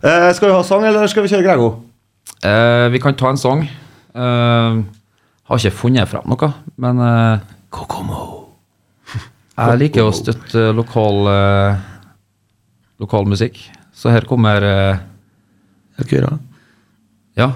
[0.00, 1.70] Uh, skal vi ha sang, eller skal vi kjøre Grego?
[2.44, 3.66] Eh, vi kan ta en sang.
[4.10, 4.80] Uh,
[5.46, 6.48] har ikke funnet fram noe,
[6.82, 8.22] men uh, Kokomo.
[9.58, 11.76] jeg liker å støtte lokal, uh,
[13.02, 13.60] lokal musikk.
[13.94, 14.98] Så her kommer uh,
[17.36, 17.50] ja,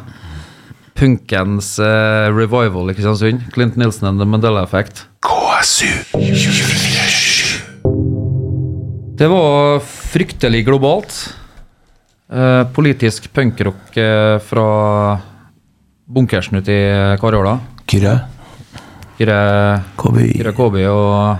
[0.95, 3.49] punkens uh, revival i Kristiansund.
[3.57, 5.07] Clint Nilsen and The Mandela Effect.
[9.15, 11.17] Det var fryktelig globalt.
[12.33, 14.67] Eh, politisk punkrock eh, fra
[16.09, 17.59] bunkersen ute i Karjola.
[17.87, 18.15] Kyrre.
[19.19, 20.31] Kyrre Kåby.
[20.39, 21.37] Kyrre Kåby og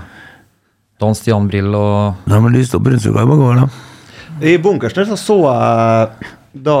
[1.01, 3.67] Dan Stian Brill og De har lyst opp Brunsvika i mange år, da.
[4.45, 6.29] I bunkersen så så jeg
[6.65, 6.77] da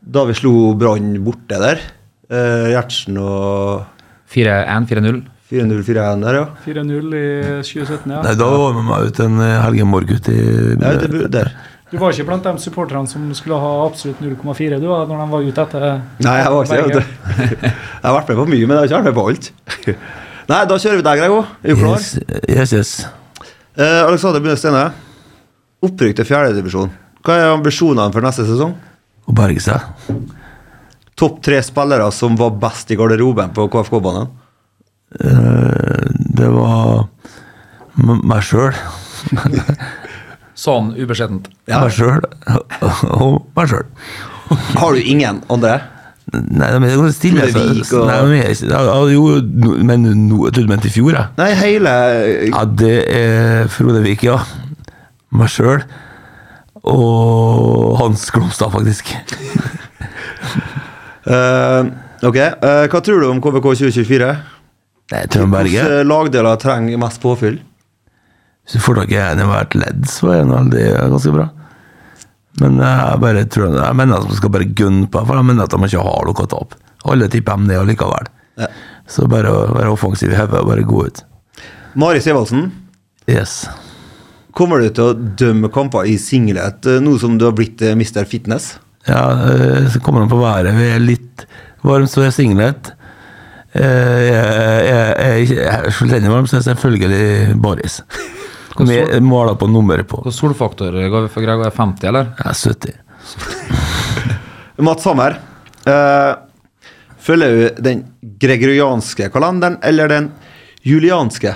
[0.00, 1.82] Da vi slo Brann borte der.
[2.30, 3.82] Uh, Gjertsen og
[4.30, 5.18] 4-1-4-0.
[5.50, 6.44] 4-0-4-1 der, ja.
[6.62, 7.24] 4-0 i
[7.66, 8.20] 2017, ja.
[8.22, 10.36] Nei, Da var vi med meg ut en eh, Helge Morg ut i
[10.78, 11.50] bu- der.
[11.90, 15.28] Du var ikke blant de supporterne som skulle ha absolutt 0,4 du var, når de
[15.32, 15.86] var ute etter
[16.22, 17.04] Nei, jeg var ikke det.
[18.00, 19.48] Jeg har vært med på mye, men jeg har ikke vært med på alt.
[20.50, 21.40] Nei, da kjører vi deg, Grego.
[21.60, 21.98] Er du klar?
[21.98, 22.14] Yes,
[22.48, 22.92] yes, yes.
[23.76, 24.84] Eh, Alexander Bunde Stene.
[25.84, 26.94] Opprykk til fjerdedivisjon.
[27.26, 28.72] Hva er ambisjonene for neste sesong?
[29.28, 29.84] Å berge seg.
[31.20, 34.30] Topp tre spillere som var best i garderoben på KFK-banen.
[35.20, 36.08] Eh,
[36.40, 37.08] Det var
[38.00, 38.72] meg sjøl.
[40.60, 41.48] Sånn ubeskjedent.
[41.70, 42.20] Meg sjøl
[43.16, 43.86] og meg sjøl.
[44.76, 45.78] Har du ingen andre?
[46.30, 47.46] Nei, men det går stille.
[47.48, 48.02] Altså.
[48.06, 49.24] Nei, men jo,
[49.86, 51.30] men no, jeg trodde du mente i fjor, jeg.
[51.40, 51.94] Nei, hele
[52.52, 54.36] Ja, det er Frode Vik, ja.
[55.34, 55.82] Meg sjøl.
[56.86, 59.10] Og Hans Glomstad, faktisk.
[61.26, 61.88] uh,
[62.28, 64.30] Ok, uh, Hva tror du om KVK 2024?
[65.10, 65.88] Nei, jeg tror han berger.
[65.88, 67.58] Hvilke lagdeler trenger mest påfyll?
[68.70, 71.48] Hvis du får tak i en i hvert ledd, så er han veldig ganske bra.
[72.60, 75.64] Men jeg bare tror jeg mener at man skal bare gunne på, for jeg mener
[75.66, 76.78] at de ikke har noe å tape.
[77.10, 78.28] Alle tipper dem ned allikevel.
[78.60, 78.68] Ja.
[79.10, 81.22] Så bare å være offensiv i hodet og bare gå ut.
[81.98, 82.68] Mari Sivaldsen,
[83.30, 83.64] Yes.
[84.54, 87.94] kommer du til å dømme kamper i singlet eh, nå som du har blitt eh,
[87.94, 88.24] Mr.
[88.26, 88.72] Fitness?
[89.08, 90.74] Ja, eh, så kommer han på været.
[90.76, 91.46] Vi er litt
[91.82, 92.92] varme, så er singlet.
[93.72, 98.00] Eh, Jeg er ikke fullstendig varm, så er selvfølgelig baris.
[98.86, 100.20] Med måler på nummeret på.
[100.22, 101.68] Hvilken solfaktor ga vi for Gregor?
[101.68, 102.30] Er 50, eller?
[102.38, 102.94] Er 70.
[104.86, 105.36] Mats Hammer,
[105.84, 106.32] uh,
[107.20, 108.04] følger du den
[108.40, 110.30] gregorianske kalenderen eller den
[110.86, 111.52] julianske?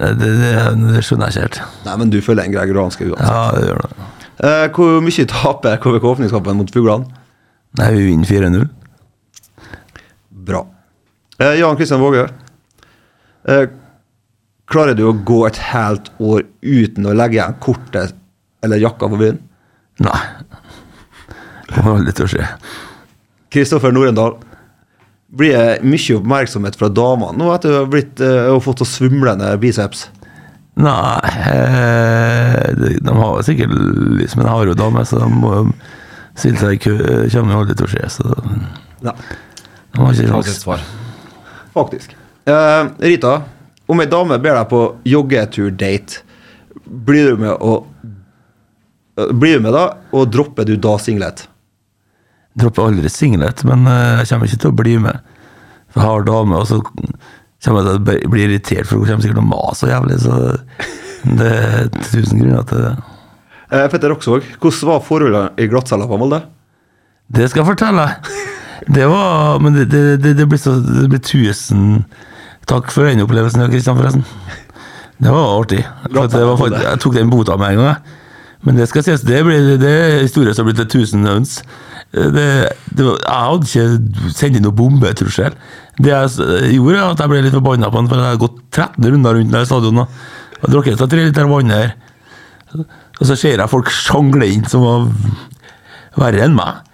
[0.00, 0.32] Det, det,
[0.80, 1.60] det skjønner jeg ikke helt.
[1.86, 3.30] Nei, men du følger den gregorianske uansett.
[3.30, 4.10] Ja, det gjør det.
[4.40, 7.22] Uh, hvor mye taper KVK åpningskampen mot Fuglene?
[7.78, 8.68] Nei, vi vinner 4-0.
[10.50, 10.64] Bra.
[11.38, 12.26] Uh, Jan Kristian Våge.
[13.48, 13.68] Eh,
[14.70, 18.14] klarer du å gå et helt år uten å legge igjen kortet
[18.64, 19.40] eller jakka på byen?
[20.04, 20.20] Nei.
[21.70, 22.46] Kommer aldri til å skje.
[23.50, 24.38] Kristoffer Norendal.
[25.30, 29.52] Blir det mye oppmerksomhet fra damene nå etter du har blitt, uh, fått så svumlende
[29.62, 30.08] biceps?
[30.80, 33.74] Nei eh, de, de har sikkert
[34.16, 35.52] lyst, men jeg har jo dame, så de må
[36.38, 36.94] stille seg i kø,
[37.34, 38.34] kommer jo aldri til å skje, så
[39.04, 39.14] Nei.
[39.90, 40.60] De har ikke sjans.
[40.62, 40.82] svar.
[41.74, 42.14] faktisk.
[42.48, 43.34] Uh, Rita,
[43.90, 44.80] om ei dame ber deg på
[45.10, 46.20] joggetur-date,
[46.86, 47.72] blir du med å
[49.18, 49.84] eh, Blir du med da,
[50.16, 51.44] og dropper du da singlet?
[52.58, 55.20] Dropper aldri singlet, men eh, jeg kommer ikke til å bli med.
[55.90, 59.24] For jeg har dame, og så kommer jeg til å bli- irritert, for hun kommer
[59.26, 60.38] sikkert til å mase så jævlig, så
[61.40, 62.94] det er tusen grunner til det.
[63.70, 66.40] Eh, Petter Roksvåg, hvordan var forholdene i glattcella på Molde?
[67.30, 68.06] Det skal jeg fortelle.
[68.90, 72.00] Det var Men det, det, det, det blir så Det blir tusen
[72.70, 74.24] takk for den opplevelsen, Kristian, forresten.
[75.20, 75.82] Det var artig.
[76.06, 78.16] For det var faktisk, jeg tok den bota med en gang.
[78.64, 81.54] Men det skal sies, det, ble, det er historie som har blitt til 1000 øns.
[82.10, 82.46] Det,
[82.90, 85.56] det var, jeg hadde ikke sendt inn noe bombetrussel.
[86.00, 89.08] Det jeg gjorde, at jeg ble litt forbanna på han, for jeg hadde gått 13
[89.14, 90.20] runder rundt stadionet.
[90.60, 91.94] Og drukket tre liter vann her.
[92.76, 95.08] Og så ser jeg folk sjangle inn som var
[96.20, 96.84] verre enn meg.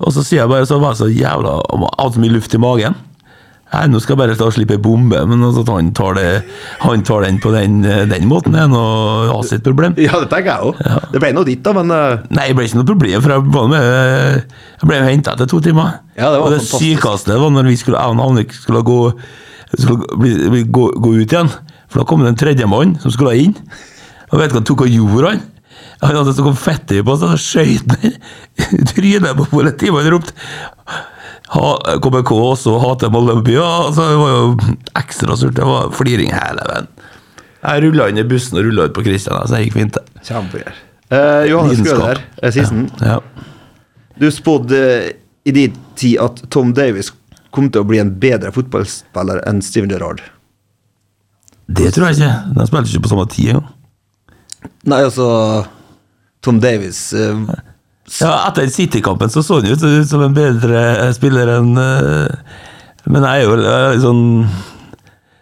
[0.00, 2.60] Og så sier jeg bare så var jeg så jævla hadde så mye luft i
[2.62, 2.96] magen.
[3.70, 6.16] Nei, nå skal jeg bare ta og slippe ei bombe, men altså, at han, tar
[6.18, 6.26] det,
[6.82, 7.76] han tar den på den,
[8.10, 9.94] den måten, er noe hans sitt problem.
[10.00, 10.80] Ja, det tenker jeg òg.
[11.12, 13.44] Det ble nå ditt, da, men eh, Nei, det ble ikke noe problem, for jeg,
[13.54, 16.00] var med, jeg ble henta etter to timer.
[16.16, 18.98] Ja, det var og det sykeste var når vi skulle, jeg og Annik skulle, gå,
[19.76, 21.54] skulle bli, bli, gå, gå ut igjen.
[21.90, 23.54] For da kom det en tredjemann som skulle inn.
[24.30, 25.46] Og vet du hva han tok og gjorde, han?
[26.00, 29.94] Han hadde så konfetti på seg, så skøyt han i trynet på politiet.
[29.94, 30.34] og ropte
[31.50, 33.56] KBK også hater Molde by.
[33.56, 35.56] Ja, altså, det var jo ekstra surt.
[35.58, 36.90] Det var fliring hele veien.
[37.60, 39.98] Jeg rulla inn i bussen og rulla ut på Kristian, så det gikk fint.
[40.24, 40.78] kjempegreier.
[41.10, 42.86] Eh, Johannes Grøder, eh, sisten.
[43.02, 43.18] Ja.
[44.20, 45.10] Du spådde eh,
[45.44, 47.10] i din tid at Tom Davies
[47.50, 50.22] kom til å bli en bedre fotballspiller enn Steven Gerrard.
[51.66, 52.54] Det tror jeg ikke.
[52.56, 53.68] De spilte ikke på samme tid engang.
[54.90, 55.26] Nei, altså
[56.44, 57.42] Tom Davies eh,
[58.18, 62.32] Ja, etter City-kampen så så han ut som en bedre spiller enn eh,
[63.06, 64.24] Men jeg er jo sånn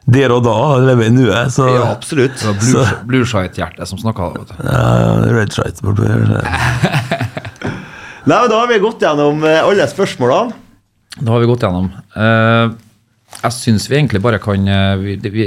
[0.08, 2.36] der og da, lever i nuet, så Ja, absolutt.
[2.40, 4.30] Det var Så- Blue- Blueshite-hjertet som snakka.
[4.64, 5.82] Ja, Red Shite.
[8.28, 10.52] Nei, men Da har vi gått gjennom eh, alle spørsmålene.
[11.18, 11.90] Da har vi gått gjennom.
[12.16, 12.72] Uh,
[13.42, 14.64] jeg syns vi egentlig bare kan
[15.02, 15.46] vi, vi,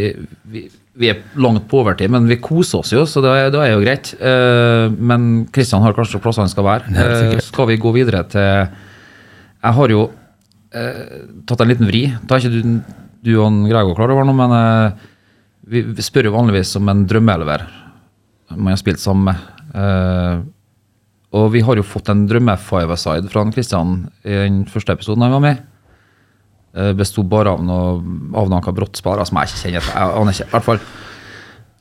[0.51, 0.65] vi,
[1.01, 3.71] vi er langt på overtid, men vi koser oss jo, så det, er- det er
[3.73, 4.11] jo greit.
[4.21, 6.93] Eh, men Kristian har kanskje plass han skal være.
[6.93, 8.41] Eh, skal vi gå videre til
[9.61, 10.03] Jeg har jo
[10.73, 11.01] eh,
[11.49, 12.03] tatt en liten vri.
[12.25, 14.55] Da er ikke du, du og Gregor klar over noe, men
[15.71, 17.67] vi, spør jo vanligvis om en drømmeelver
[18.51, 20.47] man har spilt sammen med.
[21.31, 23.93] Og vi har jo fått en drømme-five-a-side fra Kristian
[24.27, 25.61] i den første episoden han var med.
[26.71, 27.95] Eh, Besto bare av noe
[28.39, 29.87] avdanka brottspillere som jeg ikke kjenner.
[29.91, 30.47] Jeg aner ikke.
[30.47, 30.83] I hvert fall.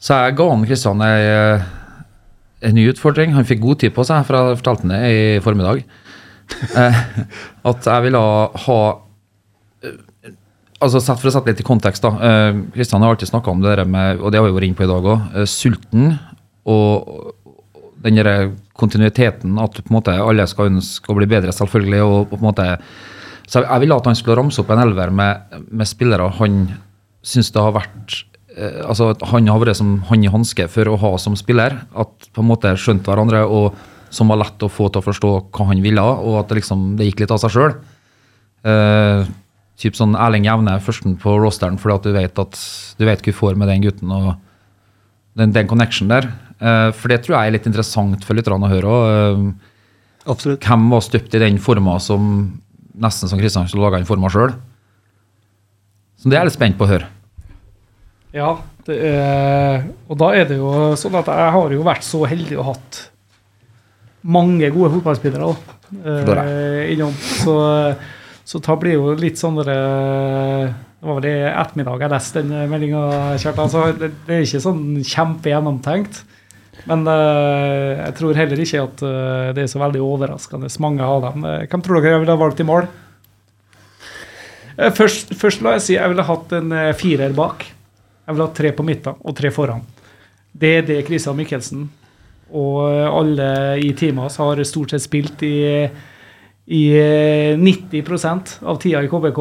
[0.01, 1.61] Så jeg ga han Kristian ei, ei,
[2.68, 3.34] en ny utfordring.
[3.36, 5.84] Han fikk god tid på seg, for jeg fortalte han det i formiddag.
[6.74, 7.03] Eh,
[7.70, 8.20] at jeg ville
[8.64, 8.78] ha
[9.86, 9.99] eh,
[10.80, 12.11] Altså For å sette litt i kontekst, da.
[12.24, 14.78] eh, Kristian har alltid snakka om det der med, og det har vi vært inne
[14.78, 16.14] på i dag òg, sulten
[16.64, 17.34] og
[18.01, 18.49] den der
[18.80, 22.01] kontinuiteten, at på en måte alle skal ønske å bli bedre, selvfølgelig.
[22.01, 22.66] og på en måte
[23.51, 26.61] så jeg, jeg ville at han skulle ramse opp en elver med, med spillere han
[27.26, 28.20] syns det har vært
[28.55, 31.80] eh, altså at Han har vært som hånd i hanske for å ha som spiller.
[31.92, 33.74] At på en måte skjønte hverandre, og
[34.14, 36.94] som var lett å få til å forstå hva han ville, og at det liksom
[36.98, 37.74] det gikk litt av seg sjøl.
[38.70, 39.28] Eh,
[39.80, 42.59] typ sånn Erling Jevne førsten på rosteren fordi at du vet at
[42.98, 44.14] du vet hva du får med den gutten.
[44.14, 44.32] og
[45.39, 46.31] den, den connection der.
[46.60, 48.97] Eh, for det tror jeg er litt interessant for lytterne å høre.
[49.10, 49.44] Eh,
[50.31, 50.66] Absolutt.
[50.66, 52.24] hvem var støpt i den forma som
[53.01, 54.55] nesten som Kristian skulle laga den forma sjøl?
[56.20, 57.09] Så det er jeg litt spent på å høre.
[58.36, 58.51] Ja,
[58.86, 62.59] det er, og da er det jo sånn at jeg har jo vært så heldig
[62.60, 63.01] og hatt
[64.20, 67.14] mange gode fotballspillere da, eh, innom.
[67.16, 67.55] Så,
[68.47, 70.70] så da blir jo litt sånn der, eh,
[71.01, 73.02] Det var vel i ettermiddag jeg leste den meldinga,
[73.40, 73.70] Kjartan.
[73.72, 76.18] Så det, det er ikke sånn kjempegjennomtenkt.
[76.89, 81.27] Men uh, jeg tror heller ikke at uh, det er så veldig overraskende mange av
[81.27, 81.44] dem.
[81.44, 82.89] Eh, Hvem tror dere jeg ville ha valgt i mål?
[84.97, 87.66] Først, først la jeg si jeg ville hatt en firer bak.
[87.69, 89.82] Jeg ville hatt tre på midten og tre foran.
[90.57, 91.82] Det er det Christian Michelsen
[92.51, 95.86] og alle i teamet hans har stort sett spilt i,
[96.66, 99.40] i eh, 90% av tida i KBK.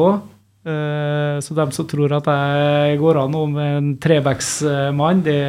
[0.60, 5.40] Eh, Så dem som tror at jeg går an om en trebacksmann, det,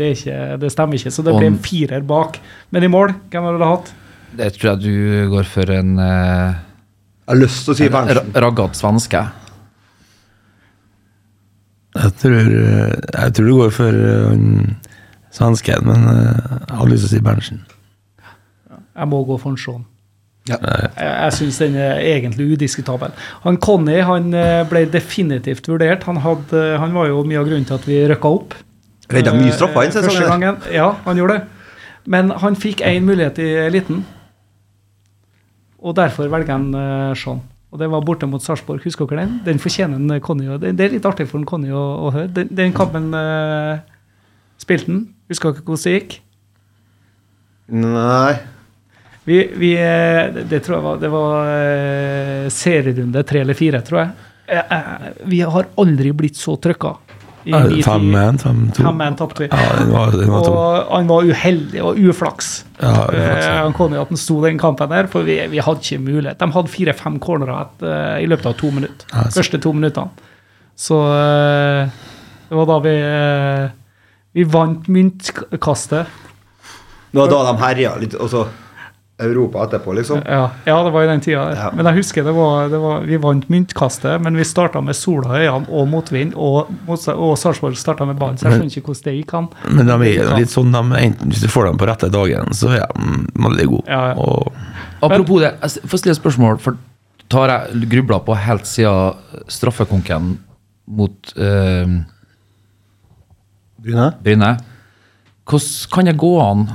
[0.00, 0.14] det,
[0.60, 1.12] det stemmer ikke.
[1.12, 2.38] Så det blir en firer bak.
[2.72, 3.92] Men i mål, hvem ville du hatt?
[4.34, 8.32] Det tror jeg du går for en uh, Jeg har lyst til å si Berntsen.
[8.34, 9.20] raggete svenske.
[11.94, 14.34] Jeg tror, eh, jeg tror du går for uh,
[15.30, 17.62] svensken, men uh, jeg har lyst til å si Berntsen.
[18.72, 19.84] Jeg må gå for en Sean.
[20.44, 20.58] Jeg,
[21.00, 23.14] jeg syns den er egentlig udiskutabel.
[23.46, 26.04] Han Conny han eh, ble definitivt vurdert.
[26.04, 28.56] Han, hadde, han var jo mye av grunnen til at vi rykka opp.
[29.12, 30.44] Redda mye straffer inn Eh, Første sesongen.
[30.44, 30.60] gangen.
[30.74, 31.46] Ja, han gjorde det.
[32.12, 34.04] Men han fikk én mulighet i eliten,
[35.80, 37.42] og derfor velger han sånn Sean.
[37.74, 38.84] Og det var borte mot Sarpsborg.
[38.86, 39.40] Husker dere den?
[39.48, 40.46] Den fortjener en Conny.
[40.62, 42.28] Det, det er litt artig for en Conny å, å høre.
[42.30, 43.80] Den, den kampen uh,
[44.62, 45.00] spilte han.
[45.32, 46.14] Husker dere hvordan det gikk?
[47.74, 48.36] Nei.
[49.24, 54.02] Vi, vi, eh, det, tror jeg var, det var eh, serierunde tre eller fire, tror
[54.02, 54.10] jeg.
[54.52, 56.96] Eh, Vi har aldri blitt så trykka.
[57.44, 57.84] I min tid.
[57.84, 58.82] 5-1, 5-2.
[58.84, 59.48] 5-1 tapte vi.
[59.52, 60.46] Ja, den var, den var.
[60.48, 62.52] Og han var uheldig og uflaks.
[62.80, 63.58] Ja, uflaks, ja.
[63.66, 66.40] Han kom jo at han sto den kampen der, for vi, vi hadde ikke mulighet.
[66.40, 69.08] De hadde fire-fem cornerer eh, i løpet av to minutter.
[69.12, 70.30] Ja, så- Første to minuttene.
[70.74, 71.86] Så uh,
[72.48, 73.68] det var da vi uh,
[74.34, 76.08] Vi vant myntkastet.
[77.12, 78.40] Det var da de herja litt, og så
[79.18, 80.22] Europa etterpå, liksom.
[80.26, 81.42] Ja, ja, det var i den tida.
[81.54, 81.68] Ja.
[81.74, 85.38] Men jeg husker det var, det var Vi vant myntkastet, men vi starta med sola
[85.38, 88.90] i øynene og motvind, og, mot, og Sarpsborg starta med ballen, så jeg skjønner ikke
[88.90, 89.46] hvordan det gikk an.
[89.70, 92.72] Men de er litt sånn, de, enten, hvis du får dem på rette dagen, så
[92.74, 93.86] er de veldig gode.
[93.86, 94.16] Ja, ja.
[94.18, 94.50] Og
[95.04, 96.80] Apropos det, få får stille et spørsmål, for
[97.30, 100.34] tar jeg grubla på helt siden straffekonken
[100.90, 102.00] mot øh,
[103.84, 104.10] Bryne?
[104.24, 104.56] Bryne.
[105.44, 106.66] Hvordan kan det gå an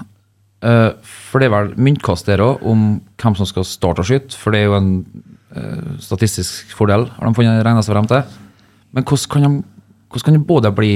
[0.65, 4.37] eh, For det er vel myntkast der òg, om hvem som skal starte å skyte.
[4.39, 4.91] For det er jo en
[5.55, 8.21] uh, statistisk fordel, har de funnet regna seg frem til.
[8.95, 9.49] Men hvordan kan, de,
[10.09, 10.93] hvordan kan det både bli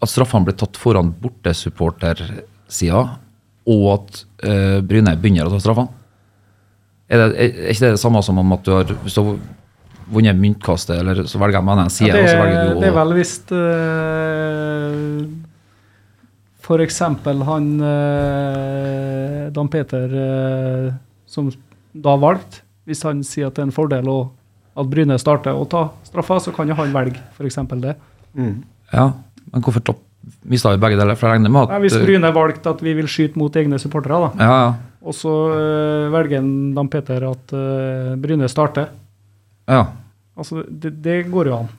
[0.00, 3.04] at straffene blir tatt foran bortesupportersida,
[3.70, 5.92] og at uh, Bryne begynner å ta straffene?
[7.10, 9.34] Er, det, er, er ikke det det samme som om at du har, hvis du
[10.10, 12.72] vunnet myntkastet, eller så velger de en annen side, Ja, det, og så velger du
[12.72, 15.20] å det er vel visst uh,
[16.60, 20.90] For eksempel han eh, Dan Peter eh,
[21.30, 21.48] som
[21.92, 24.18] da valgte, hvis han sier at det er en fordel å,
[24.78, 27.58] at Bryne starter å ta straffa, så kan jo han velge f.eks.
[27.82, 27.96] det.
[28.92, 29.06] Ja,
[29.50, 30.02] men hvorfor topp,
[30.50, 31.18] mista vi begge deler?
[31.18, 33.78] For jeg regner med at Nei, hvis Bryne valgte at vi vil skyte mot egne
[33.82, 34.70] supportere, da, Ja, ja.
[35.02, 36.46] og så eh, velger
[36.76, 38.90] Dan Peter at eh, Bryne starter,
[39.70, 39.84] ja.
[40.38, 41.70] altså det, det går jo an.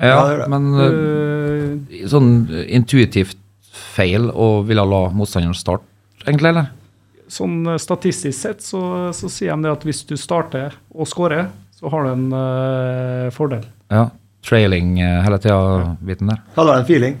[0.00, 2.30] Ja, men Eh, eh, sånn
[2.72, 3.36] intuitivt
[3.96, 5.86] feil å ville la motstanderen starte,
[6.26, 6.70] egentlig, eller?
[7.30, 8.82] Sånn eh, statistisk sett så,
[9.16, 11.48] så sier de det at hvis du starter og scorer,
[11.80, 13.62] så har du en uh, fordel.
[13.88, 14.10] Ja.
[14.44, 16.40] Trailing eh, hele tida-biten der.
[16.56, 17.16] Hadde en feeling.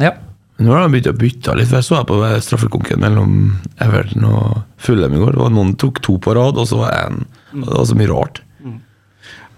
[0.00, 0.12] Ja.
[0.60, 1.70] nå har de begynt å bytte litt.
[1.70, 3.32] for Jeg så på straffekonken mellom
[3.80, 5.36] Everton og Fulham i går.
[5.36, 7.24] Det var Noen tok to på rad, og så var en
[7.56, 8.42] og Det var så mye rart.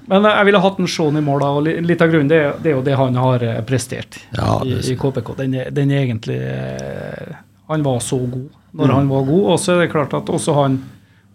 [0.09, 2.73] Men jeg ville hatt en Shaun i mål, da, og litt av grunnen det, det
[2.73, 5.35] er jo det han har eh, prestert Ja, i, i KPK.
[5.41, 7.35] Den, den er egentlig eh,
[7.69, 10.53] Han var så god når han var god, og så er det klart at også
[10.55, 10.75] han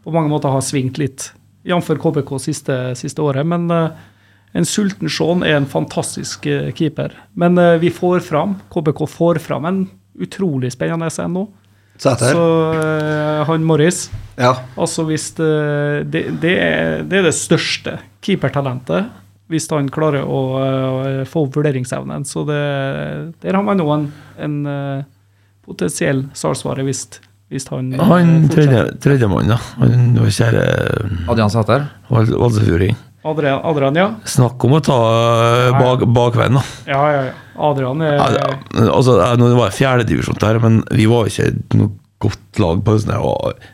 [0.06, 1.32] på mange måter har svingt litt,
[1.66, 1.90] jf.
[2.00, 3.48] KPK siste, siste året.
[3.50, 4.04] Men eh,
[4.54, 6.45] en sulten Shaun er en fantastisk
[6.78, 7.16] keeper.
[7.34, 9.82] Men vi får fram, KBK får fram en
[10.22, 11.48] utrolig spennende en nå.
[12.02, 12.34] Sæter.
[12.34, 14.53] Så uh, han Morris Ja.
[14.82, 15.49] Altså hvis det,
[16.10, 19.11] det, det, er, det er det største keepertalentet.
[19.52, 22.24] Hvis han klarer å uh, få opp vurderingsevnen.
[22.26, 22.57] Så det,
[23.44, 24.07] der har man nå en,
[24.41, 25.03] en uh,
[25.68, 27.03] potensiell salgsvare hvis,
[27.53, 29.60] hvis han, eh, Han tredjemann, tredje- da.
[29.84, 30.64] Han var kjære
[31.30, 31.86] Adrian Sæter.
[32.10, 32.98] Val- Valsefjording.
[33.24, 34.08] Adrian, Adrian, ja.
[34.28, 34.98] Snakk om å ta
[35.70, 36.64] eh, bak, bakveien, da.
[36.90, 37.34] Ja, ja, ja.
[37.70, 41.91] Adrian er Ja, det- altså, nå var det fjerdedivisjon der, men vi var ikke noe
[42.24, 43.14] godt lag på høsten.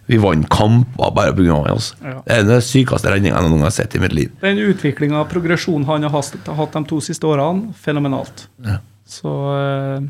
[0.10, 1.58] Vi vant kamper bare pga.
[1.70, 1.96] Altså.
[2.04, 2.22] Ja.
[2.26, 4.32] Det er den sykeste redninga jeg noen gang har sett i mitt liv.
[4.42, 8.48] Den utviklinga og progresjonen han har hatt, hatt de to siste årene, fenomenalt.
[8.66, 8.80] Ja.
[9.10, 10.08] Så øh,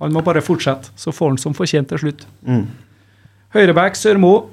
[0.00, 2.26] han må bare fortsette, så får han som fortjent til slutt.
[2.48, 2.66] Mm.
[3.52, 4.48] Høyreback Sørmo.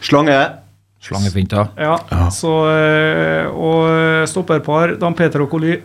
[0.00, 0.59] Slange.
[1.00, 1.64] Slangefint, ja.
[1.80, 1.94] Ja,
[2.34, 5.78] så eh, Og stopperpar Dan Peter og Coly.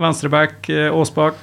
[0.00, 1.36] Venstreback eh, Aasbakk.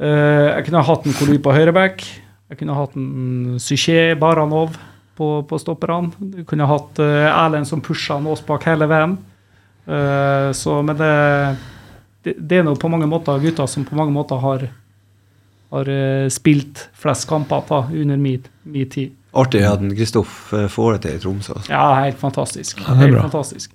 [0.00, 2.02] Eh, Jeg kunne hatt en Coly på høyreback.
[2.50, 4.74] Jeg kunne hatt en Syché Baranov
[5.14, 6.10] på, på stopperne.
[6.18, 9.14] Du kunne hatt eh, Erlend som pusha Aasbakk hele veien.
[9.86, 11.12] Eh, Så, men det,
[12.26, 14.66] det, det er nå på mange måter gutter som på mange måter har,
[15.70, 19.14] har eh, spilt flest kamper da, under min, min tid.
[19.34, 21.54] Artig at Kristoff eh, får det til i Tromsø.
[21.56, 21.70] altså.
[21.72, 22.80] Ja, helt fantastisk.
[22.84, 23.72] Ja, er helt fantastisk.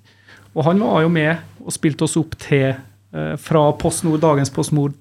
[0.54, 4.94] Og han var jo med og spilte oss opp til eh, fra PostNord, dagens PostNord,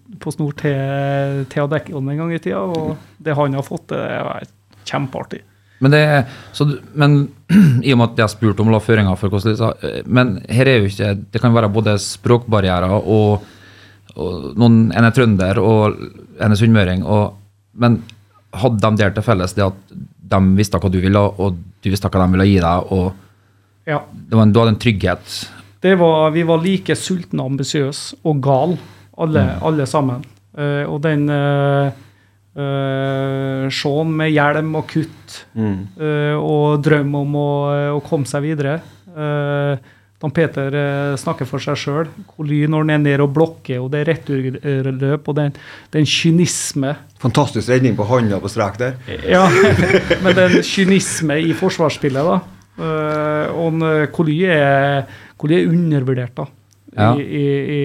[0.60, 2.60] til, til Adeccon en gang i tida.
[2.66, 4.44] Og det han har fått, det er
[4.90, 5.42] kjempeartig.
[5.80, 6.02] Men, det,
[6.52, 6.66] så,
[7.00, 7.14] men
[7.88, 10.34] i og med at jeg spurte om om la føringer for hvordan det er, Men
[10.52, 13.46] her er jo ikke Det kan være både språkbarrierer og,
[14.20, 17.06] og noen, En er trønder og en er sunnmøring.
[17.06, 17.38] og-
[17.80, 18.02] Men
[18.54, 19.74] hadde de der til felles det at
[20.30, 23.14] de visste hva du ville, og du visste hva de ville gi deg, og
[23.90, 24.02] Ja.
[24.12, 25.38] det var en, du hadde en trygghet.
[25.82, 28.78] Det var, vi var like sultne, ambisiøse og gal,
[29.18, 30.26] alle, alle sammen.
[30.58, 31.92] Uh, og den uh,
[33.72, 37.52] Sean med hjelm og kutt eh, og drøm om å,
[37.96, 38.74] å komme seg videre.
[39.14, 39.78] Uh,
[40.20, 42.10] Dan Peter eh, snakker for seg sjøl.
[42.34, 45.54] Coly når han er nede og blokker, og det er returløp, og den,
[45.96, 48.98] den kynisme Fantastisk redning på handa på strek der.
[49.28, 49.46] Ja,
[50.24, 52.38] men den kynisme i forsvarsspillet, da.
[52.80, 56.48] Eh, og en, eh, er, er undervurdert, da.
[56.98, 57.14] Ja.
[57.16, 57.48] I, i,
[57.78, 57.82] i,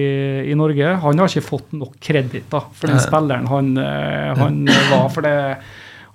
[0.51, 0.91] I Norge.
[1.03, 5.05] Han har ikke fått nok kreditt da, for den spilleren han, han var.
[5.13, 5.35] For det,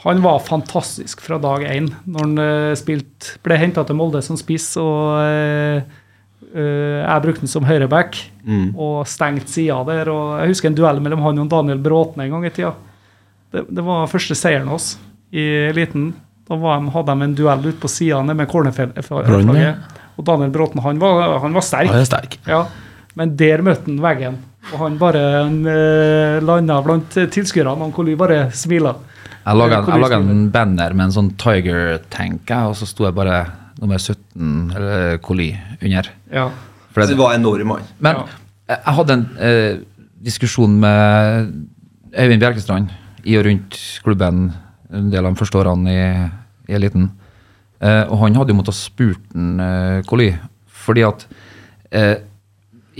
[0.03, 1.93] han var fantastisk fra dag én.
[2.09, 5.99] Når han spilt, ble henta til Molde som spiss, og eh,
[6.55, 8.19] eh, jeg brukte den som høyreback
[8.75, 10.11] og stengt sida der.
[10.12, 12.75] og Jeg husker en duell mellom han og Daniel Bråten en gang i tida.
[13.51, 14.95] Det, det var første seieren hos
[15.31, 16.12] i eliten.
[16.51, 19.91] Da var de, hadde de en duell ute på sida med cornerflagget.
[20.19, 21.93] Og Daniel Bråten han var, han var sterk.
[21.93, 22.39] Han er sterk.
[22.49, 22.65] Ja,
[23.19, 24.41] men der møtte han veggen.
[24.75, 28.93] Og han bare uh, landa blant tilskuerne, kunne bare smila.
[29.41, 33.39] Jeg laga en, laget en banner med en sånn Tiger-tank, og så sto jeg bare
[33.81, 35.51] nummer 17, eller Koli,
[35.82, 36.11] under.
[36.32, 36.48] Ja.
[36.90, 37.86] For Så det, det var enorm mann.
[37.98, 38.16] men
[38.69, 39.78] jeg jeg hadde en eh,
[40.24, 41.48] diskusjon med
[42.15, 42.90] Øyvind Bjerkestrand
[43.24, 44.52] i og rundt klubben
[44.93, 46.05] en del av de første årene i,
[46.70, 47.11] i eliten.
[47.81, 50.32] Eh, og han hadde jo måttet spurt en, eh, Coly,
[50.69, 51.27] fordi at
[51.93, 52.16] eh,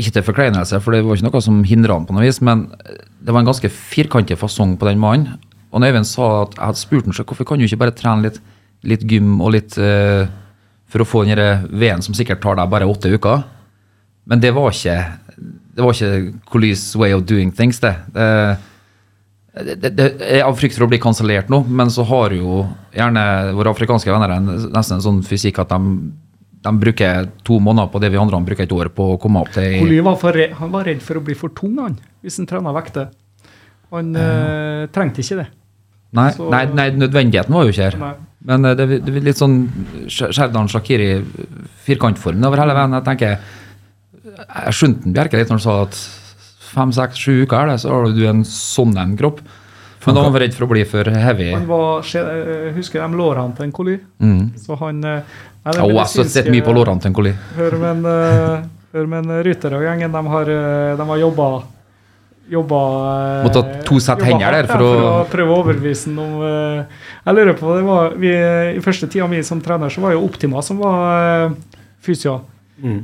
[0.01, 2.69] Ikke til forkleinelse, for det var ikke noe som hindra han på noe vis, men
[2.86, 5.35] eh, det var en ganske firkantig fasong på den mannen.
[5.70, 7.94] Og når Øyvind sa at jeg hadde spurt han, så hvorfor kan du ikke bare
[7.94, 8.40] trene litt,
[8.82, 10.27] litt gym og litt eh,
[10.91, 11.41] for å få den
[11.71, 13.45] veden som sikkert tar deg bare åtte uker?
[14.31, 14.99] Men det var ikke
[15.75, 17.95] det var ikke Colys way of doing things, det.
[18.12, 22.65] det, det, det er av frykt for å bli kansellert nå, men så har jo
[22.95, 23.23] gjerne
[23.57, 25.95] våre afrikanske venner en, nesten en sånn fysikk at de,
[26.67, 29.55] de bruker to måneder på det vi andre bruker et år på å komme opp
[29.57, 32.51] til Coly var, for han var redd for å bli for tung, han, hvis han
[32.51, 33.09] trena vekter.
[33.95, 35.49] Han uh, trengte ikke det.
[36.19, 37.99] Nei, så- nei, nei, nødvendigheten var jo ikke her.
[38.03, 38.15] Nei.
[38.49, 39.59] Men eh, det, det blir litt sånn
[40.07, 41.11] Sh- Sherdan Shakiri
[41.85, 42.97] firkantform over hele veien.
[42.97, 43.37] Jeg tenker
[44.41, 45.99] Jeg skjønte den Bjerke litt når han sa at
[46.71, 49.41] fem, seks, sju uker er det, så har du en sånn en kropp.
[50.07, 51.51] Men da var han redd for å bli for heavy.
[51.53, 53.99] Han var, eh, husker de lårene til en koli.
[54.23, 54.45] Mm.
[54.57, 55.35] Så han eh,
[55.67, 57.35] nei, det jeg har sett mye på lårene til en koli.
[57.59, 60.53] Hør med en, uh, hør med en rytter og gjengen, de har,
[60.97, 61.51] de har jobba
[62.51, 62.78] Jobba
[63.39, 66.18] eh, Måtte ha to sett hender der hardt, for ja, å- prøve å overbevise ham
[66.24, 68.32] om eh, Jeg lurer på det var, vi,
[68.77, 71.55] I første tida mi som trener så var jo Optima som var uh,
[72.02, 72.40] fysio.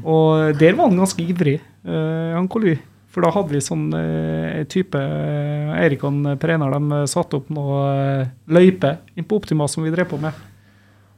[0.02, 2.74] Og der var han ganske ivrig, uh, han Coly.
[3.12, 7.38] For da hadde vi sånn eh, type uh, Eirik og Per Einar de eh, satte
[7.38, 10.36] opp noe uh, løype inn på Optima som vi drev på med.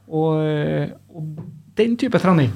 [0.07, 1.41] Og, eh, og
[1.75, 2.53] den type trening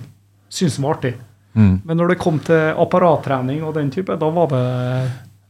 [0.47, 1.11] syntes han var artig.
[1.59, 1.73] Mm.
[1.85, 4.63] Men når det kom til apparattrening og den type, da var det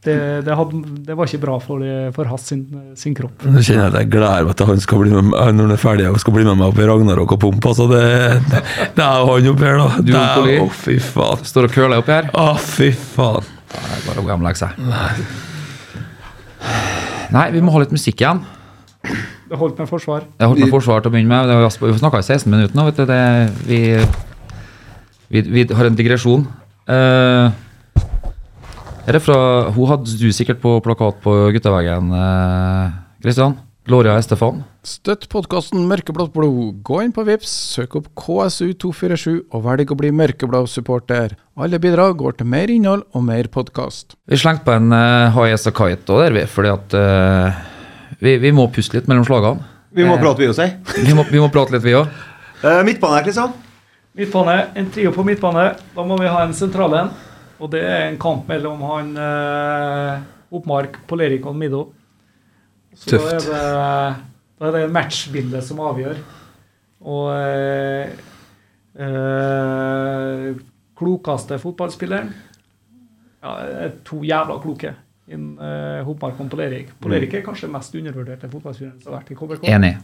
[0.04, 1.80] det, det, hadde, det var ikke bra for,
[2.16, 2.64] for Hass sin,
[3.00, 3.44] sin kropp.
[3.48, 5.76] Nå kjenner jeg at jeg gleder meg til han skal bli med meg, når han
[5.76, 7.68] er ferdig og skal bli med meg opp i Ragnarok og Pump.
[7.72, 8.02] Altså det,
[8.52, 8.60] det,
[8.98, 9.88] det er han oppi her, da.
[10.04, 10.58] Du Det?
[10.60, 11.44] Å, fy faen.
[11.48, 12.28] Står og køler oppi her.
[12.36, 13.48] Å, fy faen.
[13.74, 14.70] Det er bare å hjemlegge seg.
[17.34, 18.42] Nei, vi må ha litt musikk igjen.
[19.50, 20.24] Det holdt med forsvar.
[20.38, 21.48] Det holdt med forsvar til å begynne med.
[21.50, 22.84] Det var- Vi snakka i 16 minutter nå.
[22.86, 23.04] vet du.
[23.06, 23.80] Det, vi,
[25.28, 26.46] vi, vi har en digresjon.
[26.88, 27.50] Eh,
[29.06, 29.36] er det fra,
[29.74, 32.90] Hun hadde du sikkert på plakat på gutteveggen, eh,
[33.22, 33.58] Kristian.
[33.84, 34.62] Gloria Estefan.
[34.80, 36.78] Støtt podkasten Mørkeblått blod.
[36.86, 41.34] Gå inn på Vips, søk opp KSU247 og velg å bli mørkeblå-supporter.
[41.60, 44.16] Alle bidrag går til mer innhold og mer podkast.
[44.24, 47.60] Vi slengte på en uh, Hayes og Kite òg der, vi, fordi at eh,
[48.24, 49.68] vi, vi må puste litt mellom slagene.
[49.92, 50.70] Vi må prate, vi også.
[51.04, 52.08] Vi må, vi må prate litt, vi òg.
[52.64, 53.52] Uh, midtbane Kristian.
[54.16, 55.74] Midtbane, en trio på midtbane.
[55.92, 57.12] Da må vi ha en sentral en.
[57.62, 60.24] Og det er en kamp mellom han eh,
[60.54, 61.82] Oppmark, Polerik og Middo.
[62.94, 63.28] Så Tøft.
[63.28, 64.24] Da er det,
[64.60, 66.18] da er det matchbildet som avgjør.
[67.04, 68.10] Og eh,
[68.96, 70.50] eh,
[70.94, 72.30] klokeste fotballspilleren
[73.44, 74.94] ja, To jævla kloke.
[75.34, 76.90] In, eh, Hopmark og Polerik.
[77.00, 79.70] Polerik er kanskje den mest undervurderte fotballspilleren som har vært i KBK.
[79.72, 79.94] Enig.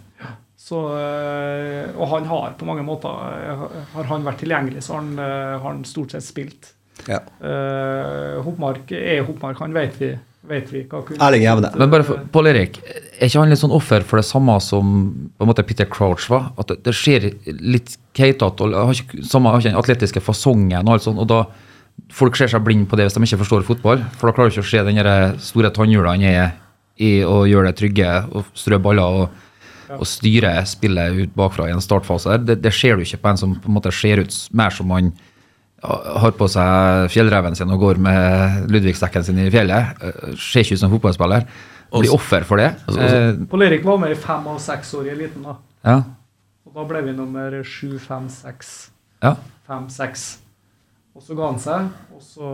[0.61, 3.63] Så, øh, og han har på mange måter øh,
[3.95, 6.75] Har han vært tilgjengelig, så har han, øh, har han stort sett spilt.
[7.09, 7.21] Ja.
[7.41, 10.11] Uh, Hopmark er Hopmark, han vet vi,
[10.51, 11.73] vet vi hva Erling Jevne.
[11.81, 14.95] Men bare for, Pål Erik, er ikke han litt sånn offer for det samme som
[15.37, 16.51] på en måte Peter Crouch var?
[16.61, 20.87] At det, det skjer litt keitete og har ikke, samme, har ikke den atletiske fasongen
[20.87, 21.45] og alt sånt, og da
[22.17, 24.03] folk ser seg blind på det hvis de ikke forstår fotball.
[24.17, 26.59] For da klarer du ikke å se den store tannhjula han er
[27.01, 29.23] i og gjøre det trygge og strø baller.
[29.25, 29.47] og
[29.99, 32.39] og styre spillet ut bakfra i en startfase.
[32.47, 34.91] Det, det ser du ikke på en som på en måte ser ut mer som
[34.95, 35.30] han ja,
[35.83, 39.97] har på seg fjellreven sin og går med Ludvigsekken sin i fjellet.
[40.05, 41.47] Eh, Ser ikke ut som fotballspiller.
[41.91, 42.69] Blir offer for det.
[42.93, 45.43] Eh, Pål Erik var med i fem av seks år i eliten.
[45.47, 45.57] da.
[45.89, 45.99] ja.
[46.71, 48.91] Og da ble vi nummer sju, fem, seks.
[49.25, 49.33] ja.
[49.67, 50.39] Fem, seks.
[51.17, 52.51] Og så ga han seg, og så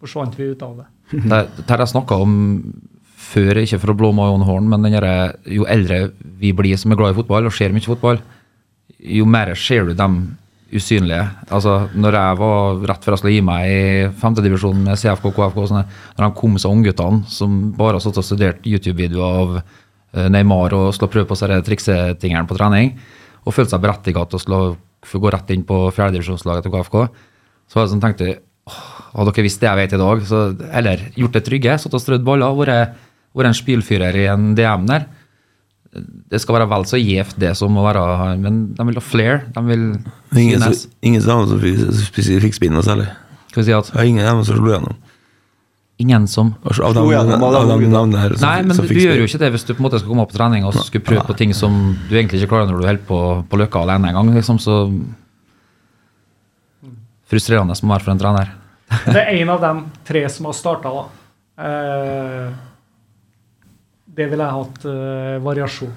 [0.00, 0.86] forsvant vi ut av det.
[1.28, 2.32] Det, det har jeg snakka om
[3.22, 6.06] før, ikke for å blå my own horn, men den derre- jo eldre
[6.40, 8.18] vi blir som er glad i fotball og ser mye fotball,
[9.02, 10.16] jo mer ser du dem
[10.72, 11.24] usynlige.
[11.52, 13.80] Altså, når jeg var rett før jeg skulle gi meg i
[14.22, 15.82] femtedivisjon med CFK KFK, sånne,
[16.16, 20.88] når de kom seg ungguttene som bare har og studert YouTube-videoer av eh, Neymar og
[20.96, 22.94] slå prøve på seg de triksetingene på trening,
[23.42, 24.62] og følte seg berettiget til å
[25.22, 26.98] gå rett inn på fjerdedivisjonslaget til KFK,
[27.68, 28.42] så var det sånn, tenkte jeg,
[29.12, 30.42] hadde dere visst det jeg vet i dag, så,
[30.80, 35.08] eller gjort det trygge, satt og strødd baller, vært en spilfyrer i en DM der.
[35.92, 38.02] Det skal være vel så gjevt det som må være
[38.40, 39.42] Men de vil ha flair.
[39.52, 39.82] De vil
[40.40, 43.08] Ingen, som- ingen som som fikk, fikk, noe særlig.
[43.50, 44.96] Skal vi si at Ja, ingen av dem som slo gjennom.
[46.00, 48.34] ingen som Av de, navnene her.
[48.36, 50.08] som- Nei, men som du gjør jo ikke det hvis du på en måte skal
[50.08, 52.80] komme opp på trening og skulle prøve på ting som du egentlig ikke klarer når
[52.80, 54.34] du holder på på Løkka alene en gang.
[54.34, 54.88] Liksom, så
[57.28, 58.48] frustrerende som å være for en trener.
[59.06, 61.04] Det er en av de tre som har starta, da.
[61.64, 62.52] Eh,
[64.12, 65.92] det ville jeg hatt uh, variasjon.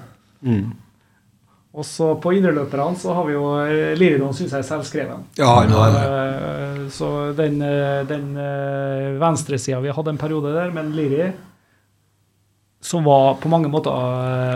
[1.76, 5.26] Og så på indreløperne så har vi jo eh, Liridon syns jeg er selvskreven.
[5.36, 5.98] Ja, han var.
[6.00, 7.58] Eh, så den,
[8.08, 11.28] den eh, venstresida vi hadde en periode der, men Liri
[12.86, 13.90] som var på mange måter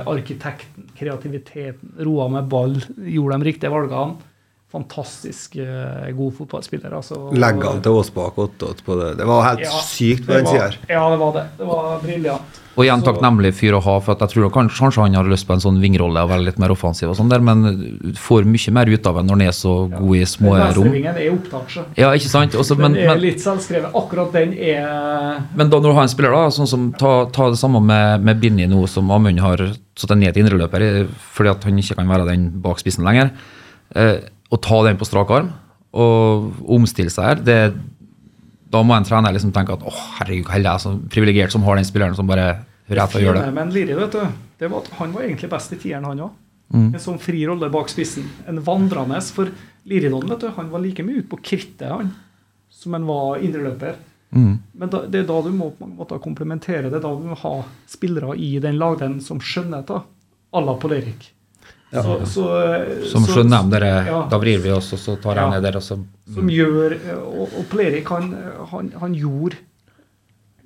[0.08, 4.29] arkitekten, kreativiteten, roa med ball, gjorde de riktige valgene.
[4.70, 6.94] Fantastisk uh, god fotballspiller.
[6.94, 7.18] Altså.
[7.34, 9.12] Leggene til oss bak åtte på det.
[9.18, 10.80] Det var helt Ja, sykt på den sida her.
[10.88, 11.46] Ja, det var det.
[11.58, 12.60] Det var briljant.
[12.78, 15.44] Og igjen takknemlig fyr å ha, for at jeg tror kanskje, kanskje han har lyst
[15.48, 18.74] på en sånn vingrolle og være litt mer offensiv, og sånn der, men får mye
[18.76, 20.88] mer ut av en når han er så god i små Den rom.
[20.94, 21.84] Den er opptaksje.
[21.98, 22.54] Ja, ikke sant?
[22.54, 23.90] Også, men, Den er litt selvskrevet.
[23.98, 24.86] Akkurat den er
[25.58, 28.24] men da når du har en spiller, da, sånn som ta, ta det samme med,
[28.26, 29.66] med Binni nå, som Amund har
[29.98, 30.90] satt ned til indreløper i,
[31.34, 33.34] fordi at han ikke kan være den bak spissen lenger,
[33.98, 34.20] eh,
[34.50, 35.52] og ta den på strak arm
[35.90, 37.58] og omstille seg her, det,
[38.70, 41.54] da må en trener liksom tenke at å, herregud, hva heldig jeg er så privilegert
[41.54, 42.52] som har den spilleren som bare
[42.90, 43.48] hører etter og gjør det.
[43.56, 46.36] Men Liri, vet du, det var at han var egentlig best i tieren, han òg.
[46.70, 46.92] Mm.
[46.94, 48.28] En sånn fri rolle bak spissen.
[48.46, 49.18] En vandrende.
[49.34, 49.50] For
[49.90, 52.12] Liridon vet du, han var like mye ute på krittet han,
[52.70, 53.98] som han var indreløper.
[54.30, 54.52] Mm.
[54.78, 56.92] Men da, det er da du må på mange måter komplementere.
[56.92, 57.56] Det da du må ha
[57.90, 59.98] spillere i den lagdelen som skjønner det.
[60.52, 60.94] à la Pål
[61.90, 62.26] Erik.
[62.26, 64.20] Så, så, Som skjønner dem, dere, ja.
[64.30, 65.50] da vrir vi oss, og så tar jeg Ja.
[65.56, 65.98] ned der, og så
[66.30, 68.30] som gjør Og, og Plerik, han,
[68.70, 69.56] han, han gjorde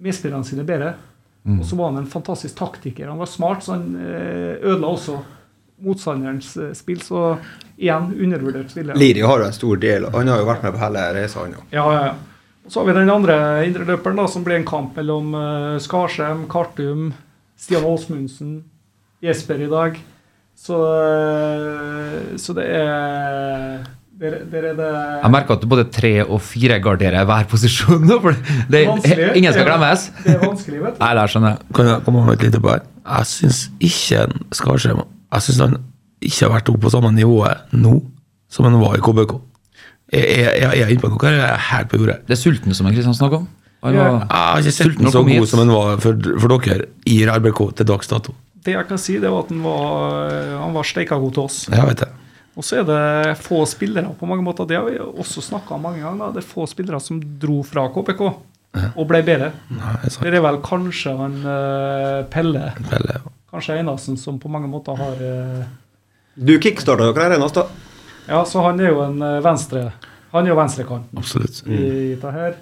[0.04, 0.94] medspillerne sine bedre.
[1.44, 1.60] Mm.
[1.60, 3.08] Og så var han en fantastisk taktiker.
[3.08, 5.18] Han var smart, så han eh, ødela også
[5.84, 7.00] motstanderens eh, spill.
[7.04, 7.24] Så
[7.76, 8.96] igjen, undervurdert spiller.
[8.96, 10.06] Liri har jo en stor del.
[10.14, 11.66] Han har jo vært med på hele reisa, han òg.
[11.74, 12.14] Ja, ja, ja.
[12.64, 13.36] Og så har vi den andre
[13.66, 17.10] indreløperen, da, som ble en kamp mellom uh, Skarsheim, Kartum,
[17.60, 18.54] Stian Åsmundsen,
[19.24, 19.98] Jesper i dag.
[20.64, 20.76] Så,
[21.34, 23.82] eh, så det er
[24.20, 24.90] der, der er det
[25.22, 28.04] Jeg merker at du både tre og fire garderer hver posisjon.
[28.08, 28.36] nå, For
[28.72, 29.30] det, Vanskelig.
[29.36, 30.06] ingen skal glemmes.
[30.24, 31.02] Det er vanskelig, vet du.
[31.02, 31.66] Nei, det skjønner jeg.
[31.76, 32.86] Kan jeg komme med et lite poeng?
[33.04, 34.22] Jeg syns ikke
[34.56, 35.74] Skarsheim Jeg syns han
[36.24, 37.98] ikke har vært oppe på samme nivået nå
[38.54, 39.34] som han var i KBK.
[40.14, 42.16] Jeg, jeg, jeg, jeg er inne på noe her, jeg er helt på jordet.
[42.28, 43.48] Det er sulten som Kristian snakker om.
[43.84, 44.04] Han Ja.
[44.22, 45.48] Jeg har ikke sett Sulten så god hit.
[45.50, 48.32] som han var for, for dere i RBK til dags dato.
[48.64, 50.30] Det jeg kan si, det var at han var,
[50.62, 51.58] han var steika god til oss.
[51.68, 52.10] Jeg vet det.
[52.54, 54.66] Og så er det få spillere på mange måter.
[54.70, 56.28] Det har vi også snakka om mange ganger.
[56.28, 56.32] da.
[56.36, 58.22] Det er få spillere som dro fra KPK
[58.94, 59.52] og ble bedre.
[59.74, 63.20] Nei, Det er vel kanskje han uh, Pelle, Pelle.
[63.52, 65.64] kanskje Einarsen, som på mange måter har uh,
[66.34, 67.66] Du kickstarta dere her da.
[68.28, 69.90] Ja, så han er jo en uh, venstre
[70.32, 71.62] Han er jo venstrekant Absolutt.
[71.68, 72.56] i dette her.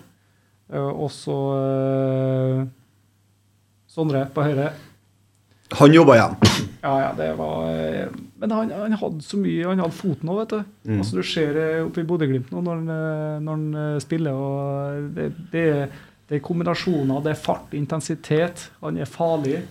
[0.72, 2.62] Uh, og så eh,
[3.92, 4.70] Sondre på høyre.
[5.78, 6.36] Han jobba igjen.
[6.82, 8.07] Ja, ja, det var eh,
[8.43, 10.73] Men han, han hadde så mye Han hadde foten òg, vet du.
[10.97, 14.35] Altså Du ser det oppe i Bodø-Glimt nå når han, eh, når han eh, spiller,
[14.35, 15.66] og det, det,
[16.28, 17.23] det er kombinasjoner.
[17.23, 18.66] Det er fart, intensitet.
[18.82, 19.62] Han er farlig.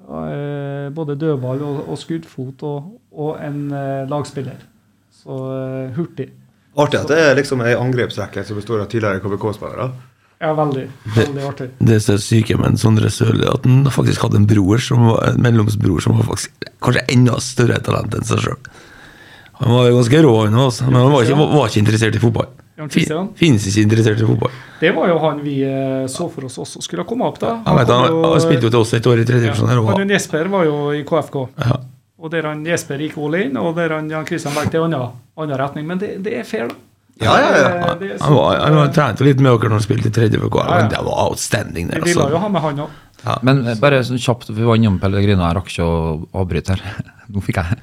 [0.00, 3.58] Både dødball og, og skuddfot, og, og en
[4.08, 4.62] lagspiller.
[5.12, 5.36] Så
[5.94, 6.30] hurtig.
[6.80, 9.90] Artig at det er liksom ei angrepsrekke som består av tidligere KBK-spillere.
[10.40, 10.86] Ja, veldig.
[11.16, 11.66] Veldig artig.
[11.78, 15.26] Det som er syke med Sondre Sørli, at han faktisk hadde en bror som var,
[15.28, 18.70] en mellomsbror som var faktisk kanskje enda større talent enn seg sjøl.
[19.60, 22.48] Han var ganske rå, han også, men han var ikke, var, ikke interessert i fotball.
[23.36, 24.56] Finnes ikke interessert i fotball.
[24.80, 27.58] Det var jo han vi eh, så for oss også skulle komme opp, da.
[27.66, 30.48] Han, vet, han, han spilte jo til oss et år i tredje ja, han Jesper
[30.48, 31.42] var jo i KFK.
[31.60, 31.82] Ja.
[32.20, 35.20] Og der han Jesper gikk all in, og der han Jan Christian til en annen,
[35.36, 35.84] annen retning.
[35.92, 36.80] Men det, det er fair, da.
[37.20, 37.70] Ja, ja, ja.
[37.92, 40.40] Eh, det Han, var, han var trente litt med dere når han spilte i tredje
[40.40, 40.76] for Ja, ja.
[40.80, 41.88] men det var outstanding.
[41.90, 42.42] Vi der, ville jo altså.
[42.44, 43.00] ha med han òg.
[43.46, 45.98] Men eh, bare sånn kjapt, vi var innom Pellegrino, jeg rakk ikke å
[46.42, 47.02] avbryte her.
[47.32, 47.80] Nå fikk jeg.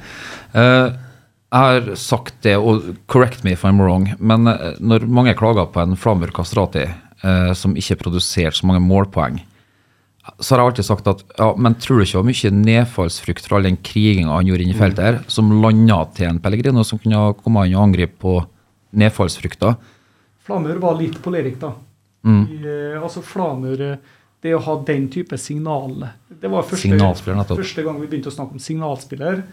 [0.57, 0.95] Uh,
[1.47, 4.49] jeg har sagt det, og correct me if I'm wrong, men
[4.83, 6.83] når mange klager på en Flamur Kastrati
[7.23, 9.37] uh, som ikke produserte så mange målpoeng,
[10.43, 13.47] så har jeg alltid sagt at ja, men tror du ikke det var mye nedfallsfrukt
[13.47, 16.83] fra all den kriginga han gjorde inne i feltet her, som landa til en Pellegrino
[16.83, 18.41] som kunne komme inn og angripe på
[18.97, 19.75] nedfallsfrukta?
[20.47, 21.73] Flamur var litt polerikt, da.
[22.27, 22.43] Mm.
[22.51, 23.99] I, eh, altså Flamur eh,
[24.41, 25.93] Det å ha den type signal
[26.27, 26.97] Det var første,
[27.53, 29.43] første gang vi begynte å snakke om signalspiller.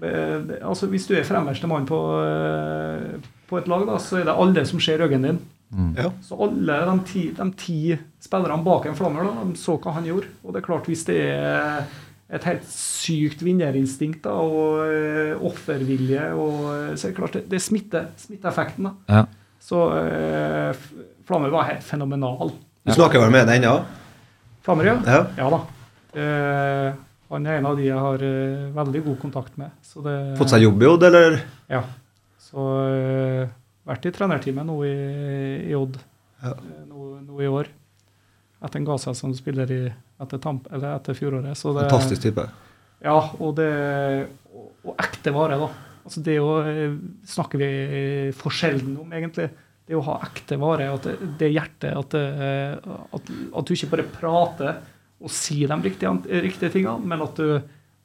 [0.00, 4.28] Det, altså Hvis du er fremmerste mann på, eh, på et lag, da, så er
[4.28, 5.50] det alle som ser øynene dine.
[5.74, 5.92] Mm.
[5.98, 6.10] Ja.
[6.22, 7.78] Så alle de ti, de ti
[8.22, 10.30] spillerne bak en Flammer da, de så hva han gjorde.
[10.44, 11.86] Og det er klart, hvis det er
[12.34, 17.44] et helt sykt vinnerinstinkt da, og eh, offervilje, og, eh, så er det klart det,
[17.52, 18.88] det smitter, smitteeffekten.
[18.88, 18.94] da.
[19.20, 19.24] Ja.
[19.64, 20.84] Så eh,
[21.24, 22.50] Flammer var helt fenomenal.
[22.84, 23.78] Du snakker vel med den ennå?
[24.66, 24.96] Flammer, ja?
[25.08, 25.20] Ja.
[25.38, 25.60] Ja da.
[26.20, 26.88] Eh,
[27.32, 29.72] han er en av de jeg har eh, veldig god kontakt med.
[29.82, 31.38] Så det, Fått seg jobb i Odd, eller?
[31.72, 31.80] Ja.
[32.44, 33.48] Så eh,
[33.88, 34.92] vært i trenerteamet nå i,
[35.70, 35.96] i Odd
[36.44, 36.52] Ja.
[36.90, 37.70] nå, nå i år.
[38.64, 39.80] Etter en Gaza som spiller i,
[40.24, 41.56] etter, tamp, eller etter fjoråret.
[41.60, 42.46] Så det, Fantastisk type.
[43.04, 43.68] Ja, og, det,
[44.54, 45.68] og, og ekte vare, da.
[46.04, 46.94] Altså det å, eh,
[47.28, 47.68] snakker vi
[48.36, 49.50] for sjelden om, egentlig.
[49.84, 53.30] Det å ha ekte vare, at det, det hjertet at, det, at,
[53.60, 54.78] at du ikke bare prater
[55.24, 56.12] og sier de riktige,
[56.44, 57.58] riktige tingene, men at du,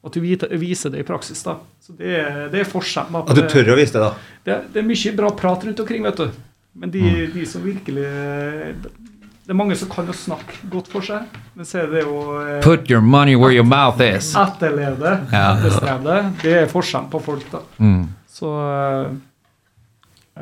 [0.04, 1.40] at du vite- viser det i praksis.
[1.44, 1.56] da.
[1.80, 2.12] Så Det,
[2.52, 3.16] det er forskjellen.
[3.24, 4.12] At du tør å vise det, da.
[4.44, 6.28] Det, det er mye bra prat rundt omkring, vet du.
[6.80, 8.06] Men de, de som virkelig
[9.50, 11.24] Det er mange som kan å snakke godt for seg,
[11.58, 14.28] men så er det jo eh, Put your money where your mouth is.
[14.38, 15.56] etterleve det, Ja.
[15.56, 17.58] etterstrebe det, det er forskjellen på folk, da.
[17.82, 18.04] Mm.
[18.30, 19.08] Så eh,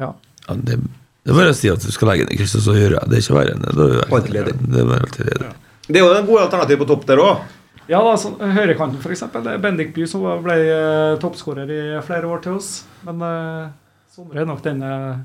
[0.02, 0.10] ja.
[0.44, 0.76] Ja, det,
[1.24, 3.16] det er bare å si at du skal legge ned krysset, så gjør jeg det.
[3.16, 3.72] er ikke verre enn det.
[3.78, 4.52] Da er Alltid ledig.
[4.74, 5.48] Det er alltid ledig.
[5.88, 7.46] Det er jo en god alternativ på topp der òg.
[7.88, 9.24] Ja, da, sånn, Høyrekanten, f.eks.
[9.38, 12.68] Det er Bendik By som ble uh, toppskårer i flere år til oss.
[13.08, 13.72] Men uh,
[14.12, 15.16] Sondre er nok den jeg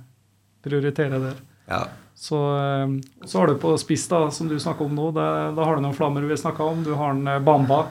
[0.63, 1.43] prioriterer der.
[1.67, 1.81] Ja.
[2.15, 2.93] Så, eh,
[3.25, 5.09] så har du på spiss, da, som du snakker om nå.
[5.15, 5.27] Det,
[5.57, 6.83] da har du noen flammer vi snakka om.
[6.85, 7.83] Du har en eh, Bamba.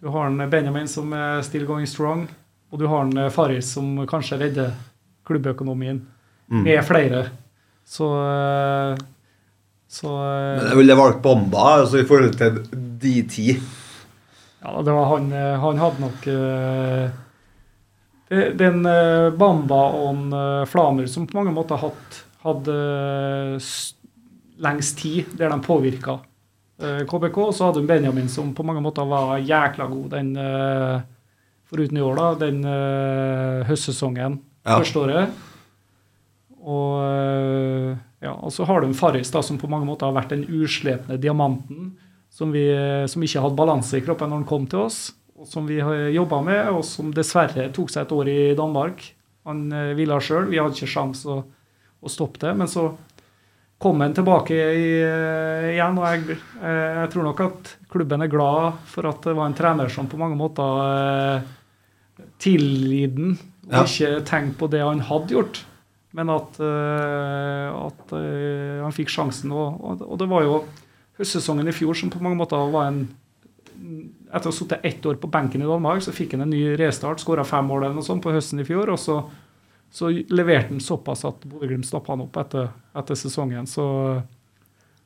[0.00, 2.28] Du har en Benjamin som er still going strong.
[2.70, 4.72] Og du har en Farris Faris som kanskje redder
[5.26, 6.06] klubbøkonomien.
[6.50, 7.28] Med flere.
[7.86, 8.96] Så eh,
[9.90, 12.60] Så eh, Men jeg ville valgt Bamba altså i forhold til
[13.02, 13.46] de ti.
[14.60, 17.10] Ja, det var han eh, Han hadde nok eh,
[18.58, 23.70] Den eh, Bamba og en, eh, Flamer som på mange måter hatt, hadde eh,
[24.64, 26.18] lengst tid, der de påvirka
[26.80, 27.38] KBK.
[27.44, 31.00] Og så hadde hun Benjamin som på mange måter var jækla god den eh,
[31.68, 34.76] foruten i år, da, den eh, høstsesongen Ja.
[34.78, 35.30] første året.
[36.60, 40.16] Og, eh, ja, og så har du en Farris da, som på mange måter har
[40.16, 41.94] vært den uslepne diamanten
[42.30, 42.66] som, vi,
[43.10, 44.98] som ikke hadde balanse i kroppen når han kom til oss,
[45.40, 49.02] og som vi har jobba med, og som dessverre tok seg et år i Danmark.
[49.48, 51.40] Han eh, ville sjøl, vi hadde ikke sjans å,
[52.00, 52.54] å stoppe det.
[52.56, 52.88] Men så
[53.80, 58.32] kom han tilbake i, eh, igjen, og jeg, eh, jeg tror nok at klubben er
[58.32, 61.48] glad for at det var en trener som på mange måter eh,
[62.40, 63.38] tilgitt den,
[63.70, 63.84] og Ja.
[63.84, 65.64] ikke tenkt på det han hadde gjort.
[66.12, 69.52] Men at, uh, at uh, han fikk sjansen.
[69.54, 70.56] Og, og, og det var jo
[71.20, 73.02] høstsesongen i fjor som på mange måter var en
[74.30, 76.76] Etter å ha sittet ett år på benken i Danmark, så fikk han en ny
[76.78, 77.18] restart.
[77.18, 78.92] Skåra fem mål eller noe sånt på høsten i fjor.
[78.92, 79.16] Og så,
[79.90, 83.66] så leverte han såpass at Bodø-Glimt stoppa han opp etter, etter sesongen.
[83.66, 83.82] Så,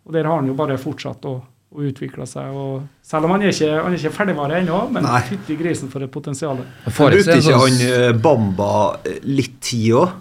[0.04, 1.38] og der har han jo bare fortsatt å,
[1.74, 2.52] å utvikle seg.
[2.52, 6.04] Og selv om han er ikke, han er ikke ferdigvare ennå, men fytti grisen for
[6.04, 6.60] et potensial.
[6.84, 8.72] Brukte ikke sånn- han eh, Bamba
[9.08, 10.20] eh, litt tid òg?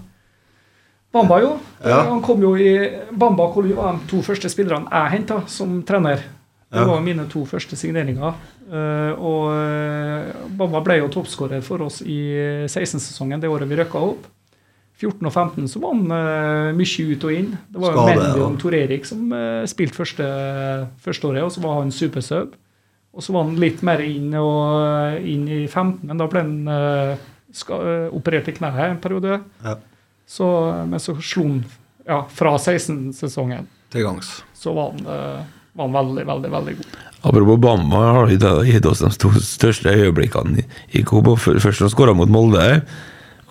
[1.14, 1.52] Bamba jo.
[1.85, 1.99] Ja.
[2.10, 2.72] Han kom jo i
[3.11, 6.23] Bamba og Kolly var de to første spillerne jeg henta som trener.
[6.73, 6.88] Det Ja.
[6.90, 8.34] var mine to første signeringer.
[8.65, 12.15] Eh, og Bamba ble jo toppskårer for oss i
[12.65, 14.26] 16-sesongen, det året vi røkka opp.
[15.03, 17.53] 14 og 15 så var han eh, mye ut og inn.
[17.69, 18.49] Det var jo Skade, Mendy ja.
[18.63, 20.27] Tor Erik som uh, spilte første,
[21.03, 22.57] første året, og så var han supersub.
[23.13, 26.71] Og så var han litt mer inn, og, inn i 15, men da ble han
[26.73, 29.38] eh, ska, eh, operert i kneet en periode.
[29.61, 29.75] Ja.
[30.25, 30.47] Så,
[30.89, 31.59] men så slo han
[32.07, 34.30] ja, Fra 16-sesongen Til gangs.
[34.55, 36.95] så var han, eh, var han veldig, veldig veldig god.
[37.23, 40.65] Apropos Bamba, har de gitt oss de to største øyeblikkene i,
[40.99, 41.38] i Kobo.
[41.38, 42.81] Først han skåra mot Molde,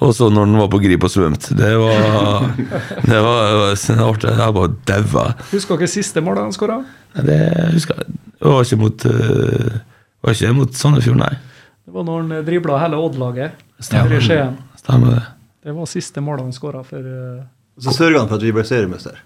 [0.03, 1.55] Og så når han var på grip og svømte.
[1.59, 4.33] Det var Det var, det var artig.
[4.39, 5.25] Jeg bare daua.
[5.53, 6.81] Husker dere siste målet han skåra?
[7.15, 7.41] Det
[7.75, 8.19] husker jeg.
[8.43, 11.35] Det var ikke mot uh, Det var ikke mot Sandefjord, nei.
[11.83, 14.57] Det var når han dribla hele Odd-laget i Skien.
[14.79, 15.23] Stemmer det.
[15.63, 17.43] Det var siste målet han skåra for eh,
[17.83, 19.21] Så sørga han for at vi ble seriemester.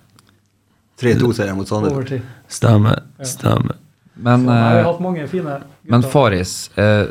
[1.00, 2.12] 3-2-seier mot Sandefjord.
[2.48, 3.02] Stemmer.
[3.24, 3.78] Stemmer.
[4.16, 6.04] Men, Så, nei, eh, har hatt mange fine men.
[6.12, 7.08] Faris, uh,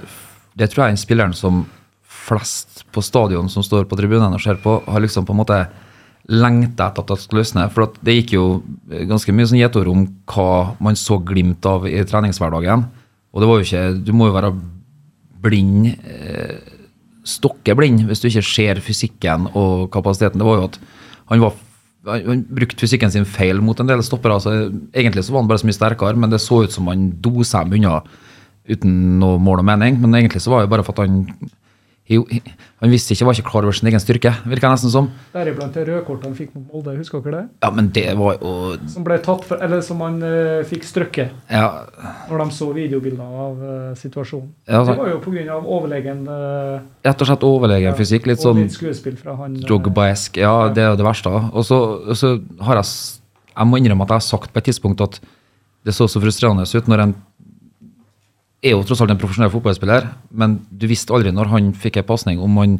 [0.58, 1.66] det tror jeg er den spilleren som
[2.26, 5.60] flest på stadion som står på tribunene og ser på, har liksom på en måte
[6.32, 7.68] lengta etter at det skulle løsne.
[7.74, 8.46] For det gikk jo
[9.10, 12.88] ganske mye sånn gjetord om hva man så glimt av i treningshverdagen.
[13.36, 14.54] Og det var jo ikke Du må jo være
[15.46, 16.58] blind, eh,
[17.26, 20.42] stokke blind, hvis du ikke ser fysikken og kapasiteten.
[20.42, 20.80] Det var jo at
[21.30, 21.62] han var
[22.06, 24.38] han brukte fysikken sin feil mot en del stoppere.
[24.38, 27.08] Altså, egentlig så var han bare så mye sterkere, men det så ut som han
[27.22, 28.04] dosa dem unna
[28.70, 29.98] uten noe mål og mening.
[30.02, 31.24] Men egentlig så var det bare for at han
[32.06, 35.08] han visste ikke, var ikke klar over sin egen styrke, virka nesten som.
[35.34, 37.46] Deriblant det rødkortet han fikk mot Molde, husker dere det?
[37.66, 38.52] Ja, men det var jo
[38.94, 41.88] Som ble tatt for, eller som han uh, fikk strøkket Ja,
[42.30, 44.52] når de så videobilder av uh, situasjonen.
[44.68, 45.58] Ja, altså- det var jo pga.
[45.64, 48.30] overlegen uh, rett og slett overlegen fysikk.
[48.30, 49.58] Litt sånn litt skuespill fra han.
[49.66, 49.72] Drogbaesk.
[49.72, 50.42] Drogba-esk.
[50.46, 51.34] Ja, det er jo det verste.
[51.34, 52.36] Og så, og så
[52.70, 52.92] har jeg
[53.56, 55.18] Jeg må innrømme at jeg har sagt på et tidspunkt at
[55.86, 57.16] det så så frustrerende ut når en
[58.64, 62.08] er jo tross alt en profesjonell fotballspiller, men du visste aldri når han fikk en
[62.08, 62.80] pasning, om han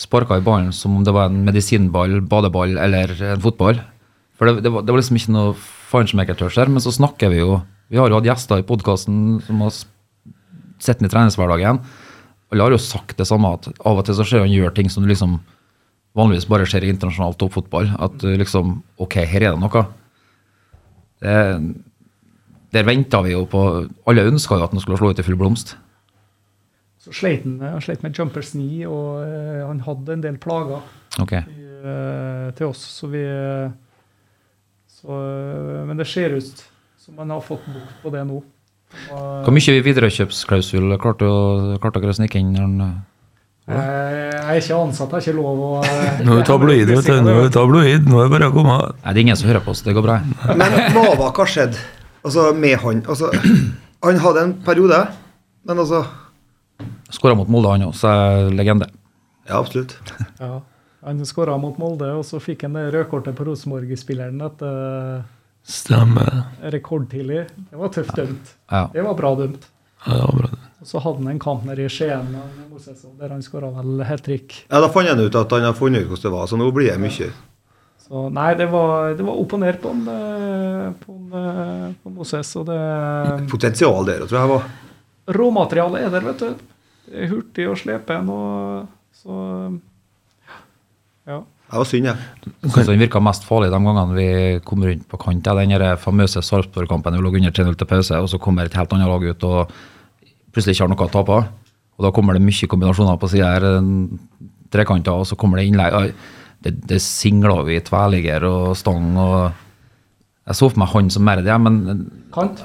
[0.00, 3.80] sparka i ballen som om det var en medisinball, badeball eller en fotball.
[4.38, 5.54] For det, det, var, det var liksom ikke noe
[5.92, 6.70] feinschmecker-touch der.
[6.72, 7.60] Men så snakker vi jo
[7.92, 9.74] Vi har jo hatt gjester i podkasten som har
[10.80, 11.82] sett den i treningshverdagen.
[12.52, 14.88] Alle har jo sagt det samme, at av og til så ser han gjør ting
[14.88, 15.34] som du liksom
[16.16, 17.90] vanligvis bare ser i internasjonal toppfotball.
[18.00, 19.84] At liksom Ok, her er det noe.
[21.20, 21.36] Det,
[22.72, 23.62] der venta vi jo på
[24.08, 25.76] Alle ønska jo at han skulle slå ut i full blomst.
[27.02, 30.84] Så sleit han, han sleit med jumpers knee, og uh, han hadde en del plager
[31.20, 31.42] okay.
[31.50, 33.72] i, uh, til oss, så vi eh,
[35.02, 36.64] så, eh, Men det ser ut
[36.98, 38.42] som han har fått bukt på det nå.
[39.10, 42.52] Og, Hvor mye viderekjøpsklausul klarte dere å snike inn?
[42.52, 42.84] når han-
[43.66, 46.86] eh, jeg er ikke ansatt, jeg har ikke lov å eh, Nå er du tabloid,
[46.86, 47.16] vet du.
[47.18, 48.06] Nå er vi tabloid.
[48.06, 48.78] Nå er det bare å komme.
[49.02, 50.20] Nei, det er ingen som hører på oss, det går bra.
[50.52, 51.82] Men Nava, hva skjedde
[52.24, 53.02] altså, med han?
[53.08, 53.30] Altså,
[54.02, 54.98] han hadde en periode,
[55.68, 56.04] men altså
[57.12, 58.10] Skåra mot Molde, han òg, så
[58.50, 58.88] legende.
[59.46, 59.92] Ja, absolutt.
[60.40, 60.60] Ja.
[61.04, 65.22] Han skåra mot Molde, og så fikk han det rødkortet på Rosenborg-spilleren etter
[65.66, 66.40] Stemmer.
[66.72, 67.44] rekordtidlig.
[67.70, 68.52] Det var tøft dømt.
[68.72, 68.84] Ja.
[68.94, 69.68] Det var bra dømt.
[70.06, 70.50] Ja, det var bra.
[70.82, 72.32] Og så hadde han en kamp nede i Skien
[73.20, 74.56] der han skåra vel hat trick.
[74.70, 76.70] Ja, Da fant han ut at han hadde funnet ut hvordan det var, så nå
[76.74, 77.28] blir det mye.
[78.12, 81.84] Så nei, det var, det var opp og ned på, en, eh, på, en, eh,
[82.02, 82.50] på Moses.
[82.60, 82.76] Og det
[83.48, 84.66] Potensial der, tror jeg var.
[85.32, 86.50] Råmaterialet er der, vet du.
[87.08, 89.38] Det er hurtig å slepe en, og så
[91.24, 91.38] Ja.
[91.72, 92.16] Det var synd, jeg.
[92.44, 94.26] Jeg synes han virka mest farlig de gangene vi
[94.66, 95.46] kom rundt på kant.
[95.48, 97.16] Ja, den famøse Sarpsborg-kampen.
[97.16, 99.72] Vi lå under 3-0 til pause, og så kommer et helt annet lag ut og
[100.52, 101.38] plutselig ikke har noe å tape.
[101.96, 103.64] Og da kommer det mye kombinasjoner på sida her.
[103.78, 104.18] en-
[104.72, 106.12] Trekanter, og så kommer det innlegg.
[106.62, 109.12] Det, det singler vi tverrligger og stang.
[109.18, 109.52] og
[110.48, 112.62] Jeg så for meg han som mer det, men Kant?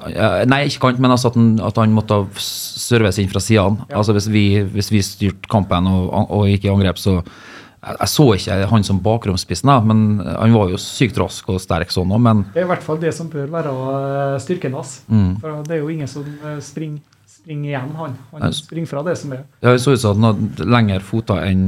[0.47, 3.83] Nei, ikke kant, men altså at han, at han måtte serves inn fra sidene.
[3.91, 7.17] Altså hvis vi, hvis vi styrte kampen og, og gikk i angrep, så
[7.87, 12.11] jeg, så ikke han som bakromspissen, men han var jo sykt rask og sterk sånn
[12.15, 14.97] òg, men Det er i hvert fall det som bør være eh, styrken hans.
[15.07, 15.29] Mm.
[15.43, 18.17] For det er jo ingen som eh, springer, springer igjen, han.
[18.33, 19.45] Han springer fra det som er.
[19.63, 21.67] det så ut som han hadde lengre føtter enn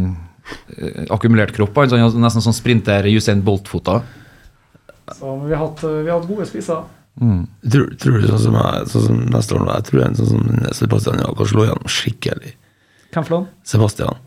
[1.10, 1.76] akkumulert kropp.
[1.78, 4.02] Han, så nesten sånn sprinter Usain Bolt-foter.
[5.18, 6.84] Så vi har hatt, eh, vi har hatt gode spisser.
[7.20, 10.30] Tror, tror du sånn som jeg, sånn som neste år nå, jeg tror en sånn
[10.30, 12.54] som Sebastian ja, kan slå igjennom skikkelig.
[13.12, 13.48] Hvem for noen?
[13.68, 14.20] Sebastian.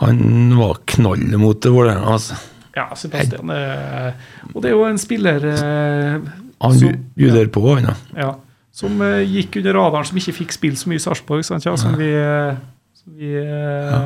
[0.00, 2.38] Han var knall mot Vålerenga, altså.
[2.76, 3.50] Ja, Sebastian.
[3.52, 4.14] er,
[4.52, 6.16] og det er jo en spiller eh,
[6.60, 7.94] Han som, bju- på, han, ja.
[8.20, 8.30] ja,
[8.76, 11.72] som eh, gikk under radaren, som ikke fikk spille så mye i Sarpsborg, sant, ja,
[11.80, 12.58] som vi, eh,
[13.06, 14.00] som vi ja.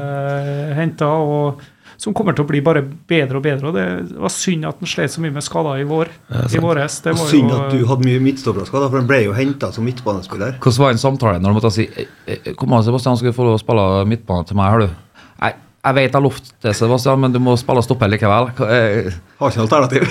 [0.76, 1.62] henta, og
[2.00, 3.68] som kommer til å bli bare bedre og bedre.
[3.70, 6.08] og Det var synd at han slet så mye med skader i vår.
[6.48, 7.00] i våres.
[7.04, 9.84] Det var synd jo, at du hadde mye midtstopperskader, for han ble jo henta som
[9.84, 10.56] midtbanespiller.
[10.60, 13.36] Hvordan var en samtale når du måtte si eh, eh, Kom an, Sebastian, skal du
[13.36, 14.96] få lov å spille midtbane til meg, har du?
[15.40, 18.50] Nei, jeg vet jeg lovte det, Sebastian, men du må spille stopper likevel.
[18.64, 20.08] Eh, Har ikke noe alternativ.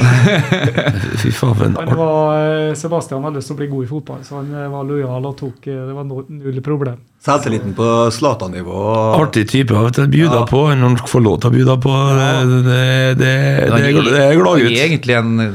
[1.23, 1.93] Fy faen, for en art.
[1.97, 5.25] eh, Sebastian hadde lyst til å bli god i fotball, så han eh, var lojal
[5.29, 7.01] og tok eh, Det var null problem.
[7.19, 7.85] Selvtilliten på
[8.15, 8.75] Zlatan-nivå.
[9.19, 9.73] Artig type.
[9.75, 11.95] vet du, Bjuda på når han får lov til å bjuda på.
[12.15, 13.31] Det, det, det, det,
[13.89, 14.77] er- det er glad gutt.
[14.85, 15.49] egentlig en er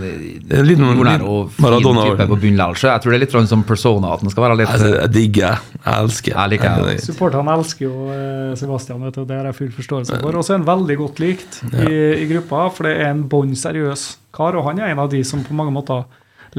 [0.61, 2.05] en liten- jordnær og fin Maradona.
[2.11, 2.37] type på
[2.67, 2.91] altså.
[2.93, 5.11] Jeg tror det er litt sånn som persona, at den skal være litt Altså, jeg
[5.17, 5.57] digger.
[5.87, 6.33] Jeg elsker.
[6.37, 7.01] Jeg liker jeg.
[7.01, 10.37] Supporterne elsker jo eh, Sebastian, vet du, det har jeg full forståelse for.
[10.37, 13.57] Og så er han veldig godt likt i, i gruppa, for det er en bånn
[13.57, 14.05] seriøs
[14.37, 14.55] kar.
[14.61, 16.05] Og han er en av de som på mange måter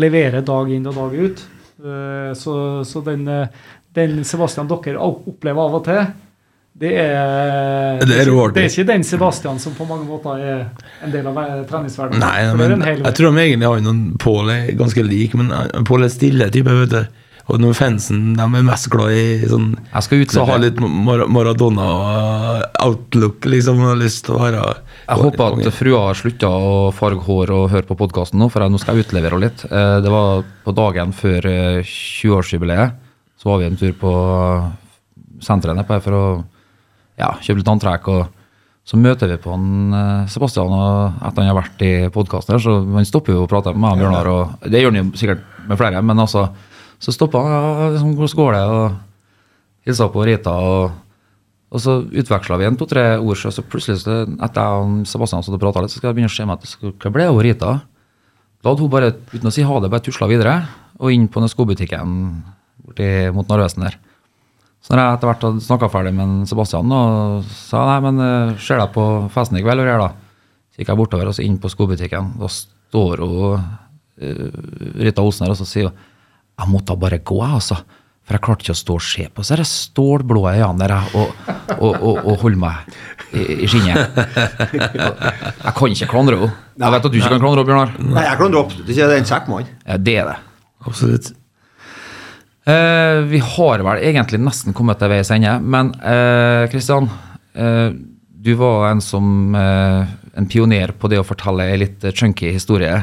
[0.02, 1.46] leverer dag inn og dag ut.
[1.86, 3.48] Eh, Så, så den, eh,
[3.96, 6.04] den Sebastian dere opplever av og til,
[6.76, 10.66] det er, Det er det er ikke den Sebastian som på mange måter er
[11.06, 12.20] en del av eh, treningsverdenen.
[12.20, 16.04] Nei, men jeg tror de egentlig har noen Pål er ganske lik, men eh, Pål
[16.04, 17.06] er stille type, vet du.
[17.46, 21.28] Og når fansen de er mest glad i sånn Jeg skal Så har litt Mar
[21.30, 23.78] Maradona-outlook, liksom.
[23.86, 24.64] Har lyst til å være
[25.06, 28.62] Jeg håper at frua har slutta å farge hår og høre på podkasten nå, for
[28.66, 29.60] jeg, nå skal jeg utlevere henne litt.
[29.70, 32.90] Eh, Det var på dagen før eh, 20-årsjubileet.
[33.36, 34.12] Så var vi en tur på
[35.44, 36.26] senteret nedpå for å
[37.20, 38.08] ja, kjøpe litt antrekk.
[38.14, 38.26] og
[38.86, 42.62] så møter vi på han, eh, Sebastian og etter han har vært i podkasten her,
[42.62, 44.28] så han stopper jo å prate med han Bjørnar.
[44.30, 46.50] og Det gjør han jo sikkert med flere, men altså,
[47.02, 50.54] så stopper han ja, liksom, hvordan går det, og hilser på Rita.
[50.54, 50.92] og
[51.76, 55.58] og så utveksla vi en to-tre ord, så plutselig, så, etter jeg og Sebastian hadde
[55.58, 57.72] og prata litt, så skal jeg begynne å se meg etter hva ble av Rita?
[58.62, 60.54] Da hadde hun bare, uten å si ha det, bare tusla videre
[61.02, 62.14] og inn på den skobutikken
[62.96, 63.98] borti mot Narvesen der.
[64.86, 68.58] Så når jeg etter hvert hadde snakka ferdig med Sebastian og sa nei, men eh,
[68.62, 70.10] ser deg på festen i kveld, hva gjør da?
[70.72, 72.36] Så gikk jeg bortover og så inn på skobutikken.
[72.38, 73.64] Da står hun
[74.22, 74.52] eh,
[75.02, 76.04] Rita Olsen her og så sier hun
[76.56, 77.76] jeg måtte bare gå, jeg, altså.
[78.26, 81.34] For jeg klarte ikke å stå og se på så disse stålblå øynene der og,
[81.76, 82.96] og, og, og holde meg
[83.36, 84.16] i, i skinnet.
[84.16, 86.54] Jeg kan ikke klandre henne.
[86.80, 87.92] Jeg vet at du ikke kan klandre henne, Bjørnar.
[88.16, 89.10] Nei, jeg klandrer absolutt ikke.
[89.12, 89.68] Det er en kjekk mann.
[89.84, 90.38] Ja, det er det.
[90.86, 91.34] Absolutt.
[92.66, 95.92] Eh, vi har vel egentlig nesten kommet til veis ende, men
[96.72, 97.12] Kristian,
[98.46, 100.06] du var en som eh,
[100.38, 103.00] en pioner på det å fortelle ei litt chunky historie.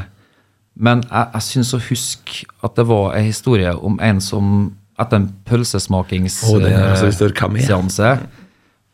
[0.74, 4.52] Men jeg, jeg syns å huske at det var ei historie om en som
[5.00, 7.34] etter en pølsesmakingsseanse oh, så stor.
[7.34, 7.66] Hvem er?
[7.66, 8.12] pølsesmakingsseanse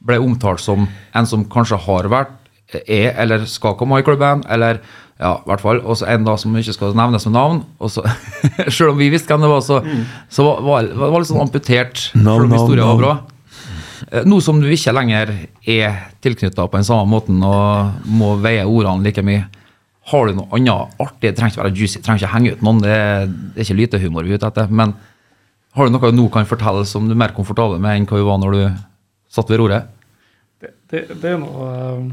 [0.08, 2.32] ble omtalt som en som kanskje har vært,
[2.74, 4.82] er eller skal komme i klubben, eller
[5.18, 5.80] ja, i hvert fall.
[5.82, 7.62] Og så en da som ikke skal nevnes med navn.
[7.82, 8.04] Og så,
[8.76, 9.80] Selv om vi visste hvem det var, så,
[10.30, 12.04] så var, det litt sånn amputert.
[12.14, 13.14] No, selv om no, historien var bra.
[14.12, 15.34] Eh, Nå som du ikke lenger
[15.66, 19.48] er tilknytta på den samme måten og må veie ordene like mye,
[20.08, 21.26] har du noe annet artig?
[21.26, 22.78] Det trenger ikke være juicy, trenger ikke henge ut noen.
[22.80, 24.70] Det er, det er ikke lytehumor vi er ute etter.
[24.72, 24.94] Men
[25.76, 28.22] har du noe du nå kan fortelle som du er mer komfortabel med enn hva
[28.22, 28.62] du var når du
[29.34, 29.90] satt ved roret?
[30.62, 32.08] Det, det, det er noe eh,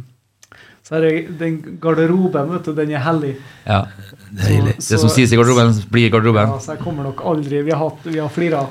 [0.86, 3.34] Så er det den garderoben, vet du, den er hellig.
[3.66, 3.84] Ja.
[4.30, 4.76] Deilig.
[4.78, 6.52] Det som sies i garderoben, blir i garderoben.
[6.53, 8.66] Ja, så jeg kommer nok aldri Vi har, hatt, vi har flira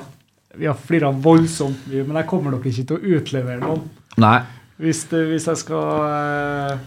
[0.55, 3.81] vi har flira voldsomt mye, men jeg kommer nok ikke til å utlevere noen.
[4.23, 4.37] Nei.
[4.79, 6.85] Hvis, det, hvis jeg skal eh,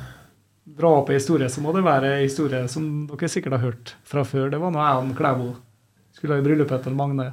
[0.78, 3.92] dra opp en historie, så må det være en historie som dere sikkert har hørt
[4.08, 4.48] fra før.
[4.52, 5.50] Det var noe jeg og Klæbo
[6.16, 7.28] skulle ha i bryllupet til Magne.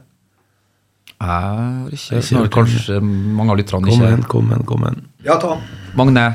[1.16, 5.00] Jeg har ikke kanskje mange av lytterne Kom igjen, ikke kom igjen, kom igjen.
[5.24, 5.56] Ja, ta.
[5.96, 6.26] Magne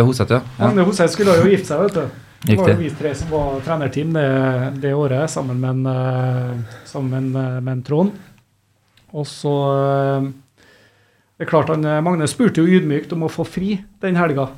[0.00, 0.40] Hoseth, ja.
[0.58, 2.28] Magne Hoseth skulle jo gifte seg, vet du.
[2.42, 4.28] Det var jo vi tre som var trenerteam det,
[4.82, 8.16] det året, sammen med en, eh, sammen med en, med en Trond.
[9.12, 10.30] Og så eh,
[11.36, 14.48] Det er klart han, eh, Magne spurte jo ydmykt om å få fri den helga.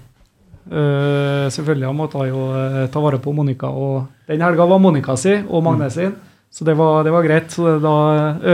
[0.64, 5.12] Uh, selvfølgelig han måtte jo eh, ta vare på Monica, og den helga var Monica
[5.20, 6.14] si og Magne sin.
[6.54, 7.50] Så det var, det var greit.
[7.52, 7.94] Så da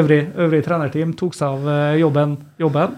[0.01, 2.35] øvrig, øvrig trenerteam tok seg av eh, jobben.
[2.59, 2.97] jobben.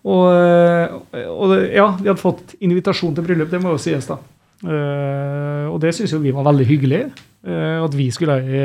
[0.00, 4.20] Og, eh, og ja, vi hadde fått invitasjon til bryllup, det må jo sies, da.
[4.60, 7.04] Uh, og det syns jo vi var veldig hyggelig.
[7.48, 8.60] uh, at vi skulle i,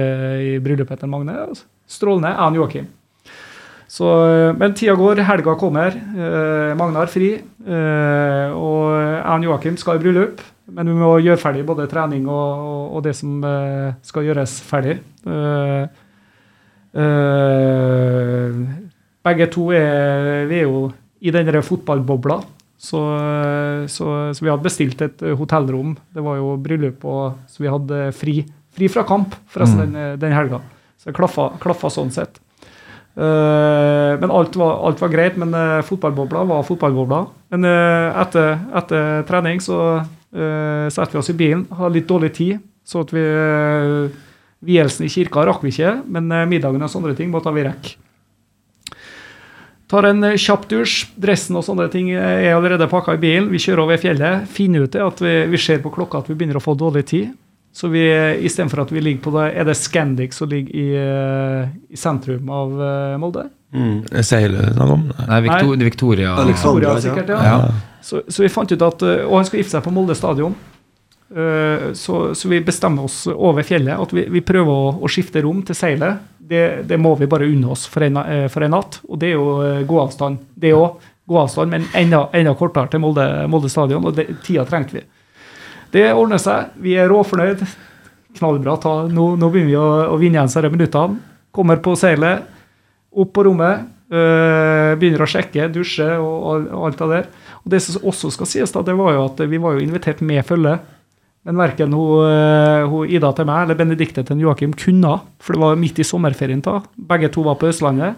[0.56, 1.36] i bryllupet til Magne.
[1.88, 2.34] Strålende.
[2.34, 2.90] Jeg og Joakim.
[3.88, 4.10] Så,
[4.60, 5.96] men tida går, helga kommer.
[5.96, 7.30] Uh, Magne har fri.
[7.66, 10.44] Og jeg og Joakim skal i bryllup.
[10.76, 13.44] Men vi må gjøre ferdig både trening og, og, og det som
[14.04, 14.98] skal gjøres ferdig.
[19.26, 20.90] Begge to er, vi er jo
[21.22, 22.42] i den der fotballbobla.
[22.78, 23.00] Så,
[23.90, 24.06] så,
[24.36, 25.96] så vi hadde bestilt et eh, hotellrom.
[26.14, 28.42] Det var jo bryllup, og, så vi hadde fri,
[28.76, 30.60] fri fra kamp forresten den, den helga.
[31.00, 32.42] Så det klaffa, klaffa sånn sett.
[33.16, 37.22] Uh, men alt var, alt var greit, men uh, fotballbobla var fotballbobla.
[37.56, 42.34] Men uh, etter, etter trening så uh, setter vi oss i bilen, hadde litt dårlig
[42.36, 44.26] tid, så at vi uh,
[44.66, 47.98] Vielsen i kirka rakk vi ikke, men eh, middagen og sånne ting måtte vi rekke.
[49.92, 51.12] Tar en eh, kjapp dusj.
[51.22, 53.50] Dressen og sånne ting er allerede pakka i bilen.
[53.54, 54.46] Vi kjører over fjellet.
[54.52, 57.06] Finner ut det at vi, vi ser på klokka at vi begynner å få dårlig
[57.12, 57.34] tid.
[57.76, 58.06] Så vi,
[58.48, 62.48] istedenfor at vi ligger på det Er det Scandic som ligger i, eh, i sentrum
[62.48, 63.50] av eh, Molde?
[64.24, 65.02] Seilet snakk om?
[65.28, 67.42] Nei, Victor, Victoria Victoria, sikkert, ja.
[67.44, 67.58] Ja.
[68.06, 70.56] Så, så vi fant ut at eh, Og han skal gifte seg på Molde stadion.
[71.34, 75.42] Eh, Så, så vi bestemmer oss over fjellet at vi, vi prøver å, å skifte
[75.42, 76.22] rom til seilet.
[76.46, 79.00] Det, det må vi bare unne oss for en, eh, for en natt.
[79.10, 80.44] Og det er jo eh, gåavstand.
[80.54, 84.06] Det òg gåavstand, men enda, enda kortere til Molde, Molde stadion.
[84.06, 85.04] Og det, tida trengte vi.
[85.96, 86.76] Det ordner seg.
[86.84, 87.64] Vi er råfornøyd.
[88.38, 88.76] Knallbra.
[88.84, 91.18] Ta, nå, nå begynner vi å, å vinne igjen disse minuttene.
[91.56, 92.46] Kommer på seilet,
[93.16, 93.86] opp på rommet.
[94.12, 97.30] øh, begynner å sjekke, dusje og, og, og alt det der.
[97.64, 100.22] Og Det som også skal sies, da, det var jo at vi var jo invitert
[100.22, 100.76] med følge.
[101.46, 105.62] Men verken hun, øh, hun Ida til meg eller Benedicte til Joakim kunne, for det
[105.62, 106.64] var midt i sommerferien.
[106.66, 106.80] da.
[106.98, 108.16] Begge to var på Østlandet.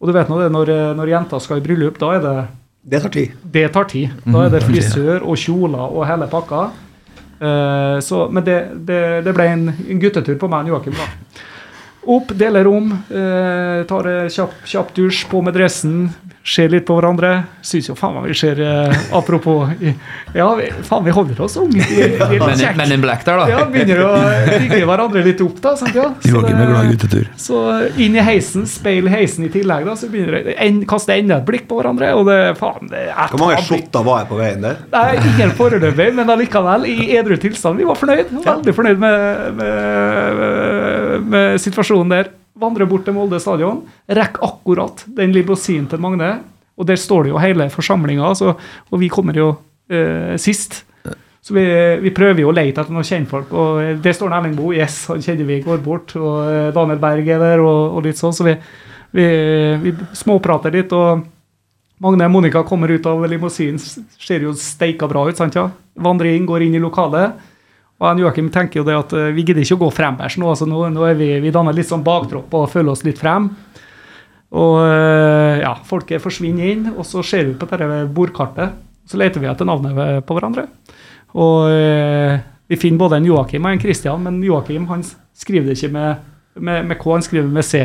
[0.00, 2.36] Og du vet nå det, når, når jenter skal i bryllup, da er det
[2.86, 3.28] Det tar tid.
[3.42, 4.08] det tar tid.
[4.24, 6.68] Da er det frisør og kjoler og hele pakka.
[7.36, 8.56] Uh, så, men det,
[8.88, 10.94] det, det ble en, en guttetur på meg og Joakim.
[10.96, 11.42] da.
[12.06, 16.06] Opp, deler rom, uh, tar kjapp, kjapp dusj, på med dressen,
[16.46, 17.30] ser litt på hverandre.
[17.66, 19.66] Syns jo faen meg vi ser eh, Apropos
[20.34, 21.82] Ja, vi, faen, vi holder oss unge.
[21.82, 23.48] Vi, vi Men, men in black der, da.
[23.50, 24.10] Ja, begynner å
[24.52, 25.74] rigge hverandre litt opp, da.
[25.80, 26.06] Sant, ja?
[26.22, 27.58] Så det- så
[27.98, 31.46] inn i heisen, speil heisen i tillegg, da, så begynner det en, kaste enda et
[31.48, 32.12] blikk på hverandre.
[32.20, 34.80] Og det faen det er Hvor mange shotter var jeg på veien der?
[34.92, 37.78] Nei, ingen foreløpig, men allikevel, i edru tilstand.
[37.82, 38.32] Vi var fornøyd.
[38.46, 42.32] Veldig fornøyd med, med, med situasjonen der.
[42.56, 46.38] Vandrer bort til Molde stadion, rekker akkurat den limousinen til Magne.
[46.76, 49.50] Og der står det jo hele forsamlinga, og vi kommer jo
[49.88, 50.82] eh, sist.
[51.46, 51.62] Så vi,
[52.02, 54.74] vi prøver jo å lete etter noen kjentfolk, og der står Erling Boe.
[54.74, 56.16] Yes, han kjenner vi går bort.
[56.18, 58.34] Og eh, Daniel Berg er der, og, og litt sånn.
[58.34, 58.56] Så vi,
[59.14, 59.26] vi,
[59.84, 60.92] vi småprater litt.
[60.96, 61.22] og
[62.02, 65.38] Magne og Monica kommer ut av limousinen, ser jo steika bra ut.
[65.38, 65.68] sant ja?
[66.02, 67.38] Vandrer inn, går inn i lokalet.
[67.96, 70.48] Og Joakim tenker jo det at eh, vi gidder ikke å gå frembærs nå.
[70.52, 73.48] altså Nå, nå er vi, vi danner litt sånn baktropp og føler oss litt frem.
[74.56, 78.76] Og eh, ja, folket forsvinner inn, og så ser vi på dette bordkartet.
[79.06, 80.66] Så leter vi etter navnet på hverandre.
[81.36, 82.36] Og eh,
[82.68, 85.04] vi finner både en Joakim og en Kristian, men Joakim han
[85.36, 86.24] skriver det ikke med,
[86.58, 87.82] med, med K, han skriver med C.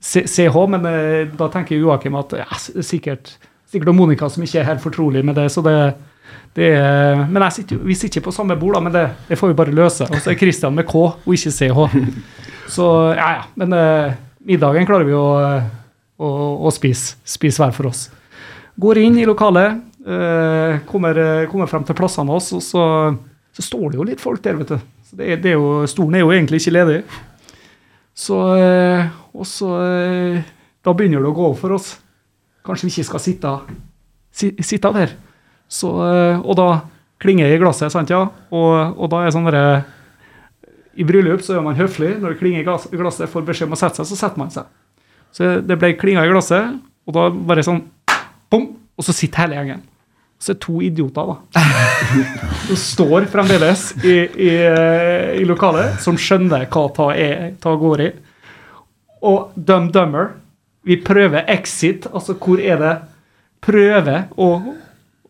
[0.00, 2.46] C- CH, men eh, da tenker Joakim at ja,
[2.82, 3.34] sikkert,
[3.70, 5.48] sikkert Monica som ikke er helt fortrolig med det.
[5.52, 6.09] så det, det
[6.60, 9.52] er, men jeg sitter, vi sitter ikke på samme bord, da, men det, det får
[9.52, 10.08] vi bare løse.
[10.10, 11.84] Og så er Christian med K og ikke CH.
[12.70, 12.86] Så
[13.16, 13.44] ja, ja.
[13.58, 15.26] Men eh, middagen klarer vi å,
[16.20, 16.28] å,
[16.66, 18.08] å spise, spise hver for oss.
[18.80, 22.84] Går inn i lokalet, eh, kommer, eh, kommer frem til plassene våre, og så,
[23.56, 24.78] så står det jo litt folk der, vet du.
[25.10, 27.00] Så det, det er jo, stolen er jo egentlig ikke ledig.
[28.20, 30.40] Så, eh, og så eh,
[30.84, 31.94] Da begynner det å gå opp for oss.
[32.64, 33.52] Kanskje vi ikke skal sitte,
[34.32, 35.12] si, sitte der.
[35.70, 36.68] Så, eh, og da
[37.22, 38.24] klinger i glasset, sant, ja.
[38.50, 39.82] Og, og da er sånn derre
[40.98, 42.16] I bryllup så er man høflig.
[42.18, 44.68] Når det klinger i glasset, får beskjed om å sette seg, så setter man seg.
[45.36, 47.84] Så det ble klinga i glasset, og da bare sånn
[48.50, 48.66] bom,
[48.98, 49.86] og så sitter hele gjengen.
[50.40, 51.62] Så er det to idioter, da.
[52.70, 58.02] Som står fremdeles i, i, eh, i lokalet, som skjønner hva ta, er, ta går
[58.06, 58.10] i.
[59.28, 60.32] Og Dum Dummer.
[60.88, 62.94] Vi prøver exit, altså hvor er det
[63.60, 64.46] Prøver å,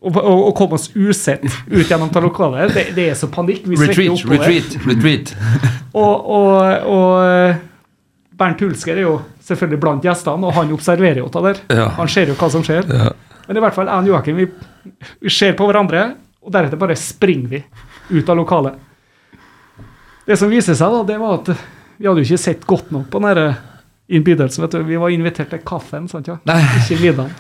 [0.01, 2.72] å, å, å komme oss usett ut gjennom det lokalet.
[2.74, 3.66] Det, det er så panikk.
[3.68, 5.35] Vi Retreat, retreat, retreat.
[6.01, 11.40] Og, og, og Bernt Hulsker er jo selvfølgelig blant gjestene, og han observerer jo det
[11.48, 11.59] der.
[11.81, 11.89] Ja.
[11.97, 12.86] Han ser jo hva som skjer.
[12.86, 13.09] Ja.
[13.48, 14.47] Men i hvert fall jeg og Joakim vi,
[15.18, 16.05] vi ser på hverandre,
[16.47, 18.78] og deretter bare springer vi ut av lokalet.
[20.31, 21.51] Det som viser seg, da, det var at
[21.98, 23.32] vi hadde jo ikke sett godt nok på den
[24.10, 24.62] innbydelsen.
[24.62, 24.82] vet du.
[24.88, 26.38] Vi var invitert til kaffen, sant ja?
[26.48, 26.60] Nei.
[26.80, 27.30] ikke middagen.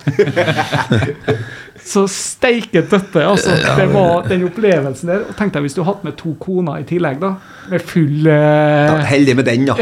[1.90, 3.54] Så steike døtte, altså.
[3.56, 5.24] Det var den opplevelsen der.
[5.26, 7.34] Og tenk deg hvis du hadde med to koner i tillegg, da.
[7.72, 9.76] Med full eh, heldig med den, da.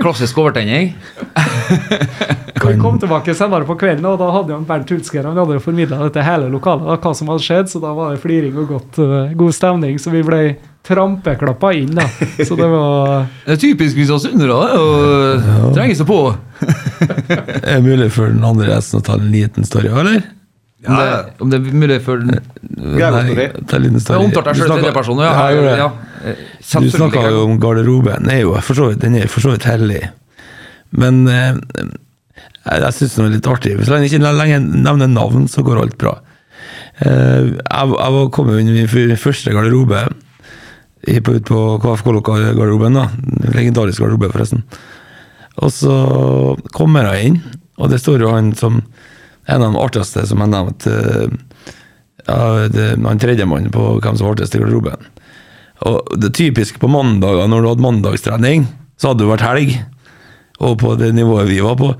[0.00, 0.94] Klassisk overtenning.
[2.64, 5.98] Vi kom tilbake senere på kvelden, og da hadde jo Bernt Hulsker han hadde formidla
[6.06, 9.00] dette hele lokalet, da, hva som hadde skjedd, så da var det fliring og godt,
[9.04, 10.00] eh, god stemning.
[10.00, 10.42] Så vi ble
[10.84, 12.04] trampeklappa inn, da.
[12.44, 14.56] Så det var Det er typisk kristiansundere.
[14.68, 14.78] det,
[15.64, 16.18] og Trenger seg på.
[17.64, 20.22] Er det mulig for den andre gjesten å ta en liten story, eller?
[20.84, 24.26] Ja, det, om det er mulig for den Nei, ta en liten story.
[24.26, 25.22] omtalt deg Du selv i tredjeperson.
[25.24, 25.78] Ja, Ja, jeg gjorde det.
[25.80, 26.80] ja.
[26.84, 28.20] Du snakka jo om garderoben.
[28.26, 30.02] Den er jo for så vidt, den er for så vidt hellig.
[30.92, 33.72] Men eh, jeg, jeg syns den er litt artig.
[33.80, 36.18] Hvis jeg ikke lenger nevner navn, så går alt bra.
[37.00, 40.04] Eh, jeg, jeg kommet inn i min første garderobe
[41.08, 42.94] ut på KFK-garderoben.
[42.98, 43.08] da,
[43.54, 44.64] Legendarisk garderobe, forresten.
[45.62, 45.96] Og så
[46.74, 47.40] kommer jeg inn,
[47.78, 48.80] og det står jo han som
[49.44, 50.90] en av de artigste som jeg nevnte.
[50.90, 51.28] eh,
[52.26, 55.08] ja, det, han tredjemann på hvem som var artigst i garderoben.
[55.84, 58.66] Og det typiske på mandager når du hadde mandagstrening,
[58.96, 59.74] så hadde det vært helg.
[60.64, 61.90] Og på det nivået vi var på,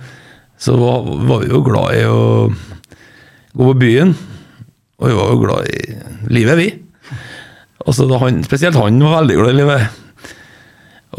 [0.56, 2.22] så var, var vi jo glad i å
[3.52, 4.14] gå på byen.
[5.02, 5.98] Og vi var jo glad i
[6.32, 6.68] livet, vi.
[7.84, 10.00] Altså, da han, spesielt han var veldig glad i livet.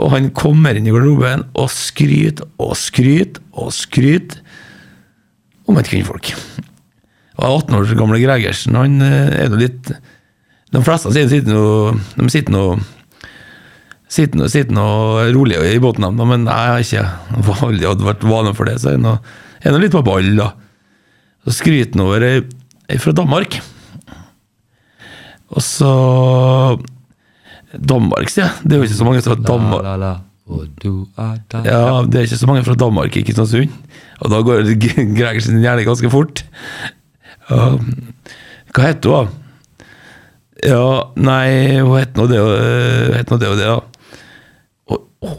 [0.02, 4.42] Og han kommer inn i garderoben og skryter og skryter og skryter
[5.70, 6.34] om et kvinnfolk.
[7.36, 9.90] Og 18 år gamle Gregersen, han eh, er nå litt
[10.72, 11.64] De fleste sitter nå
[12.16, 12.62] De sitter nå
[14.16, 14.86] Sitter nå, sitter nå
[15.36, 17.56] rolig i båten, men jeg har ikke
[17.90, 18.76] hadde vært vane for det.
[18.80, 20.52] Så jeg er nå- litt på ball, da.
[21.44, 23.58] Så skryter han over ei fra Danmark.
[25.54, 25.92] Og så
[27.76, 28.64] Danmark, sier jeg.
[28.64, 29.84] Det er jo ikke så mange fra Danmark.
[29.84, 30.14] La, la, la.
[30.46, 31.66] Og du der.
[31.66, 33.70] Ja, det er ikke så mange fra Danmark i Kristiansund.
[34.22, 34.68] Og da går
[35.18, 36.46] Gregersen gjerne ganske fort.
[37.50, 37.76] Ja,
[38.76, 39.42] hva heter hun, da?
[40.66, 40.86] Ja,
[41.18, 42.54] nei, hun heter nå det og
[43.16, 43.76] het nå det og det, da.
[44.90, 45.36] Og, og,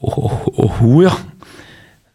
[0.00, 1.12] og, og, og hun, ja.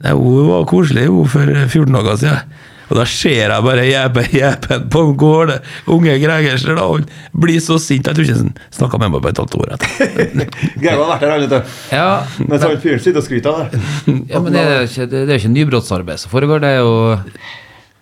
[0.06, 2.58] Nei, hun var koselig hun for 14 dager siden.
[2.88, 5.60] Og da ser jeg bare jæpen, jæpen på gårde,
[5.92, 6.76] unge Gregersen.
[6.78, 7.08] da, og Han
[7.44, 8.08] blir så sint.
[8.08, 9.94] Jeg tror ikke han snakka med meg på et halvt år etter.
[10.84, 11.78] Geir har vært der, vet du.
[11.92, 12.10] Ja,
[12.48, 13.82] Mens han fyren sitter og skryter av det.
[14.32, 16.64] ja, men det er jo ikke, ikke nybrottsarbeid som foregår.
[16.64, 16.94] Det er jo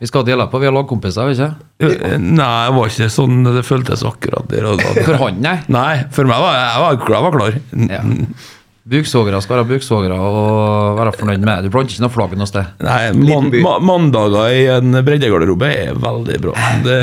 [0.04, 1.54] Vi skal dele på, vi har lagkompiser, ikke
[2.20, 4.92] Nei, det var ikke sånn det føltes akkurat der og da.
[5.02, 5.56] For han, nei.
[5.72, 7.58] Nei, for meg var jeg var, jeg var klar.
[7.90, 8.04] Ja.
[8.86, 11.66] Buksvogere skal være buksvogere og være fornøyd med det.
[11.66, 12.68] Du planter ikke noe flagg noe sted.
[12.86, 16.54] Nei, man, ma mandager i en breddegarderobe er veldig bra.
[16.86, 17.00] Det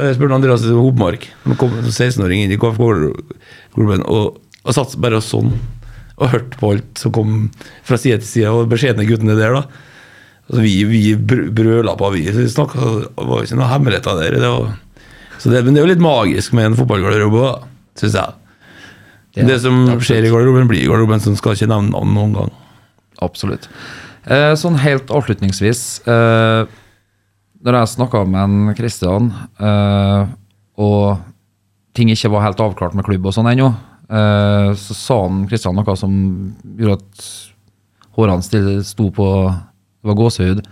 [0.00, 5.20] Jeg spurte Andreas Hopmark, som kom som 16-åring inn i KFK-garderoben, og, og satt bare
[5.24, 5.52] sånn
[6.20, 7.36] og hørte på alt som kom
[7.84, 9.62] fra side til side, og beskjedne guttene der, da.
[10.48, 12.26] Altså, vi vi brøla på, vi.
[12.28, 14.36] Så vi snakket, det var ikke noen hemmeligheter der.
[14.40, 14.74] Det var,
[15.40, 17.52] så det, men det er jo litt magisk med en fotballgarderobe,
[18.00, 18.39] syns jeg.
[19.36, 22.32] Ja, det som skjer i garderoben, blir i garderoben, så skal ikke nevne navn noen
[22.34, 22.50] gang.
[23.22, 23.68] Absolutt.
[24.26, 26.66] Eh, sånn helt avslutningsvis eh,
[27.64, 29.30] Når jeg snakka med en Kristian,
[29.60, 30.26] eh,
[30.80, 31.20] og
[31.96, 33.70] ting ikke var helt avklart med klubb og sånn ennå,
[34.08, 36.12] eh, så sa han Kristian noe som
[36.76, 37.24] gjorde at
[38.16, 40.62] hårene stille- sto på Det var gåsehud.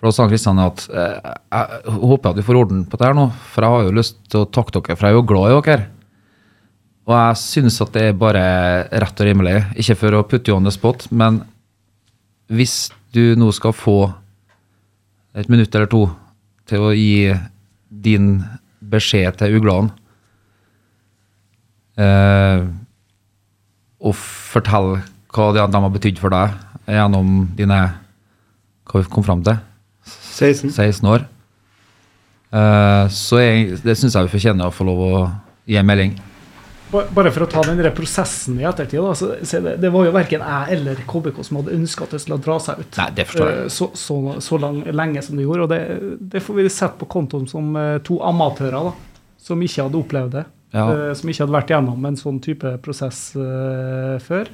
[0.00, 3.16] For Da sa Kristian at eh, jeg håper at vi får orden på det her
[3.16, 5.50] nå, for jeg har jo lyst til å takke dere, for jeg er jo glad
[5.50, 5.86] i dere.
[7.10, 8.42] Og jeg synes at det er bare
[9.02, 9.56] rett og rimelig.
[9.82, 11.40] Ikke for å putte you on the spot, men
[12.50, 13.98] hvis du nå skal få
[15.34, 16.04] et minutt eller to
[16.70, 17.32] til å gi
[17.90, 18.36] din
[18.90, 19.90] beskjed til uglene
[21.98, 22.62] eh,
[24.00, 26.54] og fortelle hva de, de har betydd for deg
[26.90, 27.80] gjennom dine
[28.90, 29.58] Hva vi kom fram til?
[30.02, 30.72] 16.
[30.72, 31.26] 16 år.
[32.50, 35.12] Eh, så jeg, det syns jeg vi fortjener å få lov å
[35.70, 36.16] gi en melding.
[36.90, 39.00] Ba- Bare for å ta den prosessen i ettertid.
[39.04, 42.16] Da, så, så det, det var jo verken jeg eller KBK som hadde ønska at
[42.16, 45.66] det skulle dra seg ut Nei, eh, så, så, så lang, lenge som det gjorde.
[45.66, 45.80] Og det,
[46.34, 48.94] det får vi sette på kontoen som eh, to amatører da,
[49.40, 50.44] som ikke hadde opplevd det.
[50.74, 50.86] Ja.
[50.90, 54.50] eh, Som ikke hadde vært gjennom en sånn type prosess uh, før.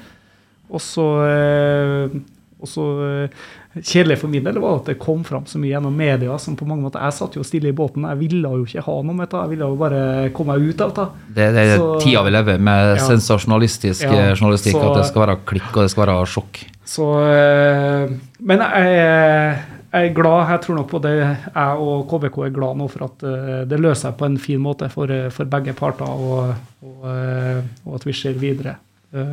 [0.67, 2.17] Og så uh,
[2.57, 3.45] og så eh,
[3.83, 6.39] Kjedelig for min del var at det kom fram så mye gjennom media.
[6.39, 8.03] som på mange måter, Jeg satt jo stille i båten.
[8.09, 9.41] Jeg ville jo ikke ha noe med det.
[9.41, 11.07] Jeg ville jo bare komme meg ut av det.
[11.35, 13.03] Det, det er Så- tida vi lever med Ja.
[13.07, 14.73] sensasjonalistisk Ja, eh, journalistikk.
[14.73, 16.65] så- At det skal være klikk og det skal være sjokk.
[16.87, 18.09] Så, eh,
[18.41, 19.59] men jeg,
[19.93, 20.49] jeg er glad.
[20.49, 21.17] Jeg tror nok på det.
[21.55, 24.59] Jeg og KBK er glad nå for at eh, det løser seg på en fin
[24.61, 28.77] måte for, for begge parter, og, og, og at vi ser videre,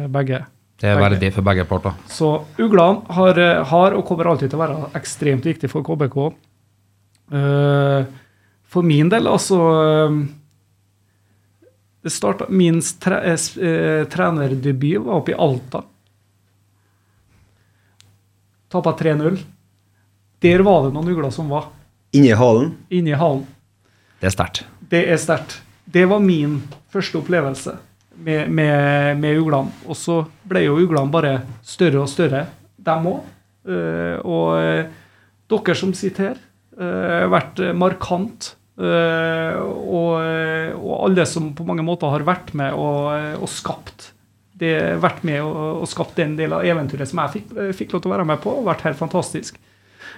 [0.10, 0.46] begge.
[0.84, 1.94] Det er verdig for begge parter.
[2.12, 2.30] Så
[2.60, 6.18] uglene har, eh, har og kommer alltid til å være ekstremt viktig for KBK.
[7.32, 8.06] Eh,
[8.74, 9.58] For min del, altså
[10.10, 10.16] eh,
[12.04, 15.84] det starta, Min tre, eh, trenerdebut var oppe i Alta.
[18.70, 19.38] Tapa 3-0.
[20.42, 21.70] Der var det noen ugler som var
[22.14, 22.74] Inni halen.
[22.90, 23.46] inne i hallen.
[24.20, 24.64] Det er sterkt.
[24.90, 25.62] Det er sterkt.
[25.86, 26.60] Det var min
[26.92, 27.78] første opplevelse
[28.16, 29.72] med, med, med uglene.
[29.88, 32.46] Og så ble jo uglene bare større og større,
[32.84, 33.22] dem òg.
[34.24, 34.86] og eh,
[35.54, 36.42] dere som sitter her,
[36.80, 38.56] eh, har vært eh, markant.
[38.76, 43.48] eh, og, eh, og alle som på mange måter har vært med og, eh, og
[43.48, 44.10] skapt
[44.58, 47.94] det, vært med og, og skapt den delen av eventyret som jeg fikk, eh, fikk
[47.94, 49.58] lov til å være med på, og vært helt fantastisk.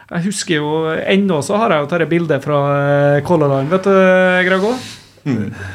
[0.06, 2.60] Jeg husker jo Ennå så har jeg jo dette bildet fra
[3.16, 3.96] eh, Color Line, vet du,
[4.50, 4.74] Grego?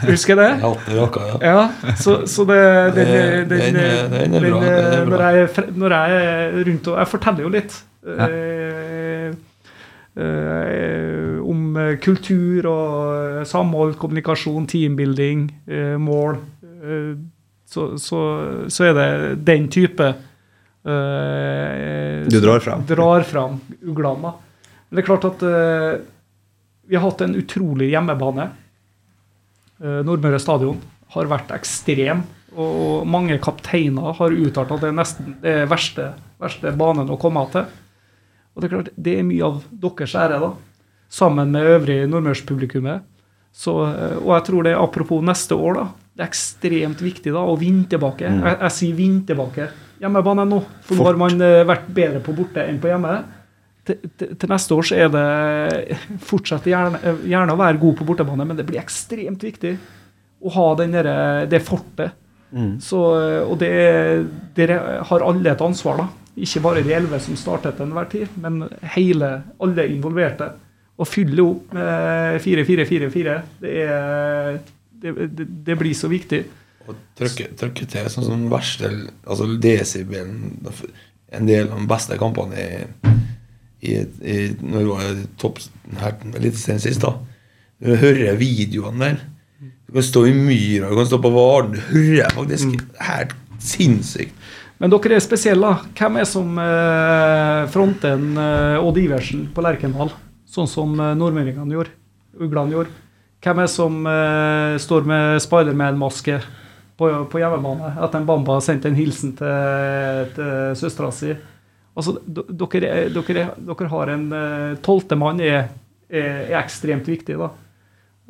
[0.07, 0.73] Husker jeg det?
[0.95, 1.39] Rocka, ja.
[1.43, 2.59] Ja, så, så det,
[2.95, 3.09] den,
[3.49, 4.61] den, den er- den er bra.
[5.11, 7.75] Når, jeg, er når jeg er rundt og Jeg forteller jo litt
[8.07, 9.33] eh,
[10.21, 11.75] eh, om
[12.05, 16.39] kultur og samhold, kommunikasjon, teambuilding, eh, mål.
[16.63, 17.13] eh, eh,
[17.71, 18.21] så, så,
[18.71, 20.07] så er det den type
[20.85, 22.83] eh, Du drar fram.
[22.89, 24.33] Drar fram uglene.
[24.91, 26.01] Men det er klart at eh,
[26.91, 28.49] vi har hatt en utrolig hjemmebane.
[29.81, 30.81] Eh, Nordmøre stadion
[31.15, 36.11] har vært ekstrem, og mange kapteiner har uttalt at det er nesten det er verste,
[36.43, 37.65] verste banen å komme til.
[38.55, 40.51] Og Det er klart, det er mye av deres ære, da.
[41.11, 43.07] Sammen med øvrig nordmørspublikummet.
[43.53, 45.87] Så, eh, og jeg tror det, apropos neste år, da.
[46.15, 48.29] Det er ekstremt viktig da, å vinne tilbake.
[48.29, 49.71] Jeg, jeg sier vinne tilbake.
[50.03, 50.61] Hjemmebane nå.
[50.85, 53.15] For nå har man eh, vært bedre på borte enn på hjemme.
[54.21, 58.59] Til, neste år så er det fortsatt gjerne, gjerne å være god på bortebane, men
[58.59, 59.75] det blir ekstremt viktig
[60.41, 61.11] å ha den der,
[61.51, 62.17] det fortet.
[62.83, 63.69] Så, eh, og det,
[64.57, 66.09] dere har alle et ansvar, da.
[66.41, 68.63] Ikke bare de elleve som startet til enhver tid, men
[68.95, 69.29] hele,
[69.63, 70.49] alle involverte.
[71.01, 74.59] Å fylle opp med 4-4-4-4, det, er-
[75.01, 76.43] det, det, det blir så viktig.
[76.89, 78.89] Og trykke, trykke til sånn som verste
[79.29, 80.57] Altså desibelen
[81.31, 83.11] En del av de beste kampene i,
[83.81, 85.61] i, i Når det var topp
[86.01, 86.17] her
[86.59, 87.15] sen sist, da.
[87.81, 89.21] Du hører videoene der.
[89.89, 91.73] Du kan stå i myra, du kan stå på Varen.
[91.75, 94.37] Du hører faktisk helt sinnssykt.
[94.81, 95.75] Men dere er spesielle.
[95.99, 100.13] Hvem er som eh, fronter en eh, Odd Iversen på Lerkendal?
[100.49, 101.93] Sånn som eh, nordmenningene gjorde.
[102.41, 102.95] Uglene gjorde.
[103.45, 106.39] Hvem er som eh, står med Spiderman-maske
[107.01, 111.35] på, på hjemmebane etter en Bamba har sendt en hilsen til, til søstera si?
[111.97, 115.69] Altså, dere, er- dere, er- dere har en eh, tolvte mann er,
[116.09, 117.51] er, ekstremt viktig, da.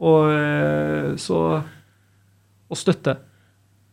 [0.00, 1.40] Og eh, så
[2.70, 3.16] Og støtte.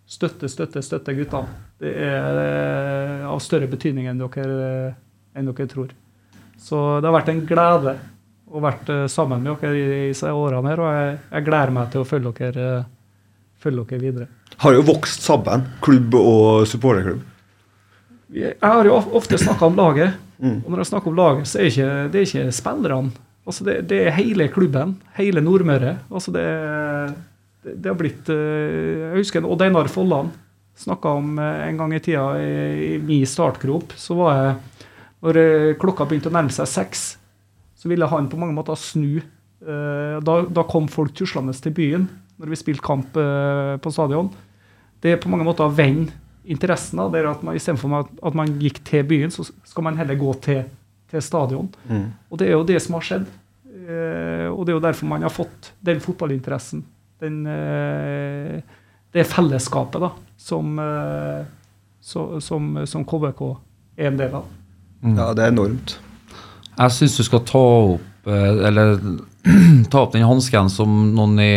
[0.07, 1.49] Støtte, støtte, støtte guttene.
[1.81, 4.93] Det er eh, av større betydning enn dere,
[5.35, 5.89] enn dere tror.
[6.57, 7.95] Så det har vært en glede
[8.47, 11.89] å vært eh, sammen med dere i, disse årene her, og jeg, jeg gleder meg
[11.91, 12.85] til å følge dere, eh,
[13.65, 14.27] følge dere videre.
[14.63, 17.25] Har jo vokst sammen, klubb og supporterklubb.
[18.35, 21.69] Jeg har jo ofte snakka om laget, og når jeg snakker om laget, så er
[21.71, 23.27] ikke, det er ikke spillerne.
[23.47, 25.95] Altså det, det er hele klubben, hele Nordmøre.
[26.11, 26.43] Altså det,
[27.63, 30.33] det, har blitt eh, Jeg husker Odd Einar Folland
[30.77, 32.49] snakka om eh, en gang i tida i,
[32.89, 33.95] i min startgrop.
[33.95, 34.83] Så var jeg
[35.23, 37.05] Når eh, klokka begynte å nærme seg seks,
[37.77, 39.23] så ville han på mange måter snu.
[39.57, 42.03] Da, da kom folk tuslende til byen
[42.37, 44.27] når vi spilte kamp på stadion.
[45.01, 46.13] Det er på mange måter å vende
[46.47, 46.99] interessen.
[47.01, 49.97] da, det er at man Istedenfor at, at man gikk til byen, så skal man
[49.99, 50.63] heller gå til,
[51.11, 51.69] til stadion.
[52.29, 53.27] Og det er jo det som har skjedd.
[53.87, 56.83] Eh, og det er jo derfor man har fått den fotballinteressen.
[57.23, 58.59] Den, eh,
[59.15, 61.45] det fellesskapet da, som, eh,
[62.01, 63.41] så, som, som KBK
[63.97, 64.51] er en del av.
[65.07, 65.95] Ja, det er enormt.
[66.77, 67.61] Jeg syns du skal ta
[67.93, 68.97] opp Eller
[69.91, 71.53] ta opp den hansken som noen i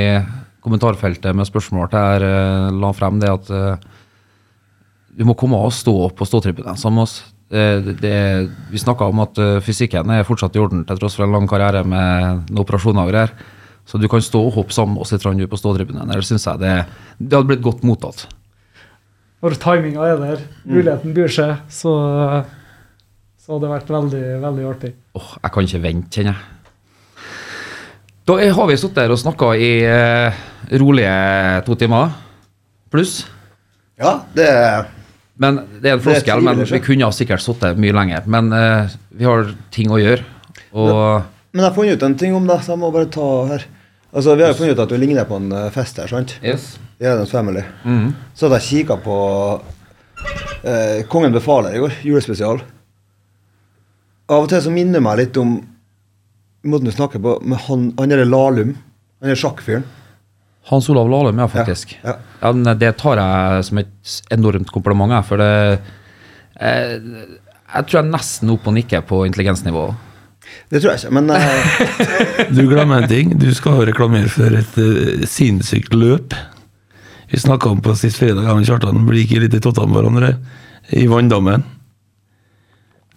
[0.62, 2.24] kommentarfeltet med spørsmål til her
[2.76, 3.50] la frem, det at
[5.16, 7.16] du må komme og stå på ståtribunen sammen med oss.
[7.50, 8.14] Eh, Det, det,
[8.70, 11.48] vi snakka om at eh, fysikken er fortsatt i orden til tross for en lang
[11.50, 13.32] karriere med noen operasjoner og greier.
[13.86, 16.06] Så du kan stå og hoppe sammen med oss litt på ståtribunen.
[16.12, 16.74] Det syns jeg det,
[17.18, 18.28] det hadde blitt godt mottatt.
[19.42, 21.94] Når timinga er der, muligheten byr seg, så,
[23.40, 24.90] så hadde det vært veldig, veldig artig.
[25.16, 26.46] Åh, jeg kan ikke vente, kjenner jeg.
[28.28, 30.36] Da er- har vi sittet her og snakka i eh,
[30.78, 31.14] rolige
[31.66, 32.12] to timer
[32.92, 33.24] pluss.
[33.98, 34.46] Ja, det
[35.40, 38.26] Men det er en floskel, men vi kunne ha sikkert sittet mye lenger.
[38.28, 40.24] Men uh, vi har ting å gjøre.
[40.76, 40.96] Og
[41.50, 43.64] Men jeg har funnet ut en ting om det, så jeg må bare ta her.
[44.12, 46.36] Altså, Vi har jo funnet ut at du ligner på en eh, fest her, sant?
[46.42, 46.74] yes.
[47.00, 47.62] I Adams Family.
[47.84, 48.10] Mhm.
[48.34, 49.16] Så hadde jeg kikka på
[49.56, 52.60] uh, Kongen befaler i går, julespesial.
[54.30, 55.56] Av og til så minner meg litt om
[56.68, 58.76] måten du snakker på med han, han derre Lahlum.
[59.22, 59.86] Han der sjakkfyren.
[60.68, 61.96] Hans Olav Lahlum, ja, faktisk.
[62.02, 65.80] Ja, Ja, ja, det tar jeg som et enormt kompliment, jeg, for det
[66.60, 66.94] eh,
[67.70, 69.88] Jeg tror jeg er nesten oppe og nikker på intelligensnivå.
[70.70, 73.34] Det tror jeg ikke, men eh, Du glemmer en ting.
[73.40, 76.34] Du skal reklamere for et uh, sinnssykt løp.
[77.30, 80.00] Vi snakka om på sist fredag, jeg og Kjartan blir ikke litt i tottene med
[80.00, 80.32] hverandre.
[80.90, 81.62] I Vanndammen.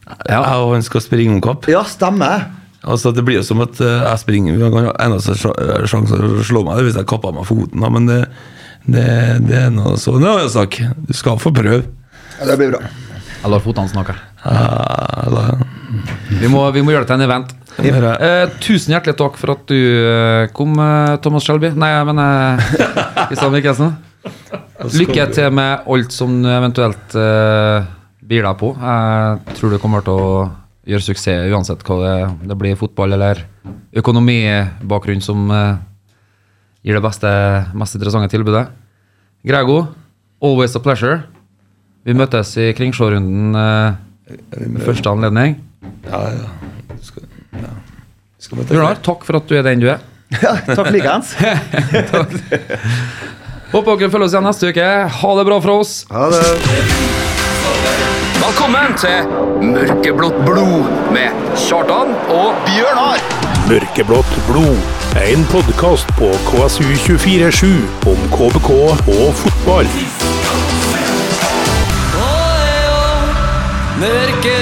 [0.05, 0.43] Ja.
[0.43, 1.65] Jeg og han skal springe om kapp.
[1.71, 2.51] Ja, stemmer.
[2.83, 6.81] Altså, det blir jo som at eh, jeg springer Eneste sj- sjanse å slå meg
[6.81, 8.17] er hvis jeg kapper meg foten, da, men det,
[8.83, 9.05] det,
[9.47, 10.79] det er noe så Det er en sak.
[11.07, 11.83] Du skal få prøve.
[12.39, 12.81] Ja, det blir bra.
[13.43, 14.15] Jeg lar fotene snakke.
[14.43, 15.43] Ja,
[16.41, 17.53] Vi må, vi må gjøre det til en event.
[17.83, 21.71] Eh, tusen hjertelig takk for at du eh, kom, eh, Thomas Shelby.
[21.79, 22.63] Nei, jeg mener
[23.29, 23.95] Kristian Mikkelsen.
[24.93, 27.87] Lykke til med alt som du eventuelt eh,
[28.23, 28.73] byr deg på.
[28.79, 30.27] Jeg tror du kommer til å
[30.87, 32.15] gjøre suksess uansett hva det,
[32.49, 33.43] det blir fotball eller
[33.95, 35.77] økonomibakgrunn som uh,
[36.83, 37.29] gir det beste,
[37.77, 38.65] mest interessante tilbudet.
[39.47, 39.85] Grego,
[40.43, 41.21] always a pleasure.
[42.03, 43.95] Vi møtes i Kringsjårunden uh,
[44.83, 45.55] første anledning.
[46.07, 46.47] Ja, ja.
[47.03, 47.23] Skal,
[47.59, 47.71] ja.
[48.43, 49.99] Skal Bjørnar, takk for at du er den du er.
[50.41, 51.35] Ja, takk likeens.
[53.73, 54.87] Håper dere følger oss igjen neste uke.
[55.21, 55.93] Ha det bra fra oss.
[56.09, 56.41] Ha det.
[58.43, 59.27] Velkommen til
[59.63, 63.21] Mørkeblått blod med Kjartan og Bjørnar.
[63.69, 64.81] Mørkeblått blod,
[65.15, 67.69] er en podkast på KSU247
[68.11, 68.67] om KBK
[69.13, 69.87] og fotball.
[72.17, 72.33] Nå
[72.65, 72.99] er jo
[74.03, 74.52] Mørke